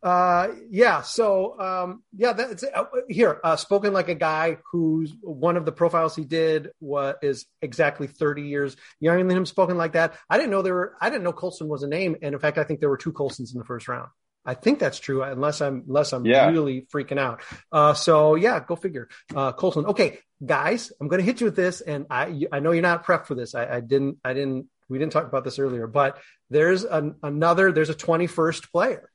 uh, 0.04 0.48
yeah. 0.72 1.02
So, 1.02 1.60
um, 1.60 2.04
yeah, 2.16 2.34
that's 2.34 2.64
uh, 2.64 2.86
here, 3.08 3.40
uh, 3.44 3.56
spoken 3.56 3.94
like 3.94 4.10
a 4.10 4.16
guy 4.16 4.58
who's 4.72 5.14
one 5.22 5.58
of 5.58 5.66
the 5.66 5.72
profiles 5.72 6.16
he 6.16 6.24
did 6.24 6.70
was 6.80 7.16
is 7.22 7.46
exactly 7.62 8.08
30 8.08 8.44
years 8.44 8.76
younger 9.00 9.24
than 9.24 9.38
him, 9.38 9.46
spoken 9.46 9.78
like 9.78 9.94
that. 9.94 10.16
I 10.30 10.38
didn't 10.38 10.52
know 10.52 10.64
there 10.64 10.74
were, 10.74 10.96
I 11.00 11.10
didn't 11.10 11.24
know 11.24 11.34
Colson 11.34 11.68
was 11.68 11.84
a 11.84 11.88
name. 11.88 12.16
And 12.22 12.34
in 12.34 12.40
fact, 12.40 12.58
I 12.58 12.64
think 12.64 12.80
there 12.80 12.90
were 12.90 12.98
two 12.98 13.12
Colsons 13.12 13.54
in 13.54 13.60
the 13.60 13.66
first 13.66 13.88
round. 13.88 14.10
I 14.44 14.56
think 14.56 14.80
that's 14.80 15.00
true, 15.00 15.22
unless 15.22 15.62
I'm 15.62 15.84
unless 15.88 16.14
I'm 16.14 16.26
yeah. 16.26 16.50
really 16.50 16.88
freaking 16.92 17.20
out. 17.20 17.42
Uh, 17.72 17.94
so 17.94 18.34
yeah, 18.34 18.60
go 18.60 18.76
figure. 18.76 19.08
Uh, 19.36 19.52
Colson. 19.52 19.86
Okay, 19.86 20.18
guys, 20.44 20.92
I'm 21.00 21.08
going 21.08 21.20
to 21.20 21.26
hit 21.26 21.42
you 21.42 21.46
with 21.46 21.56
this, 21.56 21.82
and 21.82 22.06
I 22.10 22.46
I 22.52 22.60
know 22.60 22.72
you're 22.72 22.82
not 22.82 23.06
prepped 23.06 23.28
for 23.28 23.36
this. 23.36 23.56
I, 23.56 23.78
I 23.78 23.80
didn't 23.80 24.18
I 24.24 24.34
didn't 24.34 24.68
we 24.90 25.00
didn't 25.00 25.14
talk 25.14 25.28
about 25.28 25.44
this 25.44 25.60
earlier, 25.60 25.88
but 25.88 26.18
there's 26.50 26.84
an, 26.84 27.16
another 27.24 27.72
there's 27.72 27.90
a 27.90 27.96
21st 27.96 28.72
player 28.72 29.12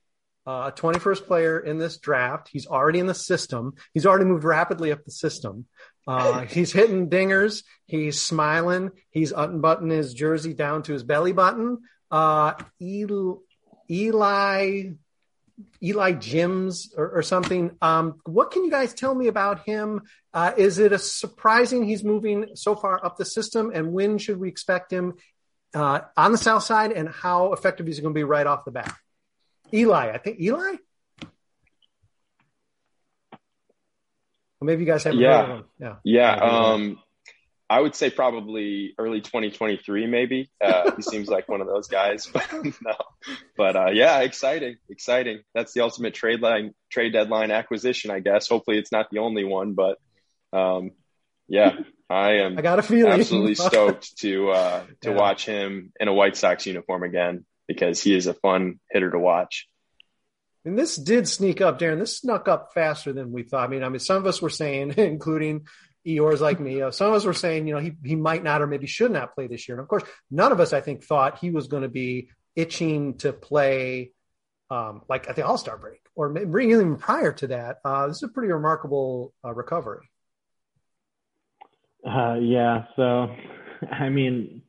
uh, 0.47 0.71
a 0.73 0.81
21st 0.81 1.27
player 1.27 1.59
in 1.59 1.77
this 1.77 1.97
draft. 1.97 2.47
He's 2.49 2.67
already 2.67 2.99
in 2.99 3.05
the 3.05 3.13
system. 3.13 3.73
He's 3.93 4.05
already 4.05 4.23
moved 4.23 4.45
rapidly 4.45 4.93
up 4.93 5.03
the 5.03 5.11
system. 5.11 5.65
Uh, 6.07 6.41
he's 6.45 6.71
hitting 6.71 7.09
dingers. 7.09 7.63
He's 7.85 8.21
smiling. 8.21 8.91
He's 9.11 9.33
unbuttoning 9.33 9.97
his 9.97 10.13
jersey 10.13 10.53
down 10.53 10.83
to 10.83 10.93
his 10.93 11.03
belly 11.03 11.33
button. 11.33 11.79
Uh, 12.09 12.53
Eli, 12.81 13.33
Eli, 15.81 16.13
Jims 16.13 16.93
or, 16.95 17.09
or 17.09 17.21
something. 17.23 17.75
Um, 17.81 18.19
what 18.25 18.51
can 18.51 18.63
you 18.63 18.71
guys 18.71 18.93
tell 18.93 19.13
me 19.13 19.27
about 19.27 19.65
him? 19.65 20.03
Uh, 20.33 20.51
is 20.57 20.79
it 20.79 20.91
a 20.91 20.99
surprising 20.99 21.83
he's 21.83 22.03
moving 22.03 22.55
so 22.55 22.75
far 22.75 23.03
up 23.03 23.17
the 23.17 23.25
system? 23.25 23.71
And 23.73 23.91
when 23.91 24.17
should 24.17 24.39
we 24.39 24.49
expect 24.49 24.91
him 24.91 25.15
uh, 25.73 26.01
on 26.15 26.31
the 26.31 26.37
south 26.37 26.63
side? 26.63 26.91
And 26.91 27.09
how 27.09 27.53
effective 27.53 27.87
is 27.87 27.97
he 27.97 28.01
going 28.01 28.13
to 28.13 28.17
be 28.17 28.23
right 28.23 28.45
off 28.45 28.65
the 28.65 28.71
bat? 28.71 28.93
Eli, 29.73 30.11
I 30.11 30.17
think 30.17 30.39
Eli. 30.39 30.75
Well, 34.59 34.65
maybe 34.65 34.83
you 34.83 34.87
guys 34.87 35.03
have 35.03 35.13
yeah. 35.13 35.61
Yeah. 35.79 35.95
Yeah. 36.03 36.33
Um, 36.35 36.99
I 37.69 37.81
would 37.81 37.95
say 37.95 38.09
probably 38.09 38.95
early 38.97 39.19
2023, 39.19 40.07
maybe. 40.07 40.49
Uh, 40.63 40.91
he 40.95 41.01
seems 41.01 41.27
like 41.27 41.49
one 41.49 41.59
of 41.59 41.67
those 41.67 41.87
guys, 41.87 42.25
but 42.33 42.45
no. 42.53 42.95
But 43.57 43.75
uh, 43.75 43.89
yeah, 43.91 44.19
exciting, 44.21 44.77
exciting. 44.89 45.41
That's 45.53 45.73
the 45.73 45.81
ultimate 45.81 46.13
trade 46.13 46.41
line, 46.41 46.73
trade 46.89 47.13
deadline 47.13 47.51
acquisition, 47.51 48.09
I 48.09 48.19
guess. 48.19 48.47
Hopefully, 48.47 48.77
it's 48.77 48.91
not 48.91 49.09
the 49.11 49.19
only 49.19 49.43
one, 49.43 49.73
but 49.73 49.97
um, 50.53 50.91
yeah, 51.49 51.73
I 52.09 52.35
am. 52.35 52.57
I 52.57 52.61
got 52.61 52.79
a 52.79 52.83
feeling. 52.83 53.11
absolutely 53.11 53.55
stoked 53.55 54.17
to 54.19 54.51
uh, 54.51 54.83
to 55.01 55.09
yeah. 55.09 55.15
watch 55.15 55.45
him 55.45 55.91
in 55.99 56.07
a 56.07 56.13
White 56.13 56.37
Sox 56.37 56.65
uniform 56.65 57.03
again 57.03 57.45
because 57.67 58.01
he 58.01 58.15
is 58.15 58.27
a 58.27 58.33
fun 58.33 58.79
hitter 58.89 59.11
to 59.11 59.19
watch. 59.19 59.67
And 60.63 60.77
this 60.77 60.97
did 60.97 61.27
sneak 61.27 61.61
up, 61.61 61.79
Darren. 61.79 61.99
This 61.99 62.17
snuck 62.17 62.47
up 62.47 62.73
faster 62.73 63.13
than 63.13 63.31
we 63.31 63.43
thought. 63.43 63.65
I 63.65 63.67
mean, 63.67 63.83
I 63.83 63.89
mean, 63.89 63.99
some 63.99 64.17
of 64.17 64.25
us 64.25 64.41
were 64.41 64.49
saying, 64.49 64.93
including 64.97 65.65
Eeyores 66.07 66.39
like 66.39 66.59
me, 66.59 66.81
uh, 66.81 66.91
some 66.91 67.09
of 67.09 67.13
us 67.15 67.25
were 67.25 67.33
saying, 67.33 67.67
you 67.67 67.73
know, 67.73 67.79
he 67.79 67.93
he 68.03 68.15
might 68.15 68.43
not 68.43 68.61
or 68.61 68.67
maybe 68.67 68.87
should 68.87 69.11
not 69.11 69.35
play 69.35 69.47
this 69.47 69.67
year. 69.67 69.77
And 69.77 69.83
of 69.83 69.89
course, 69.89 70.03
none 70.31 70.51
of 70.51 70.59
us, 70.59 70.73
I 70.73 70.81
think, 70.81 71.03
thought 71.03 71.39
he 71.39 71.51
was 71.51 71.67
going 71.67 71.83
to 71.83 71.89
be 71.89 72.29
itching 72.55 73.15
to 73.19 73.33
play 73.33 74.11
um, 74.69 75.01
like 75.09 75.29
at 75.29 75.35
the 75.35 75.45
All 75.45 75.57
Star 75.57 75.77
break 75.77 76.01
or 76.17 76.29
maybe 76.29 76.65
even 76.65 76.97
prior 76.97 77.31
to 77.31 77.47
that. 77.47 77.77
Uh, 77.85 78.07
this 78.07 78.17
is 78.17 78.23
a 78.23 78.27
pretty 78.27 78.51
remarkable 78.51 79.33
uh, 79.45 79.53
recovery. 79.53 80.09
Uh, 82.05 82.35
yeah. 82.41 82.85
So, 82.95 83.35
I 83.91 84.09
mean, 84.09 84.63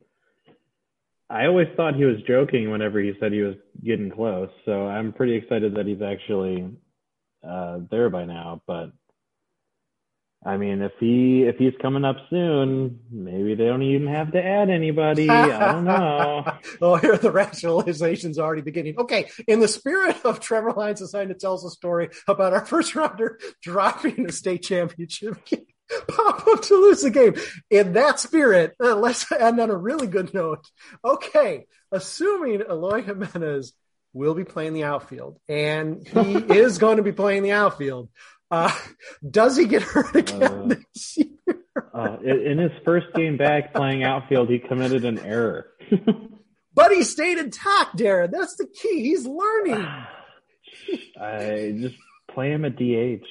I 1.30 1.46
always 1.46 1.68
thought 1.76 1.96
he 1.96 2.04
was 2.04 2.16
joking 2.26 2.70
whenever 2.70 3.00
he 3.00 3.12
said 3.18 3.32
he 3.32 3.40
was 3.40 3.56
getting 3.84 4.10
close. 4.10 4.50
So 4.66 4.86
I'm 4.86 5.12
pretty 5.12 5.34
excited 5.34 5.74
that 5.74 5.86
he's 5.86 6.02
actually 6.02 6.68
uh, 7.46 7.78
there 7.90 8.10
by 8.10 8.24
now. 8.24 8.62
But 8.66 8.92
I 10.44 10.56
mean, 10.56 10.82
if 10.82 10.92
he 11.00 11.42
if 11.42 11.56
he's 11.56 11.74
coming 11.82 12.04
up 12.04 12.16
soon, 12.30 13.00
maybe 13.10 13.54
they 13.56 13.66
don't 13.66 13.82
even 13.82 14.06
have 14.06 14.32
to 14.32 14.42
add 14.42 14.70
anybody. 14.70 15.28
I 15.28 15.72
don't 15.72 15.84
know. 15.84 16.44
oh, 16.80 16.96
here 16.96 17.16
the 17.16 17.30
rationalizations 17.30 18.38
already 18.38 18.62
beginning. 18.62 18.98
Okay, 18.98 19.30
in 19.48 19.58
the 19.58 19.68
spirit 19.68 20.24
of 20.24 20.38
Trevor 20.38 20.72
Lyons 20.72 21.00
deciding 21.00 21.28
to 21.28 21.34
tell 21.34 21.54
us 21.54 21.64
a 21.64 21.70
story 21.70 22.10
about 22.28 22.52
our 22.52 22.64
first 22.64 22.94
rounder 22.94 23.40
dropping 23.62 24.24
the 24.24 24.32
state 24.32 24.62
championship 24.62 25.44
game. 25.44 25.66
pop 26.08 26.46
up 26.46 26.62
to 26.62 26.74
lose 26.74 27.02
the 27.02 27.10
game. 27.10 27.34
In 27.70 27.94
that 27.94 28.20
spirit, 28.20 28.74
uh, 28.82 28.94
let's 28.96 29.30
end 29.32 29.60
on 29.60 29.70
a 29.70 29.76
really 29.76 30.06
good 30.06 30.34
note. 30.34 30.66
Okay, 31.04 31.66
assuming 31.90 32.62
Eloy 32.68 33.02
Jimenez 33.02 33.72
will 34.12 34.34
be 34.34 34.44
playing 34.44 34.74
the 34.74 34.84
outfield, 34.84 35.38
and 35.48 36.06
he 36.06 36.34
is 36.58 36.78
going 36.78 36.98
to 36.98 37.02
be 37.02 37.12
playing 37.12 37.42
the 37.42 37.52
outfield. 37.52 38.10
Uh, 38.50 38.74
does 39.30 39.56
he 39.56 39.66
get 39.66 39.82
hurt 39.82 40.16
again 40.16 40.42
uh, 40.42 40.64
this 40.66 41.18
year? 41.18 41.28
uh, 41.94 42.16
in 42.22 42.58
his 42.58 42.72
first 42.84 43.06
game 43.14 43.36
back 43.36 43.74
playing 43.74 44.02
outfield, 44.02 44.48
he 44.48 44.58
committed 44.58 45.04
an 45.04 45.18
error. 45.18 45.68
but 46.74 46.92
he 46.92 47.02
stayed 47.02 47.38
intact, 47.38 47.96
Darren. 47.96 48.30
That's 48.30 48.56
the 48.56 48.66
key. 48.66 49.02
He's 49.02 49.26
learning. 49.26 49.86
I 51.20 51.74
just 51.78 51.96
play 52.32 52.52
him 52.52 52.64
at 52.64 52.76
DH, 52.76 53.26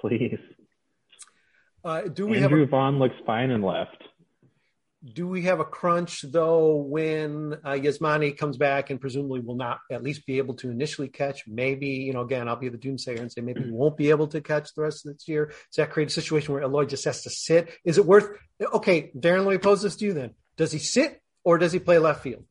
please. 0.00 0.38
Uh, 1.84 2.02
do 2.02 2.26
we 2.26 2.38
Andrew 2.38 2.60
have 2.60 2.68
a, 2.68 2.70
Vaughn 2.70 2.98
looks 2.98 3.14
fine 3.24 3.50
and 3.50 3.62
left. 3.62 4.02
Do 5.12 5.28
we 5.28 5.42
have 5.42 5.60
a 5.60 5.64
crunch 5.64 6.22
though 6.22 6.76
when 6.76 7.54
uh, 7.64 7.72
Yasmani 7.72 8.36
comes 8.36 8.56
back 8.56 8.90
and 8.90 9.00
presumably 9.00 9.40
will 9.40 9.54
not 9.56 9.78
at 9.90 10.02
least 10.02 10.26
be 10.26 10.38
able 10.38 10.54
to 10.54 10.70
initially 10.70 11.08
catch? 11.08 11.46
Maybe 11.46 11.88
you 11.88 12.12
know 12.12 12.22
again 12.22 12.48
I'll 12.48 12.56
be 12.56 12.68
the 12.68 12.78
doomsayer 12.78 13.20
and 13.20 13.30
say 13.30 13.40
maybe 13.40 13.62
he 13.62 13.70
won't 13.70 13.96
be 13.96 14.10
able 14.10 14.26
to 14.28 14.40
catch 14.40 14.74
the 14.74 14.82
rest 14.82 15.06
of 15.06 15.12
this 15.12 15.28
year. 15.28 15.46
Does 15.46 15.76
that 15.76 15.90
create 15.90 16.08
a 16.08 16.12
situation 16.12 16.52
where 16.52 16.62
Eloy 16.62 16.86
just 16.86 17.04
has 17.04 17.22
to 17.22 17.30
sit? 17.30 17.70
Is 17.84 17.98
it 17.98 18.06
worth? 18.06 18.28
Okay, 18.60 19.10
Darren, 19.16 19.44
let 19.44 19.52
me 19.52 19.58
pose 19.58 19.82
this 19.82 19.96
to 19.96 20.04
you 20.04 20.12
then. 20.12 20.34
Does 20.56 20.72
he 20.72 20.78
sit 20.78 21.20
or 21.44 21.58
does 21.58 21.72
he 21.72 21.78
play 21.78 21.98
left 21.98 22.22
field? 22.22 22.44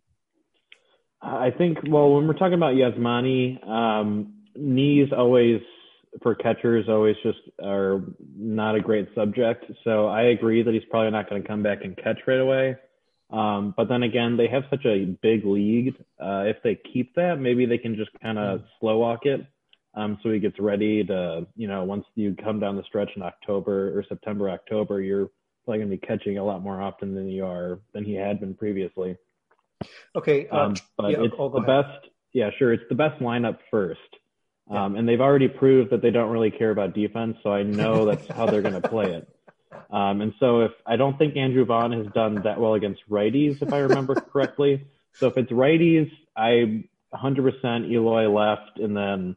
I 1.21 1.51
think 1.51 1.79
well 1.87 2.13
when 2.13 2.27
we're 2.27 2.33
talking 2.33 2.53
about 2.53 2.75
Yasmani, 2.75 3.67
um, 3.67 4.33
knees 4.55 5.09
always 5.11 5.61
for 6.21 6.35
catchers 6.35 6.85
always 6.87 7.15
just 7.23 7.39
are 7.63 8.01
not 8.37 8.75
a 8.75 8.81
great 8.81 9.09
subject. 9.15 9.65
So 9.83 10.07
I 10.07 10.23
agree 10.23 10.63
that 10.63 10.73
he's 10.73 10.83
probably 10.89 11.11
not 11.11 11.29
going 11.29 11.41
to 11.41 11.47
come 11.47 11.63
back 11.63 11.79
and 11.83 11.95
catch 11.97 12.19
right 12.27 12.39
away. 12.39 12.77
Um, 13.31 13.73
but 13.75 13.89
then 13.89 14.03
again, 14.03 14.37
they 14.37 14.47
have 14.47 14.63
such 14.69 14.85
a 14.85 15.05
big 15.05 15.45
league. 15.45 15.95
Uh, 16.19 16.43
if 16.45 16.57
they 16.63 16.79
keep 16.93 17.15
that, 17.15 17.39
maybe 17.39 17.65
they 17.65 17.77
can 17.77 17.95
just 17.95 18.11
kind 18.21 18.37
of 18.37 18.61
slow 18.79 18.99
walk 18.99 19.25
it. 19.25 19.45
Um, 19.95 20.19
so 20.21 20.29
he 20.29 20.39
gets 20.39 20.59
ready 20.59 21.03
to, 21.05 21.47
you 21.55 21.67
know, 21.67 21.83
once 21.83 22.05
you 22.15 22.35
come 22.35 22.59
down 22.59 22.75
the 22.75 22.83
stretch 22.83 23.09
in 23.15 23.23
October 23.23 23.97
or 23.97 24.03
September, 24.07 24.49
October, 24.49 25.01
you're 25.01 25.29
probably 25.63 25.79
going 25.79 25.89
to 25.89 25.97
be 25.97 26.05
catching 26.05 26.37
a 26.37 26.43
lot 26.43 26.61
more 26.61 26.81
often 26.81 27.15
than 27.15 27.29
you 27.29 27.45
are 27.45 27.79
than 27.93 28.03
he 28.03 28.13
had 28.13 28.39
been 28.39 28.53
previously. 28.53 29.17
Okay. 30.15 30.47
Uh, 30.49 30.57
um, 30.57 30.75
but 30.97 31.11
yeah, 31.11 31.23
it's 31.23 31.35
the 31.35 31.63
best. 31.65 32.09
Yeah, 32.33 32.49
sure. 32.57 32.73
It's 32.73 32.83
the 32.89 32.95
best 32.95 33.21
lineup 33.21 33.59
first. 33.71 33.99
Um, 34.69 34.95
and 34.95 35.07
they've 35.07 35.21
already 35.21 35.47
proved 35.47 35.91
that 35.91 36.01
they 36.01 36.09
don't 36.09 36.31
really 36.31 36.51
care 36.51 36.71
about 36.71 36.93
defense, 36.93 37.37
so 37.43 37.53
I 37.53 37.63
know 37.63 38.05
that's 38.05 38.27
how 38.35 38.45
they're 38.47 38.61
going 38.61 38.81
to 38.81 38.87
play 38.87 39.13
it. 39.13 39.27
Um, 39.91 40.21
and 40.21 40.33
so 40.39 40.61
if 40.61 40.71
I 40.85 40.95
don't 40.95 41.17
think 41.17 41.37
Andrew 41.37 41.65
Vaughn 41.65 41.91
has 41.91 42.07
done 42.13 42.41
that 42.43 42.59
well 42.59 42.73
against 42.73 43.07
righties, 43.09 43.61
if 43.61 43.71
I 43.71 43.79
remember 43.79 44.15
correctly. 44.33 44.85
So 45.13 45.27
if 45.27 45.37
it's 45.37 45.51
righties, 45.51 46.11
I 46.35 46.83
100% 47.13 47.91
Eloy 47.91 48.29
left, 48.29 48.79
and 48.79 48.95
then 48.95 49.35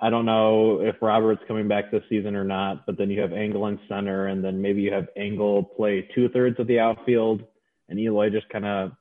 I 0.00 0.10
don't 0.10 0.26
know 0.26 0.80
if 0.80 0.96
Robert's 1.00 1.42
coming 1.46 1.68
back 1.68 1.90
this 1.90 2.02
season 2.08 2.34
or 2.34 2.44
not. 2.44 2.84
But 2.86 2.98
then 2.98 3.08
you 3.10 3.20
have 3.20 3.32
Engel 3.32 3.68
in 3.68 3.78
center, 3.88 4.26
and 4.26 4.44
then 4.44 4.60
maybe 4.60 4.82
you 4.82 4.92
have 4.92 5.08
Engel 5.16 5.62
play 5.62 6.08
two 6.14 6.28
thirds 6.28 6.58
of 6.58 6.66
the 6.66 6.80
outfield, 6.80 7.44
and 7.88 7.98
Eloy 7.98 8.30
just 8.30 8.48
kind 8.48 8.66
of 8.66 8.92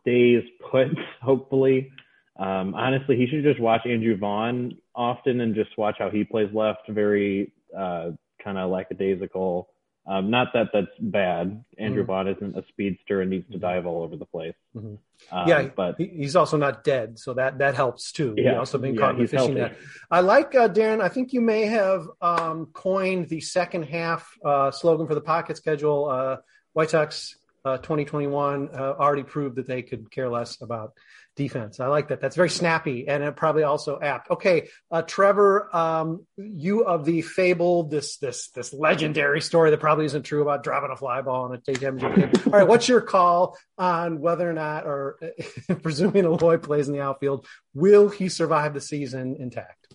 stays 0.00 0.42
put, 0.70 0.88
hopefully. 1.22 1.92
Um, 2.36 2.74
honestly, 2.74 3.16
he 3.16 3.26
should 3.26 3.44
just 3.44 3.60
watch 3.60 3.86
Andrew 3.86 4.16
Vaughn 4.16 4.76
often 4.94 5.40
and 5.40 5.54
just 5.54 5.76
watch 5.78 5.96
how 5.98 6.10
he 6.10 6.24
plays 6.24 6.52
left. 6.52 6.88
Very 6.88 7.52
uh, 7.76 8.10
kind 8.42 8.58
of 8.58 8.70
lackadaisical. 8.70 9.68
Um, 10.06 10.30
not 10.30 10.48
that 10.52 10.68
that's 10.72 10.88
bad. 11.00 11.64
Andrew 11.78 12.02
mm-hmm. 12.02 12.12
Vaughn 12.12 12.28
isn't 12.28 12.58
a 12.58 12.64
speedster 12.68 13.22
and 13.22 13.30
needs 13.30 13.50
to 13.52 13.58
dive 13.58 13.86
all 13.86 14.02
over 14.02 14.16
the 14.16 14.26
place. 14.26 14.54
Mm-hmm. 14.76 14.96
Um, 15.34 15.48
yeah, 15.48 15.68
but 15.74 15.98
he's 15.98 16.36
also 16.36 16.58
not 16.58 16.84
dead, 16.84 17.18
so 17.18 17.32
that 17.34 17.58
that 17.58 17.74
helps 17.74 18.12
too. 18.12 18.34
Yeah, 18.36 18.58
also 18.58 18.76
been 18.76 18.98
caught 18.98 19.14
yeah, 19.14 19.20
in 19.20 19.22
the 19.22 19.28
fishing 19.28 19.54
net. 19.54 19.78
I 20.10 20.20
like 20.20 20.54
uh, 20.54 20.68
Darren. 20.68 21.00
I 21.00 21.08
think 21.08 21.32
you 21.32 21.40
may 21.40 21.64
have 21.66 22.06
um, 22.20 22.66
coined 22.74 23.30
the 23.30 23.40
second 23.40 23.84
half 23.84 24.36
uh, 24.44 24.70
slogan 24.70 25.06
for 25.06 25.14
the 25.14 25.22
pocket 25.22 25.56
schedule. 25.56 26.10
Uh, 26.10 26.36
White 26.74 26.90
Sox 26.90 27.36
uh, 27.64 27.78
2021 27.78 28.68
uh, 28.74 28.76
already 28.98 29.22
proved 29.22 29.56
that 29.56 29.66
they 29.66 29.80
could 29.80 30.10
care 30.10 30.28
less 30.28 30.60
about 30.60 30.92
defense. 31.36 31.80
I 31.80 31.86
like 31.86 32.08
that. 32.08 32.20
That's 32.20 32.36
very 32.36 32.50
snappy 32.50 33.08
and 33.08 33.34
probably 33.36 33.62
also 33.62 33.98
apt. 34.00 34.30
Okay, 34.30 34.68
uh, 34.90 35.02
Trevor, 35.02 35.74
um, 35.74 36.26
you 36.36 36.84
of 36.84 37.04
the 37.04 37.22
fable, 37.22 37.84
this 37.84 38.18
this 38.18 38.50
this 38.50 38.72
legendary 38.72 39.40
story 39.40 39.70
that 39.70 39.80
probably 39.80 40.04
isn't 40.06 40.22
true 40.22 40.42
about 40.42 40.62
dropping 40.62 40.90
a 40.90 40.96
fly 40.96 41.22
ball 41.22 41.52
in 41.52 41.60
a 41.66 41.72
game. 41.72 41.98
All 42.46 42.52
right, 42.52 42.66
what's 42.68 42.88
your 42.88 43.00
call 43.00 43.56
on 43.78 44.20
whether 44.20 44.48
or 44.48 44.52
not, 44.52 44.86
or 44.86 45.18
presuming 45.82 46.24
Eloy 46.24 46.58
plays 46.58 46.88
in 46.88 46.94
the 46.94 47.00
outfield, 47.00 47.46
will 47.74 48.08
he 48.08 48.28
survive 48.28 48.74
the 48.74 48.80
season 48.80 49.36
intact? 49.38 49.94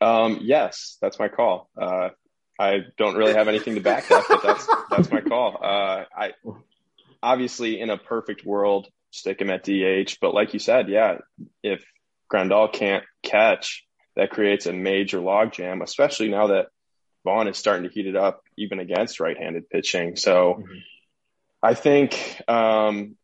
Um, 0.00 0.40
yes, 0.42 0.98
that's 1.00 1.18
my 1.18 1.28
call. 1.28 1.70
Uh, 1.80 2.10
I 2.58 2.80
don't 2.98 3.16
really 3.16 3.34
have 3.34 3.48
anything 3.48 3.74
to 3.74 3.80
back 3.80 4.08
that, 4.08 4.24
but 4.28 4.42
that's 4.42 4.68
that's 4.90 5.10
my 5.10 5.20
call. 5.20 5.58
Uh, 5.62 6.04
I 6.16 6.32
obviously 7.22 7.80
in 7.80 7.90
a 7.90 7.96
perfect 7.96 8.44
world, 8.44 8.88
stick 9.14 9.40
him 9.40 9.50
at 9.50 9.64
DH. 9.64 10.18
But 10.20 10.34
like 10.34 10.52
you 10.52 10.58
said, 10.58 10.88
yeah, 10.88 11.18
if 11.62 11.84
Grandal 12.32 12.72
can't 12.72 13.04
catch, 13.22 13.84
that 14.16 14.30
creates 14.30 14.66
a 14.66 14.72
major 14.72 15.18
logjam, 15.18 15.82
especially 15.82 16.28
now 16.28 16.48
that 16.48 16.66
Vaughn 17.24 17.48
is 17.48 17.56
starting 17.56 17.88
to 17.88 17.94
heat 17.94 18.06
it 18.06 18.16
up 18.16 18.42
even 18.58 18.78
against 18.78 19.20
right-handed 19.20 19.68
pitching. 19.70 20.16
So 20.16 20.56
mm-hmm. 20.60 20.78
I 21.62 21.74
think, 21.74 22.42
um, 22.46 23.16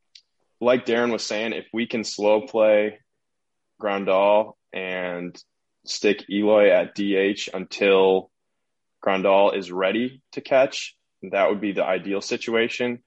like 0.60 0.86
Darren 0.86 1.12
was 1.12 1.24
saying, 1.24 1.52
if 1.52 1.66
we 1.72 1.86
can 1.86 2.04
slow 2.04 2.46
play 2.46 2.98
Grandal 3.80 4.54
and 4.72 5.36
stick 5.84 6.24
Eloy 6.30 6.70
at 6.70 6.94
DH 6.94 7.48
until 7.52 8.30
Grandal 9.04 9.56
is 9.56 9.70
ready 9.70 10.22
to 10.32 10.40
catch, 10.40 10.96
that 11.30 11.48
would 11.48 11.60
be 11.60 11.72
the 11.72 11.84
ideal 11.84 12.20
situation. 12.20 13.02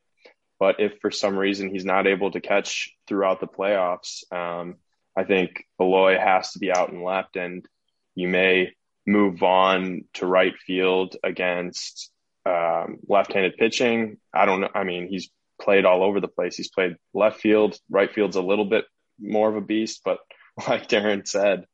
But 0.64 0.80
if 0.80 1.00
for 1.02 1.12
some 1.12 1.38
reason 1.38 1.70
he's 1.70 1.84
not 1.84 2.08
able 2.08 2.32
to 2.32 2.40
catch 2.40 2.96
throughout 3.06 3.42
the 3.42 3.48
playoffs, 3.48 4.24
um, 4.32 4.76
I 5.14 5.26
think 5.26 5.66
Eloy 5.78 6.18
has 6.18 6.54
to 6.54 6.60
be 6.60 6.72
out 6.72 6.90
and 6.90 7.04
left, 7.04 7.36
and 7.36 7.68
you 8.16 8.30
may 8.30 8.72
move 9.06 9.44
on 9.44 10.06
to 10.14 10.26
right 10.26 10.54
field 10.66 11.18
against 11.22 12.10
um, 12.46 13.00
left-handed 13.10 13.58
pitching. 13.58 14.20
I 14.34 14.46
don't 14.46 14.62
know. 14.62 14.70
I 14.74 14.86
mean, 14.86 15.10
he's 15.10 15.30
played 15.62 15.84
all 15.84 16.02
over 16.02 16.22
the 16.22 16.30
place. 16.30 16.56
He's 16.56 16.72
played 16.72 16.96
left 17.14 17.42
field, 17.42 17.78
right 17.90 18.14
field's 18.14 18.38
a 18.38 18.42
little 18.42 18.64
bit 18.64 18.86
more 19.20 19.50
of 19.50 19.58
a 19.58 19.62
beast, 19.62 20.00
but 20.06 20.20
like 20.70 20.88
Darren 20.88 21.28
said, 21.28 21.66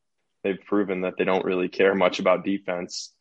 they've 0.44 0.66
proven 0.66 1.02
that 1.02 1.14
they 1.16 1.26
don't 1.26 1.46
really 1.46 1.70
care 1.70 1.94
much 1.94 2.18
about 2.18 2.44
defense. 2.44 3.14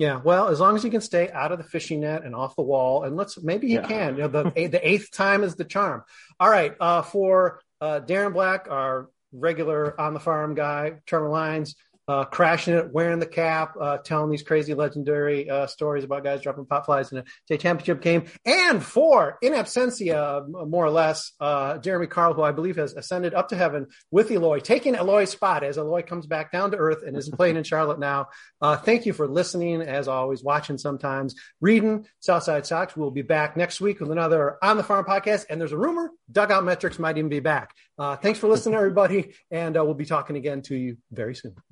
Yeah, 0.00 0.18
well, 0.24 0.48
as 0.48 0.60
long 0.60 0.76
as 0.76 0.82
you 0.82 0.90
can 0.90 1.02
stay 1.02 1.28
out 1.30 1.52
of 1.52 1.58
the 1.58 1.64
fishing 1.64 2.00
net 2.00 2.24
and 2.24 2.34
off 2.34 2.56
the 2.56 2.62
wall, 2.62 3.04
and 3.04 3.18
let's 3.18 3.36
maybe 3.42 3.66
he 3.66 3.74
yeah. 3.74 3.86
can. 3.86 4.16
You 4.16 4.22
know, 4.22 4.28
the 4.28 4.44
the 4.72 4.80
eighth 4.82 5.10
time 5.10 5.44
is 5.44 5.56
the 5.56 5.64
charm. 5.66 6.04
All 6.40 6.48
right, 6.48 6.74
uh, 6.80 7.02
for 7.02 7.60
uh, 7.82 8.00
Darren 8.00 8.32
Black, 8.32 8.66
our 8.70 9.10
regular 9.30 10.00
on 10.00 10.14
the 10.14 10.20
farm 10.20 10.54
guy, 10.54 10.94
Trevor 11.04 11.28
Lyons, 11.28 11.76
uh, 12.10 12.24
crashing 12.24 12.74
it, 12.74 12.92
wearing 12.92 13.20
the 13.20 13.26
cap, 13.26 13.74
uh, 13.80 13.98
telling 13.98 14.32
these 14.32 14.42
crazy 14.42 14.74
legendary 14.74 15.48
uh, 15.48 15.68
stories 15.68 16.02
about 16.02 16.24
guys 16.24 16.40
dropping 16.42 16.66
pop 16.66 16.84
flies 16.84 17.12
in 17.12 17.18
a 17.18 17.24
state 17.44 17.60
championship 17.60 18.02
game. 18.02 18.24
And 18.44 18.82
for 18.82 19.38
in 19.40 19.52
absentia, 19.52 20.44
more 20.48 20.84
or 20.84 20.90
less, 20.90 21.30
uh, 21.38 21.78
Jeremy 21.78 22.08
Carl, 22.08 22.34
who 22.34 22.42
I 22.42 22.50
believe 22.50 22.74
has 22.76 22.94
ascended 22.94 23.32
up 23.32 23.50
to 23.50 23.56
heaven 23.56 23.86
with 24.10 24.28
Eloy, 24.28 24.58
taking 24.58 24.96
Eloy's 24.96 25.30
spot 25.30 25.62
as 25.62 25.78
Eloy 25.78 26.02
comes 26.02 26.26
back 26.26 26.50
down 26.50 26.72
to 26.72 26.78
earth 26.78 27.04
and 27.06 27.16
is 27.16 27.28
playing 27.28 27.56
in 27.56 27.62
Charlotte 27.62 28.00
now. 28.00 28.26
Uh, 28.60 28.76
thank 28.76 29.06
you 29.06 29.12
for 29.12 29.28
listening, 29.28 29.80
as 29.80 30.08
always, 30.08 30.42
watching 30.42 30.78
sometimes, 30.78 31.36
reading 31.60 32.08
South 32.18 32.42
Side 32.42 32.66
Sox. 32.66 32.96
We'll 32.96 33.12
be 33.12 33.22
back 33.22 33.56
next 33.56 33.80
week 33.80 34.00
with 34.00 34.10
another 34.10 34.58
On 34.64 34.76
the 34.76 34.82
Farm 34.82 35.04
podcast. 35.04 35.46
And 35.48 35.60
there's 35.60 35.70
a 35.70 35.78
rumor 35.78 36.10
Dugout 36.32 36.64
Metrics 36.64 36.98
might 36.98 37.18
even 37.18 37.28
be 37.28 37.38
back. 37.38 37.72
Uh, 37.96 38.16
thanks 38.16 38.40
for 38.40 38.48
listening, 38.48 38.74
everybody. 38.74 39.34
And 39.52 39.76
we'll 39.76 39.94
be 39.94 40.06
talking 40.06 40.34
again 40.34 40.62
to 40.62 40.74
you 40.74 40.96
very 41.12 41.36
soon. 41.36 41.54